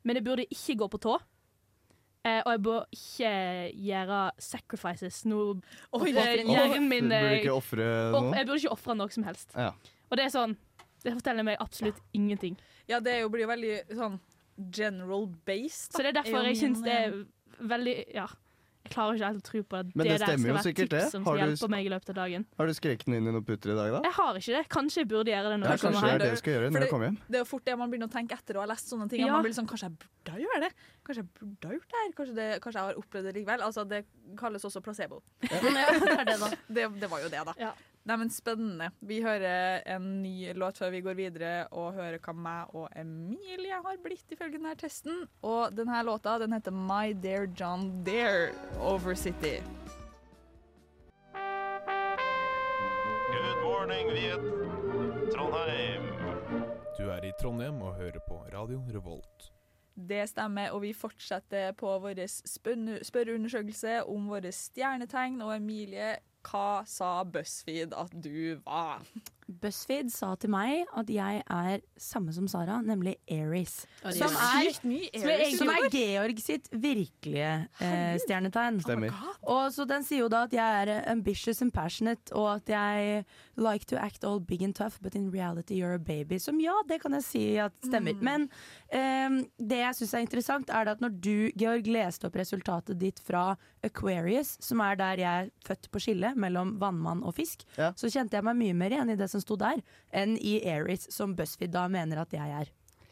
men 0.04 0.18
jeg 0.18 0.26
burde 0.26 0.46
ikke 0.50 0.78
gå 0.82 0.88
på 0.96 1.02
tå. 1.06 1.20
Eh, 2.26 2.42
og 2.46 2.52
jeg 2.54 2.62
bør 2.62 2.84
ikke 2.94 3.32
gjøre 3.82 4.20
sacrifices. 4.38 5.24
Noe 5.26 5.56
Oi, 5.98 6.12
eh, 6.14 6.44
hjernen 6.46 6.86
min 6.90 7.08
Du 7.10 7.16
burde 7.16 7.32
eh, 7.32 7.40
ikke 7.42 7.56
ofre 7.56 7.88
noe. 8.14 8.36
Jeg 8.38 8.46
burde 8.50 8.60
ikke 8.62 8.76
ofre 8.76 8.96
noe 8.98 9.10
som 9.14 9.26
helst. 9.26 9.56
Ja. 9.58 9.72
Og 10.12 10.20
det 10.20 10.26
er 10.28 10.34
sånn 10.34 10.54
Det 11.02 11.16
forteller 11.18 11.48
meg 11.48 11.58
absolutt 11.64 12.00
ingenting. 12.14 12.58
Ja, 12.88 13.00
det 13.00 13.16
er 13.16 13.20
jo, 13.26 13.32
blir 13.34 13.46
jo 13.48 13.52
veldig 13.52 13.76
sånn 13.98 14.20
general 14.76 15.28
based. 15.48 15.92
Så 15.96 16.04
det 16.04 16.14
er 16.14 16.22
derfor 16.22 16.46
jeg 16.46 16.62
syns 16.62 16.84
det 16.86 16.98
er 17.00 17.20
veldig 17.62 17.98
Ja. 18.14 18.28
Jeg 18.82 18.96
klarer 18.96 19.14
ikke 19.14 19.28
helt 19.30 19.42
å 19.42 19.46
tro 19.46 19.60
på 19.62 19.78
at 19.78 19.90
Men 19.96 20.08
det, 20.08 20.14
det 20.18 20.26
stemmer 20.26 20.50
jo 20.50 20.62
sikkert 20.66 20.90
det. 20.90 21.02
Har 21.24 21.38
du- 21.38 21.68
meg 21.70 21.86
i 21.86 21.90
løpet 21.94 22.10
av 22.10 22.16
dagen. 22.16 22.46
Har 22.58 22.66
du 22.66 22.74
skreket 22.74 23.06
den 23.06 23.14
inn 23.14 23.28
i 23.28 23.32
noen 23.32 23.46
puter 23.46 23.72
i 23.72 23.76
dag, 23.78 23.92
da? 23.94 24.02
Jeg 24.10 24.14
har 24.18 24.34
ikke 24.36 24.54
det. 24.58 24.70
Kanskje 24.70 24.98
jeg 24.98 25.08
burde 25.08 25.30
gjøre 25.32 25.50
det 25.54 25.60
når 25.62 25.66
Ja, 25.66 25.72
jeg 25.72 25.80
kommer 25.80 26.02
kanskje 26.02 26.02
det 26.02 26.16
er 26.16 26.26
det 26.26 26.32
du 26.32 26.42
skal 26.42 26.54
gjøre 26.54 26.72
når 26.72 26.80
jeg 26.82 26.90
du 26.90 26.92
kommer 26.92 27.06
hjem. 27.06 27.18
Det 27.30 27.36
er 27.36 27.42
jo 27.42 27.46
fort 27.46 27.66
det 27.66 27.78
man 27.78 27.92
begynner 27.92 28.10
å 28.10 28.12
tenke 28.12 28.34
etter 28.34 28.58
å 28.58 28.60
ha 28.60 28.66
lest 28.66 28.90
sånne 28.90 29.08
ting. 29.08 29.22
Ja. 29.22 29.32
Man 29.32 29.44
blir 29.46 29.54
sånn, 29.54 29.70
Kanskje 29.70 29.86
jeg 29.86 29.98
burde 30.02 30.42
gjøre 30.42 30.60
det? 30.66 30.72
Kanskje 31.06 31.22
jeg 31.22 31.30
burde 31.38 31.68
ha 31.70 31.74
gjort 31.78 31.90
det 31.94 31.98
her? 32.02 32.12
Kanskje, 32.18 32.36
det, 32.36 32.62
kanskje 32.62 32.78
jeg 32.82 32.88
har 32.90 32.96
opplevd 32.96 33.24
det 33.30 33.34
likevel? 33.38 33.62
Altså, 33.62 33.88
det 33.88 34.06
kalles 34.36 34.66
også 34.66 34.82
placebo. 34.82 35.22
det 35.42 36.18
er 36.18 36.26
det, 36.26 36.40
da. 36.42 36.50
Det, 36.68 36.90
det 37.00 37.10
var 37.10 37.22
jo 37.22 37.30
det, 37.30 37.46
da. 37.46 37.74
Nei, 38.02 38.16
men 38.18 38.32
Spennende. 38.34 38.88
Vi 39.06 39.20
hører 39.22 39.84
en 39.86 40.24
ny 40.24 40.54
låt 40.58 40.80
før 40.82 40.90
vi 40.90 41.04
går 41.06 41.18
videre 41.20 41.52
og 41.70 41.94
hører 41.94 42.18
hva 42.18 42.34
meg 42.34 42.72
og 42.74 42.88
Emilie 42.98 43.78
har 43.78 44.00
blitt 44.02 44.34
ifølge 44.34 44.58
denne 44.58 44.74
testen. 44.74 45.28
Og 45.46 45.76
denne 45.78 46.02
låta 46.08 46.40
den 46.42 46.56
heter 46.56 46.74
My 46.74 47.14
Dear 47.14 47.46
John 47.54 48.02
Dare 48.04 48.56
Over 48.80 49.14
City. 49.14 49.60
Good 53.30 53.62
morning, 53.62 54.10
Viet. 54.18 54.50
Trondheim. 55.36 56.10
Du 56.98 57.06
er 57.14 57.30
i 57.30 57.32
Trondheim 57.38 57.84
og 57.86 58.00
hører 58.02 58.20
på 58.26 58.42
Radio 58.50 58.82
Revolt. 58.90 59.52
Det 59.94 60.24
stemmer, 60.30 60.72
og 60.74 60.82
vi 60.82 60.96
fortsetter 60.98 61.76
på 61.78 61.94
vår 62.02 62.26
spørreundersøkelse 62.26 64.02
om 64.10 64.26
våre 64.32 64.50
stjernetegn. 64.56 65.42
Og 65.46 65.54
Emilie, 65.56 66.16
hva 66.46 66.84
sa 66.90 67.24
BuzzFeed 67.24 67.94
at 67.98 68.14
du 68.24 68.58
var? 68.66 69.06
BuzzFeed 69.62 70.10
sa 70.14 70.34
til 70.42 70.50
meg 70.54 70.86
at 70.98 71.10
jeg 71.12 71.42
er 71.46 71.82
samme 72.02 72.34
som 72.34 72.48
Sara, 72.52 72.80
nemlig 72.86 73.16
Aries. 73.32 73.86
Og 74.04 74.14
Som 74.18 74.34
er 74.34 74.70
Aries 74.72 75.58
som 75.60 75.70
er. 75.70 75.88
Georg 75.94 76.40
sitt 76.42 76.70
virkelige 76.74 77.52
eh, 77.82 78.16
stjernetegn. 78.24 78.80
Stemmer. 78.86 79.14
Og 79.44 79.70
så 79.76 79.86
Den 79.90 80.04
sier 80.08 80.24
jo 80.26 80.30
da 80.32 80.44
at 80.48 80.54
jeg 80.56 80.88
er 80.88 81.04
ambitious 81.12 81.62
and 81.62 81.74
passionate, 81.76 82.32
og 82.34 82.56
at 82.58 82.70
jeg 82.74 83.26
like 83.58 83.86
to 83.92 83.98
act 84.02 84.24
all 84.26 84.40
big 84.40 84.64
and 84.64 84.74
tough, 84.76 84.98
but 85.02 85.16
in 85.16 85.30
reality 85.32 85.76
you're 85.82 85.96
a 85.96 86.00
baby. 86.00 86.40
Som 86.40 86.60
ja, 86.64 86.74
det 86.90 87.02
kan 87.04 87.14
jeg 87.18 87.24
si 87.28 87.44
at 87.62 87.74
stemmer. 87.86 88.14
Mm. 88.18 88.24
Men 88.26 88.48
eh, 88.90 89.42
det 89.60 89.82
jeg 89.84 90.00
syns 90.02 90.14
er 90.18 90.26
interessant, 90.26 90.70
er 90.70 90.86
det 90.88 90.98
at 90.98 91.02
når 91.06 91.18
du, 91.22 91.36
Georg, 91.60 91.88
leste 91.92 92.28
opp 92.30 92.36
resultatet 92.40 92.98
ditt 93.02 93.20
fra 93.26 93.52
Aquarius, 93.86 94.56
som 94.62 94.82
er 94.86 94.96
der 95.00 95.22
jeg 95.22 95.46
er 95.46 95.52
født 95.66 95.90
på 95.92 96.00
skillet 96.04 96.38
mellom 96.40 96.76
vannmann 96.82 97.24
og 97.26 97.36
fisk, 97.38 97.66
Ja. 97.78 97.92
så 97.98 98.10
kjente 98.12 98.38
jeg 98.38 98.44
meg 98.46 98.58
mye 98.60 98.74
mer 98.78 98.94
igjen 98.96 99.10
i 99.14 99.16
det 99.20 99.30
som 99.30 99.42
sto 99.42 99.51
der, 99.60 99.82
enn 100.14 100.38
i 100.38 100.60
Aries, 100.70 101.08
som 101.14 101.36
BuzzFeed 101.36 101.74
da 101.74 101.88
mener 101.92 102.22
at 102.24 102.34
jeg 102.36 102.54
er. 102.62 102.72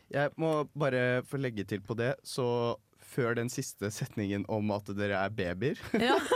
Jeg 0.10 0.34
må 0.42 0.64
bare 0.74 1.22
få 1.28 1.38
legge 1.38 1.66
til 1.70 1.82
på 1.86 1.98
det, 1.98 2.16
så 2.26 2.76
før 3.10 3.36
den 3.38 3.50
siste 3.50 3.90
setningen 3.94 4.46
om 4.50 4.72
at 4.76 4.90
dere 4.98 5.20
er 5.26 5.34
babyer, 5.34 5.82
Ja. 5.98 6.18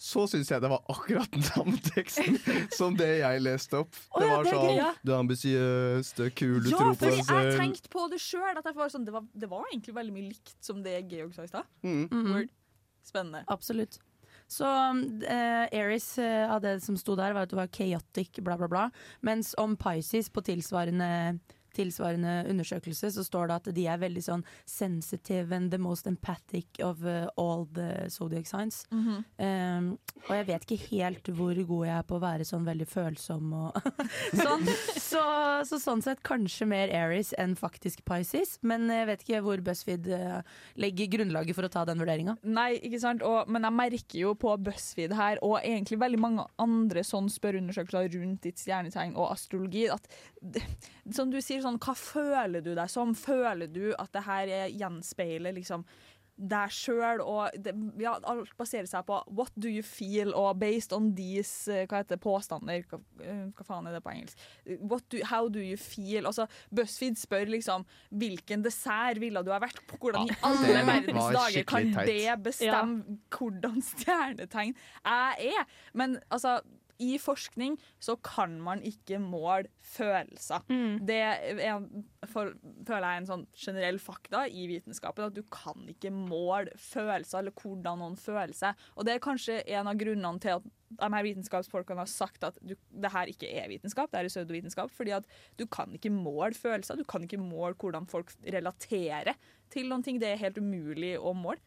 så 0.00 0.24
syns 0.30 0.48
jeg 0.48 0.62
det 0.64 0.70
var 0.72 0.80
akkurat 0.88 1.28
den 1.34 1.42
samme 1.44 1.76
teksten 1.84 2.38
som 2.72 2.94
det 2.96 3.08
jeg 3.20 3.42
leste 3.44 3.82
opp. 3.82 3.92
Det 4.16 4.24
ja, 4.24 4.30
var 4.32 4.46
det 4.46 4.54
sånn. 4.54 5.00
Du 5.04 5.12
er 5.12 5.18
ambisiøs, 5.18 6.12
du 6.16 6.22
er 6.24 6.30
kul, 6.32 6.56
du 6.64 6.70
Ja, 6.70 6.78
tror 6.78 6.94
på 6.94 7.02
fordi 7.02 7.18
deg 7.20 7.50
jeg 7.50 7.58
tenkte 7.60 7.92
på 7.92 8.06
det 8.08 8.20
sjøl. 8.24 8.62
Det, 8.64 8.72
var 8.78 8.92
sånn, 8.94 9.04
det, 9.04 9.22
det 9.44 9.50
var 9.50 9.66
egentlig 9.68 9.96
veldig 9.98 10.14
mye 10.16 10.28
likt 10.30 10.56
som 10.64 10.80
det 10.86 10.96
Georg 11.12 11.36
sa 11.36 11.44
i 11.44 11.52
stad. 11.52 11.68
Mm. 11.84 12.06
Word. 12.30 12.54
Spennende. 13.04 13.44
Absolutt. 13.52 14.00
Så 14.50 14.66
uh, 14.66 15.64
Aries 15.70 16.08
uh, 16.18 16.50
av 16.50 16.62
det 16.64 16.80
som 16.82 16.98
sto 16.98 17.14
der, 17.18 17.36
var 17.36 17.46
at 17.46 17.52
det 17.52 17.60
var 17.60 17.70
chaotic, 17.70 18.40
bla, 18.42 18.58
bla, 18.58 18.68
bla. 18.70 18.84
Mens 19.26 19.54
om 19.58 19.76
Pisces 19.78 20.30
på 20.32 20.42
tilsvarende, 20.42 21.38
tilsvarende 21.76 22.44
undersøkelse 22.50 23.12
så 23.14 23.24
står 23.26 23.50
det 23.50 23.58
at 23.58 23.70
de 23.76 23.86
er 23.90 24.00
veldig 24.02 24.22
sånn 24.24 24.44
sensitive 24.68 25.54
and 25.54 25.70
the 25.72 25.78
most 25.80 26.08
empathic 26.10 26.80
of 26.84 27.04
eh, 27.06 27.26
all 27.40 27.66
the 27.76 28.08
zodiac 28.10 28.48
signs. 28.50 28.84
Mhm. 28.90 29.24
Um, 29.40 29.90
og 30.28 30.34
jeg 30.36 30.46
vet 30.50 30.66
ikke 30.66 30.88
helt 30.90 31.30
hvor 31.36 31.56
god 31.56 31.86
jeg 31.86 31.96
er 31.96 32.06
på 32.06 32.16
å 32.18 32.22
være 32.22 32.46
sånn 32.48 32.66
veldig 32.66 32.86
følsom 32.90 33.54
og 33.56 33.78
sånn. 34.44 34.66
Så, 35.00 35.22
så 35.68 35.80
sånn 35.80 36.02
sett 36.04 36.22
kanskje 36.26 36.68
mer 36.68 36.92
Aries 36.94 37.32
enn 37.40 37.56
faktisk 37.58 38.04
Pisces. 38.08 38.58
Men 38.66 38.88
jeg 38.92 39.08
vet 39.08 39.24
ikke 39.24 39.42
hvor 39.46 39.62
BuzzFeed 39.64 40.10
eh, 40.14 40.40
legger 40.80 41.10
grunnlaget 41.16 41.56
for 41.56 41.66
å 41.66 41.72
ta 41.72 41.86
den 41.88 42.00
vurderinga. 42.02 42.36
Nei, 42.44 42.74
ikke 42.78 43.00
sant? 43.02 43.24
Og, 43.26 43.48
men 43.50 43.66
jeg 43.66 43.78
merker 43.80 44.18
jo 44.20 44.34
på 44.38 44.54
BuzzFeed 44.66 45.16
her, 45.16 45.40
og 45.46 45.58
egentlig 45.62 46.00
veldig 46.00 46.20
mange 46.20 46.46
andre 46.60 47.04
sånn 47.06 47.30
spørreundersøkelser 47.32 48.18
rundt 48.18 48.44
ditt 48.46 48.60
stjernetegn 48.60 49.16
og 49.16 49.32
astrologi, 49.32 49.86
at 49.92 50.08
som 51.14 51.30
du 51.32 51.40
sier, 51.42 51.59
sånn, 51.64 51.78
hva 51.82 51.94
føler 51.96 52.62
du 52.64 52.74
deg 52.74 52.90
som? 52.92 53.14
Føler 53.14 53.66
du 53.72 53.90
at 53.98 54.12
det 54.12 54.24
her 54.26 54.48
er- 54.48 54.70
gjenspeiler 54.70 55.54
liksom 55.56 55.84
deg 56.40 56.70
sjøl, 56.72 57.20
og 57.20 57.50
det, 57.60 57.74
ja, 58.00 58.14
alt 58.24 58.48
baserer 58.56 58.86
seg 58.88 59.04
på 59.04 59.18
what 59.28 59.52
do 59.60 59.68
you 59.68 59.82
feel, 59.84 60.30
og 60.32 60.56
based 60.58 60.90
on 60.96 61.10
these 61.14 61.68
eh, 61.68 61.82
hva 61.84 61.98
heter 62.00 62.14
det, 62.16 62.20
påstander 62.24 62.80
hva, 62.88 62.98
eh, 63.20 63.42
hva 63.58 63.66
faen 63.68 63.86
er 63.90 63.92
det 63.98 64.00
på 64.06 64.14
engelsk? 64.14 64.38
What 64.80 65.04
do, 65.12 65.20
how 65.28 65.50
do 65.52 65.60
you 65.60 65.76
feel? 65.76 66.24
Altså, 66.24 66.46
BuzzFeed 66.72 67.20
spør 67.20 67.44
liksom 67.52 67.84
hvilken 68.08 68.64
dessert 68.64 69.20
ville 69.20 69.42
du 69.44 69.52
ha 69.52 69.60
vært 69.60 69.82
på? 69.90 69.98
Hvordan 70.00 70.32
i 70.32 70.38
alle 70.48 70.80
verdens 70.88 71.28
dager 71.36 71.68
kan 71.68 71.92
teit. 71.98 72.06
det 72.08 72.38
bestemme 72.48 73.18
hvordan 73.36 73.82
stjernetegn 73.84 74.72
jeg 75.04 75.52
er? 75.58 75.68
Men 75.92 76.16
altså 76.32 76.62
i 77.00 77.14
forskning 77.20 77.76
så 78.02 78.16
kan 78.24 78.58
man 78.62 78.82
ikke 78.86 79.20
måle 79.22 79.70
følelser. 79.84 80.64
Det 81.06 81.16
er, 81.16 81.86
for, 82.28 82.52
føler 82.86 83.06
jeg 83.06 83.16
er 83.16 83.22
en 83.22 83.30
sånn 83.30 83.46
generell 83.56 84.00
fakta 84.02 84.44
i 84.48 84.66
vitenskapen, 84.70 85.30
at 85.30 85.36
du 85.36 85.42
kan 85.52 85.88
ikke 85.90 86.12
måle 86.14 86.74
følelser, 86.76 87.40
eller 87.40 87.56
hvordan 87.56 88.02
noen 88.02 88.18
føler 88.20 88.54
seg. 88.56 88.84
Og 88.96 89.08
det 89.08 89.16
er 89.16 89.24
kanskje 89.24 89.62
en 89.64 89.90
av 89.90 89.98
grunnene 90.00 90.42
til 90.42 90.58
at 90.58 90.68
de 90.90 91.08
her 91.14 91.24
vitenskapsfolkene 91.24 92.02
har 92.02 92.10
sagt 92.10 92.44
at 92.46 92.56
du, 92.66 92.74
det 92.74 93.12
her 93.14 93.30
ikke 93.30 93.48
er 93.48 93.68
vitenskap, 93.70 94.10
det 94.10 94.20
er 94.20 94.30
pseudovitenskap, 94.30 94.90
fordi 94.94 95.14
at 95.14 95.28
du 95.60 95.66
kan 95.70 95.92
ikke 95.94 96.10
måle 96.12 96.56
følelser, 96.58 96.98
du 96.98 97.06
kan 97.08 97.24
ikke 97.26 97.40
måle 97.40 97.78
hvordan 97.78 98.08
folk 98.10 98.32
relaterer 98.42 99.38
til 99.70 99.90
noen 99.90 100.02
ting. 100.06 100.18
Det 100.20 100.32
er 100.32 100.42
helt 100.42 100.58
umulig 100.58 101.14
å 101.18 101.34
måle. 101.36 101.62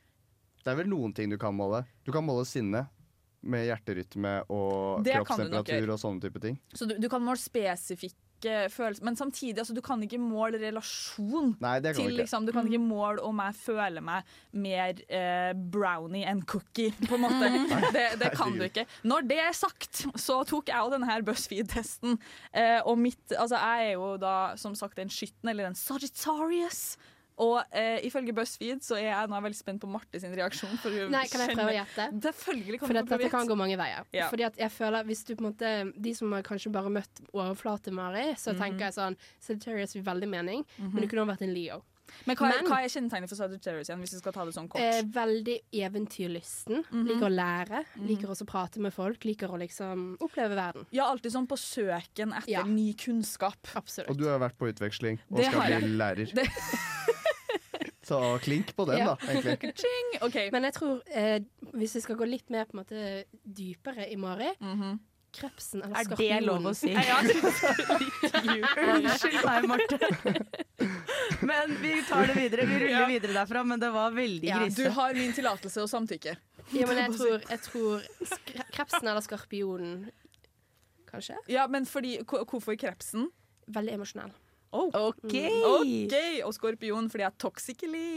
Det 0.63 0.71
er 0.71 0.79
vel 0.79 0.91
noen 0.91 1.15
ting 1.15 1.31
du 1.31 1.39
kan 1.39 1.55
måle. 1.55 1.83
Du 2.07 2.11
kan 2.15 2.23
måle 2.23 2.45
sinne 2.47 2.85
med 3.43 3.65
hjerterytme 3.67 4.35
og 4.53 5.03
Det 5.05 5.17
kroppstemperatur 5.19 5.95
og 5.95 5.99
sånne 6.01 6.23
type 6.23 6.43
ting. 6.43 6.59
Så 6.73 6.87
du, 6.89 6.95
du 7.01 7.09
kan 7.11 7.23
måle 7.23 7.41
spesifikke 7.41 8.19
følelser, 8.73 9.05
men 9.07 9.15
samtidig, 9.15 9.55
altså, 9.61 9.71
du 9.75 9.79
kan 9.83 10.01
ikke 10.03 10.17
måle 10.19 10.59
relasjon. 10.59 11.53
Nei, 11.63 11.77
det 11.79 11.93
kan 11.93 12.01
til, 12.01 12.09
du 12.09 12.11
ikke. 12.11 12.23
liksom, 12.25 12.47
du 12.47 12.51
kan 12.51 12.67
ikke 12.67 12.81
måle 12.83 13.23
om 13.23 13.39
jeg 13.39 13.55
føler 13.55 14.03
meg 14.03 14.33
mer 14.65 14.99
eh, 15.07 15.53
brownie 15.55 16.25
enn 16.27 16.41
cookie, 16.43 16.91
på 17.07 17.15
en 17.15 17.23
måte. 17.23 17.51
Det, 17.95 18.03
det 18.19 18.33
kan 18.35 18.55
du 18.57 18.65
ikke. 18.65 18.83
Når 19.07 19.27
det 19.29 19.39
er 19.45 19.55
sagt, 19.55 20.03
så 20.19 20.41
tok 20.49 20.71
jeg 20.71 20.75
jo 20.75 20.91
denne 20.91 21.07
her 21.07 21.23
BuzzFeed-testen. 21.23 22.19
Eh, 22.51 22.79
og 22.81 22.99
mitt, 22.99 23.23
altså, 23.31 23.59
jeg 23.59 23.93
er 23.93 23.95
jo 23.95 24.13
da 24.19 24.35
som 24.59 24.75
sagt 24.75 24.99
en 24.99 25.11
skytten, 25.13 25.51
eller 25.53 25.69
en 25.69 25.77
Sagittarius. 25.79 26.97
Og 27.37 27.63
eh, 27.71 27.99
ifølge 28.05 28.33
BuzzFeed 28.33 28.83
så 28.85 28.95
er 28.95 29.07
jeg 29.09 29.29
nå 29.29 29.41
veldig 29.41 29.55
spent 29.57 29.81
på 29.81 29.87
Marte 29.89 30.19
sin 30.21 30.33
reaksjon. 30.37 30.77
For 30.77 30.89
hun 30.91 31.11
Nei, 31.11 31.25
kan 31.27 31.41
jeg 31.41 31.55
prøve 31.57 31.71
å 31.73 31.77
gjette? 31.85 32.09
Selvfølgelig 32.27 32.79
kan 32.79 32.87
For 32.87 32.93
dette, 32.93 33.17
dette 33.17 33.29
kan 33.31 33.47
gå 33.47 33.55
mange 33.57 33.77
veier. 33.77 34.05
Ja. 34.13 34.29
Fordi 34.29 34.43
at 34.45 34.55
jeg 34.57 34.69
føler 34.71 35.03
hvis 35.03 35.23
du 35.25 35.35
på 35.35 35.43
en 35.45 35.51
måte 35.53 35.93
De 36.01 36.13
som 36.13 36.31
har 36.31 36.43
kanskje 36.43 36.71
bare 36.71 36.89
møtt 36.93 37.23
overflate-Mari, 37.33 38.35
så 38.37 38.53
Mhm. 38.53 38.59
tenker 38.59 38.79
jeg 38.85 38.93
sånn 38.93 39.17
Sagittarius 39.39 39.93
gir 39.95 40.03
veldig 40.03 40.29
mening, 40.29 40.65
Mhm. 40.77 40.93
men 40.93 41.01
du 41.01 41.07
kunne 41.07 41.25
også 41.25 41.37
vært 41.37 41.41
en 41.47 41.53
Leo. 41.53 41.83
Men 42.27 42.35
hva, 42.35 42.49
Men- 42.49 42.65
hva 42.67 42.83
er 42.83 42.89
kjennetegnet 42.89 43.29
for 43.29 43.35
Sagittarius 43.35 43.89
igjen, 43.89 43.99
hvis 43.99 44.11
vi 44.13 44.19
skal 44.19 44.33
ta 44.33 44.45
det 44.45 44.53
sånn 44.53 44.67
kort? 44.69 44.81
Eh, 44.81 45.01
veldig 45.01 45.61
eventyrlysten. 45.73 46.83
Mhm. 46.91 47.07
Liker 47.07 47.27
å 47.29 47.33
lære. 47.33 47.85
Mhm. 47.97 48.07
Liker 48.07 48.27
også 48.27 48.43
å 48.43 48.47
prate 48.47 48.77
med 48.79 48.93
folk. 48.93 49.19
Liker 49.23 49.47
å 49.47 49.57
liksom 49.57 50.17
oppleve 50.19 50.53
verden. 50.55 50.85
Ja, 50.91 51.05
alltid 51.05 51.31
sånn 51.31 51.47
på 51.47 51.57
søken 51.57 52.33
etter 52.35 52.67
ny 52.67 52.93
kunnskap. 52.93 53.55
Absolutt. 53.73 54.09
Og 54.09 54.17
du 54.17 54.25
har 54.27 54.37
vært 54.39 54.57
på 54.57 54.71
utveksling 54.71 55.17
og 55.31 55.37
Det 55.37 55.45
skal 55.51 55.79
bli 55.79 55.97
lærer. 55.97 56.33
Det- 56.33 56.49
Så 58.03 58.17
klink 58.43 58.75
på 58.75 58.85
den, 58.89 58.97
Ja. 58.99 59.05
da, 59.15 59.27
egentlig. 59.31 59.73
Ching! 59.81 60.51
Men 60.51 60.63
jeg 60.67 60.73
tror, 60.75 61.01
eh, 61.07 61.39
hvis 61.73 61.95
vi 61.95 62.01
skal 62.03 62.15
gå 62.19 62.25
litt 62.27 62.49
mer 62.51 62.65
på 62.65 62.75
en 62.77 62.83
måte 62.83 63.23
dypere 63.45 64.09
i 64.11 64.15
Mari 64.19 64.49
Krepsen 65.33 65.81
eller 65.81 65.97
Er 65.97 66.03
skorpionen. 66.05 66.39
det 66.39 66.45
lov 66.45 66.65
å 66.69 66.73
si? 66.77 66.91
Ja. 66.93 67.17
Unnskyld 68.93 69.45
meg, 69.45 69.67
Marte. 69.71 69.97
Men 71.49 71.73
vi 71.81 71.93
tar 72.07 72.27
det 72.29 72.35
videre. 72.37 72.65
Vi 72.69 72.75
ruller 72.83 72.99
Ja. 72.99 73.07
videre 73.09 73.33
derfra, 73.33 73.63
men 73.65 73.79
det 73.79 73.89
var 73.91 74.11
veldig 74.11 74.47
Ja, 74.47 74.59
grisete. 74.59 74.83
du 74.83 74.89
har 74.99 75.13
min 75.13 75.33
tillatelse 75.33 75.81
og 75.81 75.89
samtykke. 75.89 76.35
Ja, 76.73 76.87
men 76.87 76.97
jeg 76.97 77.11
tror, 77.17 77.41
jeg 77.49 77.59
tror 77.65 78.03
skre- 78.29 78.67
krepsen 78.71 79.07
eller 79.09 79.21
skorpionen, 79.25 80.11
kanskje? 81.09 81.35
Ja, 81.51 81.67
men 81.67 81.85
fordi, 81.85 82.19
hvor- 82.23 82.45
hvorfor 82.45 82.75
krepsen? 82.79 83.27
Veldig 83.67 83.93
emosjonell. 83.97 84.31
Oh. 84.73 84.89
OK! 84.93 85.35
OK! 85.69 86.15
Og 86.47 86.53
skorpion 86.55 87.09
fordi 87.11 87.21
jeg 87.21 87.29
er 87.29 87.39
toxically. 87.39 88.07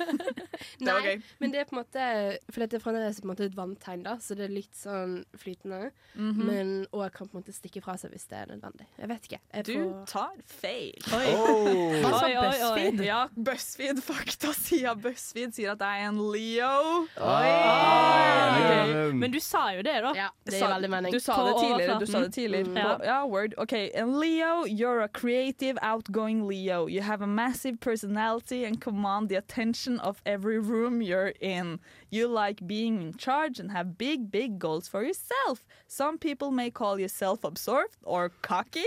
det 0.78 0.86
var 0.92 1.00
gøy. 1.06 1.22
men 1.40 1.50
det 1.52 1.60
er 1.60 1.64
på 1.64 1.76
en 1.76 1.80
måte 1.84 2.06
For 2.52 2.60
dette 2.60 2.74
er 2.76 2.80
fremdeles 2.84 3.20
på 3.20 3.26
en 3.28 3.32
måte 3.34 3.44
et 3.46 3.56
vanntegn, 3.56 4.02
da, 4.04 4.16
så 4.22 4.34
det 4.36 4.44
er 4.48 4.54
litt 4.54 4.74
sånn 4.76 5.24
flytende. 5.36 5.90
Mhm. 6.14 6.44
Men 6.46 6.72
òg 6.92 7.12
kan 7.12 7.28
på 7.28 7.36
en 7.36 7.42
måte 7.42 7.52
stikke 7.54 7.82
fra 7.82 7.96
seg 7.96 8.10
hvis 8.12 8.26
det 8.28 8.38
er 8.42 8.46
nødvendig. 8.54 8.86
Jeg 8.98 9.08
vet 9.08 9.22
ikke. 9.28 9.40
Jeg 9.54 9.64
Du 9.64 9.72
får- 9.72 10.06
tar 10.06 10.30
feil. 10.46 10.94
Oi. 11.12 11.26
Oh. 11.32 11.92
Hva 12.02 12.10
sa 12.18 12.26
Oi, 12.26 12.36
oi, 12.36 12.44
oi. 12.44 12.50
BuzzFeed? 12.50 13.04
Ja, 13.04 13.28
BuzzFeed 13.36 14.02
faktasida 14.02 14.94
BuzzFeed 15.00 15.54
sier 15.54 15.72
at 15.72 15.78
jeg 15.80 16.02
er 16.02 16.08
en 16.08 16.18
Leo. 16.32 17.06
Oi. 17.20 19.12
Men 19.12 19.30
du 19.30 19.40
sa 19.40 19.70
jo 19.74 19.82
det, 19.82 19.96
da. 20.04 20.12
Ja, 20.16 20.28
det 20.46 20.58
gir 20.58 20.68
veldig 20.70 20.90
mening. 20.90 21.12
Du 21.12 21.20
sa 21.20 21.36
På 21.36 21.44
det 21.48 21.54
tidligere. 21.60 21.98
Du 22.00 22.06
sa 22.06 22.20
det 22.20 22.32
tidligere. 22.34 22.66
Mm. 22.68 22.74
På, 22.82 23.04
ja, 23.04 23.24
word. 23.26 23.54
OK. 23.58 23.72
En 23.94 24.12
Leo, 24.20 24.64
you're 24.66 25.02
a 25.04 25.08
creative, 25.08 25.78
outgoing 25.82 26.46
Leo. 26.48 26.86
You 26.88 27.02
have 27.02 27.22
a 27.22 27.26
massive 27.26 27.78
personality 27.80 28.64
and 28.64 28.80
command 28.80 29.28
the 29.28 29.36
attention 29.36 30.00
of 30.00 30.20
every 30.26 30.51
room 30.58 31.02
you're 31.02 31.32
in. 31.40 31.80
You 32.10 32.28
like 32.28 32.66
being 32.66 33.00
in 33.02 33.14
charge 33.14 33.58
and 33.58 33.70
have 33.70 33.96
big, 33.96 34.30
big 34.30 34.58
goals 34.58 34.88
for 34.88 35.02
yourself. 35.02 35.66
Some 35.86 36.18
people 36.18 36.50
may 36.50 36.70
call 36.70 36.98
you 37.00 37.08
self-absorbed 37.08 37.96
or 38.02 38.30
cocky, 38.42 38.84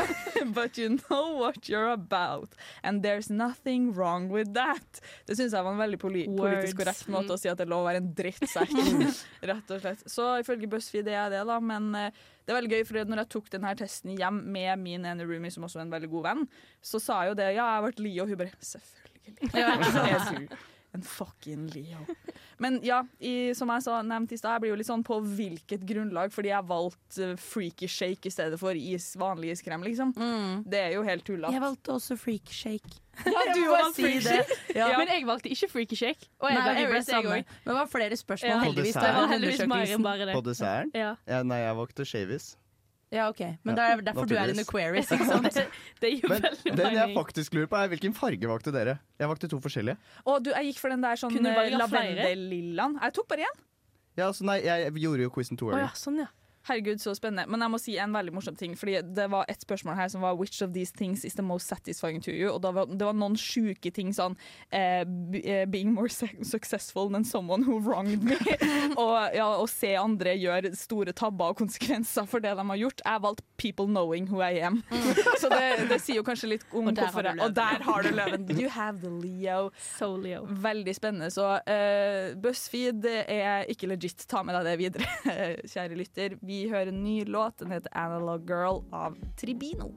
but 0.46 0.76
you 0.76 0.98
know 1.08 1.32
what 1.32 1.68
you're 1.68 1.90
about. 1.90 2.50
And 2.82 3.02
there's 3.02 3.30
nothing 3.30 3.92
wrong 3.94 4.28
with 4.28 4.54
that. 4.54 5.00
Det 5.26 5.36
syns 5.36 5.52
jeg 5.52 5.64
var 5.64 5.72
en 5.72 5.80
veldig 5.80 5.98
poli 5.98 6.26
politisk 6.28 6.76
korrekt 6.80 7.08
måte 7.12 7.34
å 7.34 7.40
si 7.40 7.48
at 7.48 7.58
det 7.58 7.66
er 7.66 7.72
lov 7.72 7.84
å 7.84 7.88
være 7.88 8.02
en 8.04 8.12
drittsekk. 8.16 8.76
Rett 9.50 9.72
og 9.72 9.82
slett. 9.82 10.06
Så 10.10 10.28
ifølge 10.42 10.68
BuzzFeed 10.70 11.08
er 11.08 11.18
jeg 11.18 11.34
det, 11.36 11.42
da. 11.48 11.58
Men 11.60 11.90
eh, 11.96 12.24
det 12.46 12.52
er 12.52 12.60
veldig 12.60 12.76
gøy, 12.76 12.86
for 12.86 13.10
når 13.10 13.24
jeg 13.24 13.32
tok 13.34 13.50
denne 13.56 13.74
testen 13.78 14.14
hjem 14.14 14.44
med 14.54 14.84
min 14.84 15.08
ene 15.08 15.26
roomie, 15.26 15.50
som 15.50 15.66
også 15.66 15.80
er 15.80 15.88
en 15.88 15.96
veldig 15.96 16.12
god 16.12 16.28
venn, 16.28 16.46
så 16.84 17.00
sa 17.02 17.24
jeg 17.24 17.32
jo 17.32 17.40
det. 17.40 17.50
Ja, 17.56 17.66
jeg 17.74 17.86
vært 17.88 18.02
Leo. 18.04 18.22
Og 18.22 18.32
hun 18.32 18.40
bare 18.44 18.66
Selvfølgelig. 18.66 19.12
Ja, 19.56 20.48
en 20.96 21.04
fucking 21.06 21.68
Leo. 21.74 22.02
Men 22.62 22.78
ja, 22.84 23.02
i, 23.20 23.52
som 23.56 23.70
jeg 23.74 23.84
sa, 23.84 24.00
nevnt 24.06 24.32
i 24.32 24.38
stad, 24.40 24.56
jeg 24.56 24.64
blir 24.64 24.72
jo 24.74 24.78
litt 24.80 24.88
sånn 24.88 25.04
på 25.06 25.18
hvilket 25.22 25.84
grunnlag, 25.88 26.32
fordi 26.34 26.50
jeg 26.52 26.68
valgte 26.68 27.32
uh, 27.32 27.40
freaky 27.40 27.88
shake 27.90 28.30
i 28.30 28.32
stedet 28.32 28.58
for 28.60 28.76
is, 28.76 29.12
vanlig 29.20 29.54
iskrem, 29.56 29.84
liksom. 29.86 30.14
Det 30.64 30.80
er 30.88 30.94
jo 30.96 31.04
helt 31.06 31.26
tullete. 31.28 31.52
Jeg 31.54 31.64
valgte 31.64 31.96
også 31.98 32.16
freaky 32.20 32.56
shake. 32.56 33.02
Ja, 33.24 33.42
du 33.54 33.62
valgte 33.70 33.94
si 33.96 34.18
det. 34.20 34.22
shake. 34.26 34.58
Ja. 34.76 34.90
Men 34.98 35.08
jeg 35.08 35.24
valgte 35.28 35.48
ikke 35.52 35.68
Freaky 35.72 35.96
Shake. 35.96 36.28
Og 36.42 36.50
jeg 36.50 36.58
Nei, 36.58 36.64
var 36.66 36.90
ble 36.90 37.02
samme. 37.06 37.38
Men 37.40 37.70
det 37.70 37.76
var 37.78 37.88
flere 37.88 38.16
spørsmål, 38.20 38.50
Ja. 38.50 38.58
heldigvis. 38.60 40.34
På 40.36 40.42
desserten? 40.44 40.92
Ja. 40.94 41.14
Ja, 41.26 41.42
nei, 41.42 41.62
jeg 41.62 41.76
valgte 41.78 42.04
shavis. 42.04 42.56
Ja, 43.14 43.28
ok. 43.30 43.40
Men 43.62 43.76
det 43.78 43.82
er 43.86 44.00
derfor 44.02 44.26
du 44.26 44.34
er 44.34 44.50
en. 44.50 44.58
Aquarius, 44.58 45.10
ikke 45.14 45.26
sant? 45.28 45.58
Det 46.02 46.08
gir 46.10 46.26
Men 46.28 46.42
veldig 46.42 46.72
den 46.74 46.80
jeg 46.90 46.96
mening. 46.98 47.14
faktisk 47.16 47.54
lurer 47.54 47.68
på, 47.70 47.78
er 47.78 47.92
hvilken 47.92 48.16
farge 48.18 48.48
valgte 48.50 48.72
dere? 48.74 48.96
Jeg 49.22 49.30
valgte 49.30 49.48
to 49.52 49.60
forskjellige. 49.62 49.94
Å, 50.26 50.38
du, 50.42 50.50
jeg 50.50 50.72
gikk 50.72 50.80
for 50.82 50.90
den 50.90 51.04
der 51.06 51.20
sånn 51.20 51.30
Kunne 51.36 51.52
du 51.52 51.54
eh, 51.54 51.60
velge 51.62 51.86
flere? 51.86 52.16
lavendellillaen. 52.16 52.98
Jeg 53.06 53.14
tok 53.20 53.28
bare 53.30 53.46
én. 53.46 53.62
Ja, 54.18 54.26
altså 54.32 54.46
nei, 54.48 54.58
jeg, 54.64 54.88
jeg 54.88 55.04
gjorde 55.06 55.22
jo 55.28 55.30
quizen 55.36 55.60
to 55.60 55.68
Å 55.68 55.74
ganger. 55.76 55.86
ja, 55.86 55.92
sånn, 56.02 56.18
ja. 56.24 56.28
Herregud, 56.66 57.00
så 57.00 57.14
spennende. 57.14 57.46
Men 57.50 57.62
jeg 57.62 57.70
må 57.70 57.78
si 57.78 57.94
en 58.02 58.14
veldig 58.16 58.34
morsom 58.34 58.56
ting. 58.58 58.74
Fordi 58.78 58.98
Det 59.16 59.28
var 59.30 59.46
et 59.48 59.62
spørsmål 59.62 59.94
her 59.96 60.08
som 60.08 60.22
var 60.22 60.34
'Which 60.34 60.62
of 60.62 60.72
these 60.72 60.92
things 60.92 61.24
is 61.24 61.34
the 61.34 61.42
most 61.42 61.68
satisfying 61.68 62.20
to 62.22 62.30
you?' 62.30 62.52
Og 62.52 62.62
det 62.62 62.74
var, 62.74 62.86
Det 62.86 63.06
var 63.06 63.12
noen 63.12 63.36
sjuke 63.36 63.92
ting 63.92 64.12
sånn 64.12 64.36
eh, 64.72 65.00
eh, 65.00 65.66
'Being 65.66 65.92
more 65.94 66.08
successful 66.08 67.10
than 67.10 67.24
someone 67.24 67.62
who 67.62 67.78
wronged 67.78 68.22
me'. 68.22 68.36
og 68.96 69.34
ja, 69.34 69.46
å 69.46 69.66
se 69.68 69.94
andre 69.94 70.34
gjøre 70.36 70.74
store 70.74 71.12
tabber 71.12 71.52
og 71.54 71.58
konsekvenser 71.58 72.26
for 72.26 72.40
det 72.40 72.56
de 72.56 72.66
har 72.66 72.76
gjort. 72.76 73.00
Jeg 73.04 73.22
valgte 73.22 73.42
'people 73.58 73.86
knowing 73.86 74.26
who 74.26 74.40
I 74.42 74.58
am'. 74.60 74.82
Så 75.38 75.48
det, 75.48 75.88
det 75.88 76.00
sier 76.00 76.16
jo 76.16 76.22
kanskje 76.22 76.48
litt 76.48 76.64
om 76.72 76.88
Og 76.88 76.94
hvorfor 76.94 77.22
jeg 77.22 77.40
Og 77.40 77.54
der 77.54 77.82
har 77.82 78.02
du 78.02 78.10
løven. 78.10 78.60
You 78.60 78.68
have 78.68 79.00
the 79.00 79.10
Leo. 79.10 79.70
So 79.96 80.16
Leo. 80.16 80.46
Veldig 80.46 80.94
spennende. 80.94 81.30
Så 81.30 81.44
uh, 81.46 82.34
BuzzFeed 82.40 83.04
er 83.06 83.64
ikke 83.70 83.86
legit. 83.86 84.26
Ta 84.28 84.42
med 84.42 84.56
deg 84.56 84.64
det 84.66 84.76
videre, 84.80 85.06
kjære 85.72 85.96
lytter. 85.96 86.36
Vi 86.42 86.55
hører 86.70 86.90
en 86.92 87.02
ny 87.04 87.20
låt. 87.28 87.58
Den 87.60 87.74
heter 87.74 87.92
'Analog 87.92 88.48
Girl' 88.48 88.84
av 88.92 89.16
Tribino. 89.36 89.92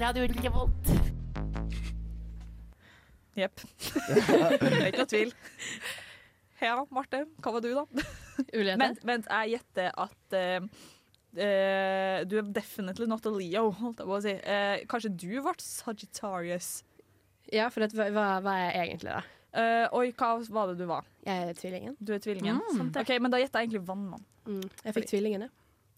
Radio 0.00 0.26
Revolt. 0.42 0.88
Jepp. 3.34 3.60
Det 4.06 4.22
er 4.70 4.88
ikke 4.88 5.02
noe 5.02 5.10
tvil. 5.10 5.32
Ja, 6.62 6.76
Marte, 6.94 7.24
hva 7.42 7.52
var 7.56 7.64
du, 7.64 7.72
da? 7.74 7.84
Vent, 8.78 9.02
vent, 9.06 9.26
jeg 9.28 9.54
gjetter 9.54 9.90
at 10.00 10.36
uh, 10.38 10.66
eh, 11.36 12.22
du 12.26 12.38
er 12.40 12.50
definitely 12.54 13.08
not 13.10 13.26
a 13.26 13.32
Leo, 13.34 13.68
holdt 13.80 14.02
jeg 14.02 14.10
på 14.10 14.16
å 14.16 14.22
si. 14.24 14.34
Uh, 14.46 14.76
kanskje 14.90 15.12
du 15.12 15.28
ble 15.34 15.54
Sagittarius? 15.62 16.70
Ja, 17.52 17.68
for 17.70 17.84
det, 17.84 17.92
hva, 17.94 18.28
hva 18.44 18.54
er 18.62 18.70
jeg 18.70 18.88
egentlig, 18.88 19.18
da? 19.18 19.43
Eh, 19.54 19.86
oi, 19.94 20.08
hva 20.18 20.30
var 20.50 20.72
det 20.72 20.80
du 20.82 20.86
var? 20.90 21.06
Jeg 21.24 21.50
er 21.50 21.58
tvillingen. 21.58 21.96
Du 22.02 22.10
er 22.14 22.22
tvillingen? 22.22 22.58
Mm. 22.74 22.88
Ok, 23.00 23.12
Men 23.22 23.30
da 23.30 23.38
gjetta 23.38 23.62
jeg 23.62 23.70
egentlig 23.70 23.84
vannmann. 23.86 24.24
Mm, 24.48 24.64
jeg 24.84 24.96
fikk 24.96 25.06
tvillingene. 25.12 25.48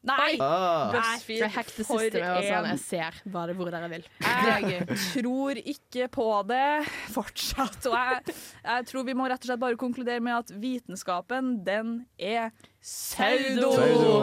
Nei! 0.07 0.37
Ah. 0.41 0.93
BuzzFeed, 0.95 1.41
for 1.51 1.99
systemet 1.99 2.45
sånn. 2.47 2.65
en- 2.65 2.71
Jeg 2.77 2.79
ser 2.85 3.19
bare 3.35 3.55
hvor 3.59 3.71
dere 3.75 3.89
vil. 3.91 4.05
Jeg 4.23 4.87
tror 5.13 5.59
ikke 5.63 6.07
på 6.15 6.27
det 6.47 6.87
fortsatt. 7.15 7.87
Og 7.91 7.97
jeg, 7.99 8.37
jeg 8.65 8.87
tror 8.87 9.05
vi 9.09 9.15
må 9.19 9.27
rett 9.29 9.43
og 9.43 9.51
slett 9.51 9.61
bare 9.65 9.77
konkludere 9.77 10.23
med 10.23 10.35
at 10.39 10.55
vitenskapen, 10.63 11.65
den 11.67 12.07
er 12.19 12.53
Saudo! 12.87 13.73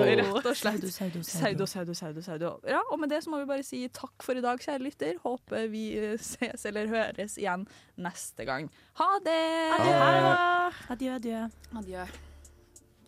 Rett 0.07 0.45
og 0.47 0.55
slett. 0.55 0.85
Saudo, 1.27 1.65
saudo, 1.67 1.93
saudo, 1.93 2.21
saudo. 2.23 2.51
Ja, 2.65 2.79
og 2.91 2.99
med 3.01 3.09
det 3.11 3.19
så 3.25 3.29
må 3.33 3.41
vi 3.41 3.49
bare 3.49 3.63
si 3.67 3.81
takk 3.91 4.23
for 4.23 4.39
i 4.39 4.43
dag, 4.45 4.57
kjære 4.63 4.85
lytter. 4.87 5.17
Håper 5.25 5.67
vi 5.73 5.81
eh, 5.99 6.15
ses 6.17 6.63
eller 6.69 6.87
høres 6.87 7.35
igjen 7.41 7.67
neste 7.99 8.45
gang. 8.47 8.69
Ha 9.01 9.09
det! 9.25 9.39
Adjø, 10.95 11.17
adjø. 11.19 11.41
Adjø. 11.75 12.05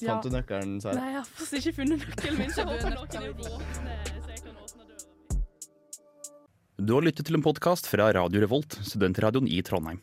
Fant 0.04 0.26
du 0.26 0.32
nøkkelen, 0.34 0.80
Sara? 0.84 1.00
Nei, 1.00 1.12
jeg 1.14 1.22
har 1.22 1.30
fortsatt 1.30 1.60
ikke 1.62 1.76
funnet 1.78 2.02
nøkkelen 2.04 2.42
min, 2.42 2.52
så 2.52 2.64
jeg 2.64 2.68
håper 2.74 2.96
noen 2.98 3.16
er 3.22 3.38
våkne, 3.40 3.94
så 4.26 4.34
jeg 4.34 4.42
kan 4.42 4.58
åpne 4.66 4.84
døra. 4.90 5.04
Du 6.76 6.92
har 6.98 7.06
lyttet 7.06 7.30
til 7.30 7.38
en 7.40 7.46
podkast 7.46 7.88
fra 7.88 8.10
Radio 8.18 8.44
Revolt, 8.44 8.76
studentradioen 8.84 9.48
i 9.48 9.62
Trondheim. 9.64 10.02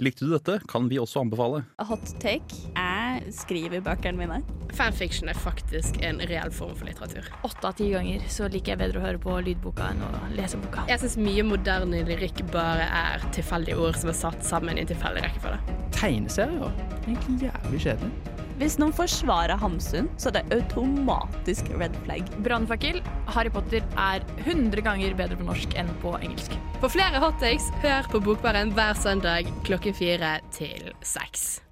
Likte 0.00 0.26
du 0.26 0.32
dette, 0.32 0.58
kan 0.68 0.88
vi 0.90 0.98
også 1.00 1.22
anbefale. 1.24 1.62
Hot 1.88 2.10
take. 2.20 2.56
Jeg 2.76 3.32
skriver 3.32 3.80
bøkene 3.84 4.20
mine. 4.20 4.42
Fanfiction 4.76 5.28
er 5.32 5.38
faktisk 5.40 5.96
en 6.04 6.20
reell 6.28 6.52
form 6.52 6.74
for 6.76 6.88
litteratur. 6.88 7.28
Åtte 7.48 7.70
av 7.70 7.76
ti 7.78 7.88
ganger 7.92 8.24
så 8.32 8.48
liker 8.52 8.74
jeg 8.74 8.82
bedre 8.82 9.00
å 9.00 9.06
høre 9.06 9.20
på 9.22 9.36
lydboka 9.46 9.88
enn 9.94 10.04
å 10.04 10.10
lese 10.36 10.60
boka. 10.60 10.84
Jeg 10.92 11.00
syns 11.00 11.16
mye 11.20 11.44
moderne 11.48 12.04
lyrikk 12.08 12.44
bare 12.52 12.84
er 12.92 13.24
tilfeldige 13.36 13.80
ord 13.80 13.96
som 14.00 14.12
er 14.12 14.20
satt 14.20 14.44
sammen 14.44 14.76
i 14.76 14.84
en 14.84 14.92
tilfeldig 14.92 15.24
rekkefølge. 15.28 15.78
Tegneserier? 15.96 16.76
Egentlig 17.06 17.48
jævlig 17.48 17.84
kjedelig. 17.88 18.45
Hvis 18.56 18.78
noen 18.80 18.94
forsvarer 18.96 19.60
Hamsun, 19.60 20.06
så 20.16 20.30
er 20.30 20.38
det 20.38 20.56
automatisk 20.56 21.68
red 21.76 21.96
flag. 22.06 22.24
Brannfakkel, 22.46 23.02
Harry 23.34 23.52
Potter 23.52 23.84
er 24.00 24.24
100 24.46 24.80
ganger 24.86 25.18
bedre 25.18 25.36
på 25.36 25.50
norsk 25.50 25.76
enn 25.76 25.92
på 26.00 26.14
engelsk. 26.22 26.56
For 26.80 26.92
flere 26.92 27.20
hottakes, 27.20 27.68
hør 27.84 28.08
på 28.14 28.22
Bokbaren 28.24 28.72
hver 28.76 28.96
søndag 28.96 29.52
klokken 29.68 29.96
fire 29.96 30.38
til 30.56 30.88
seks. 31.04 31.65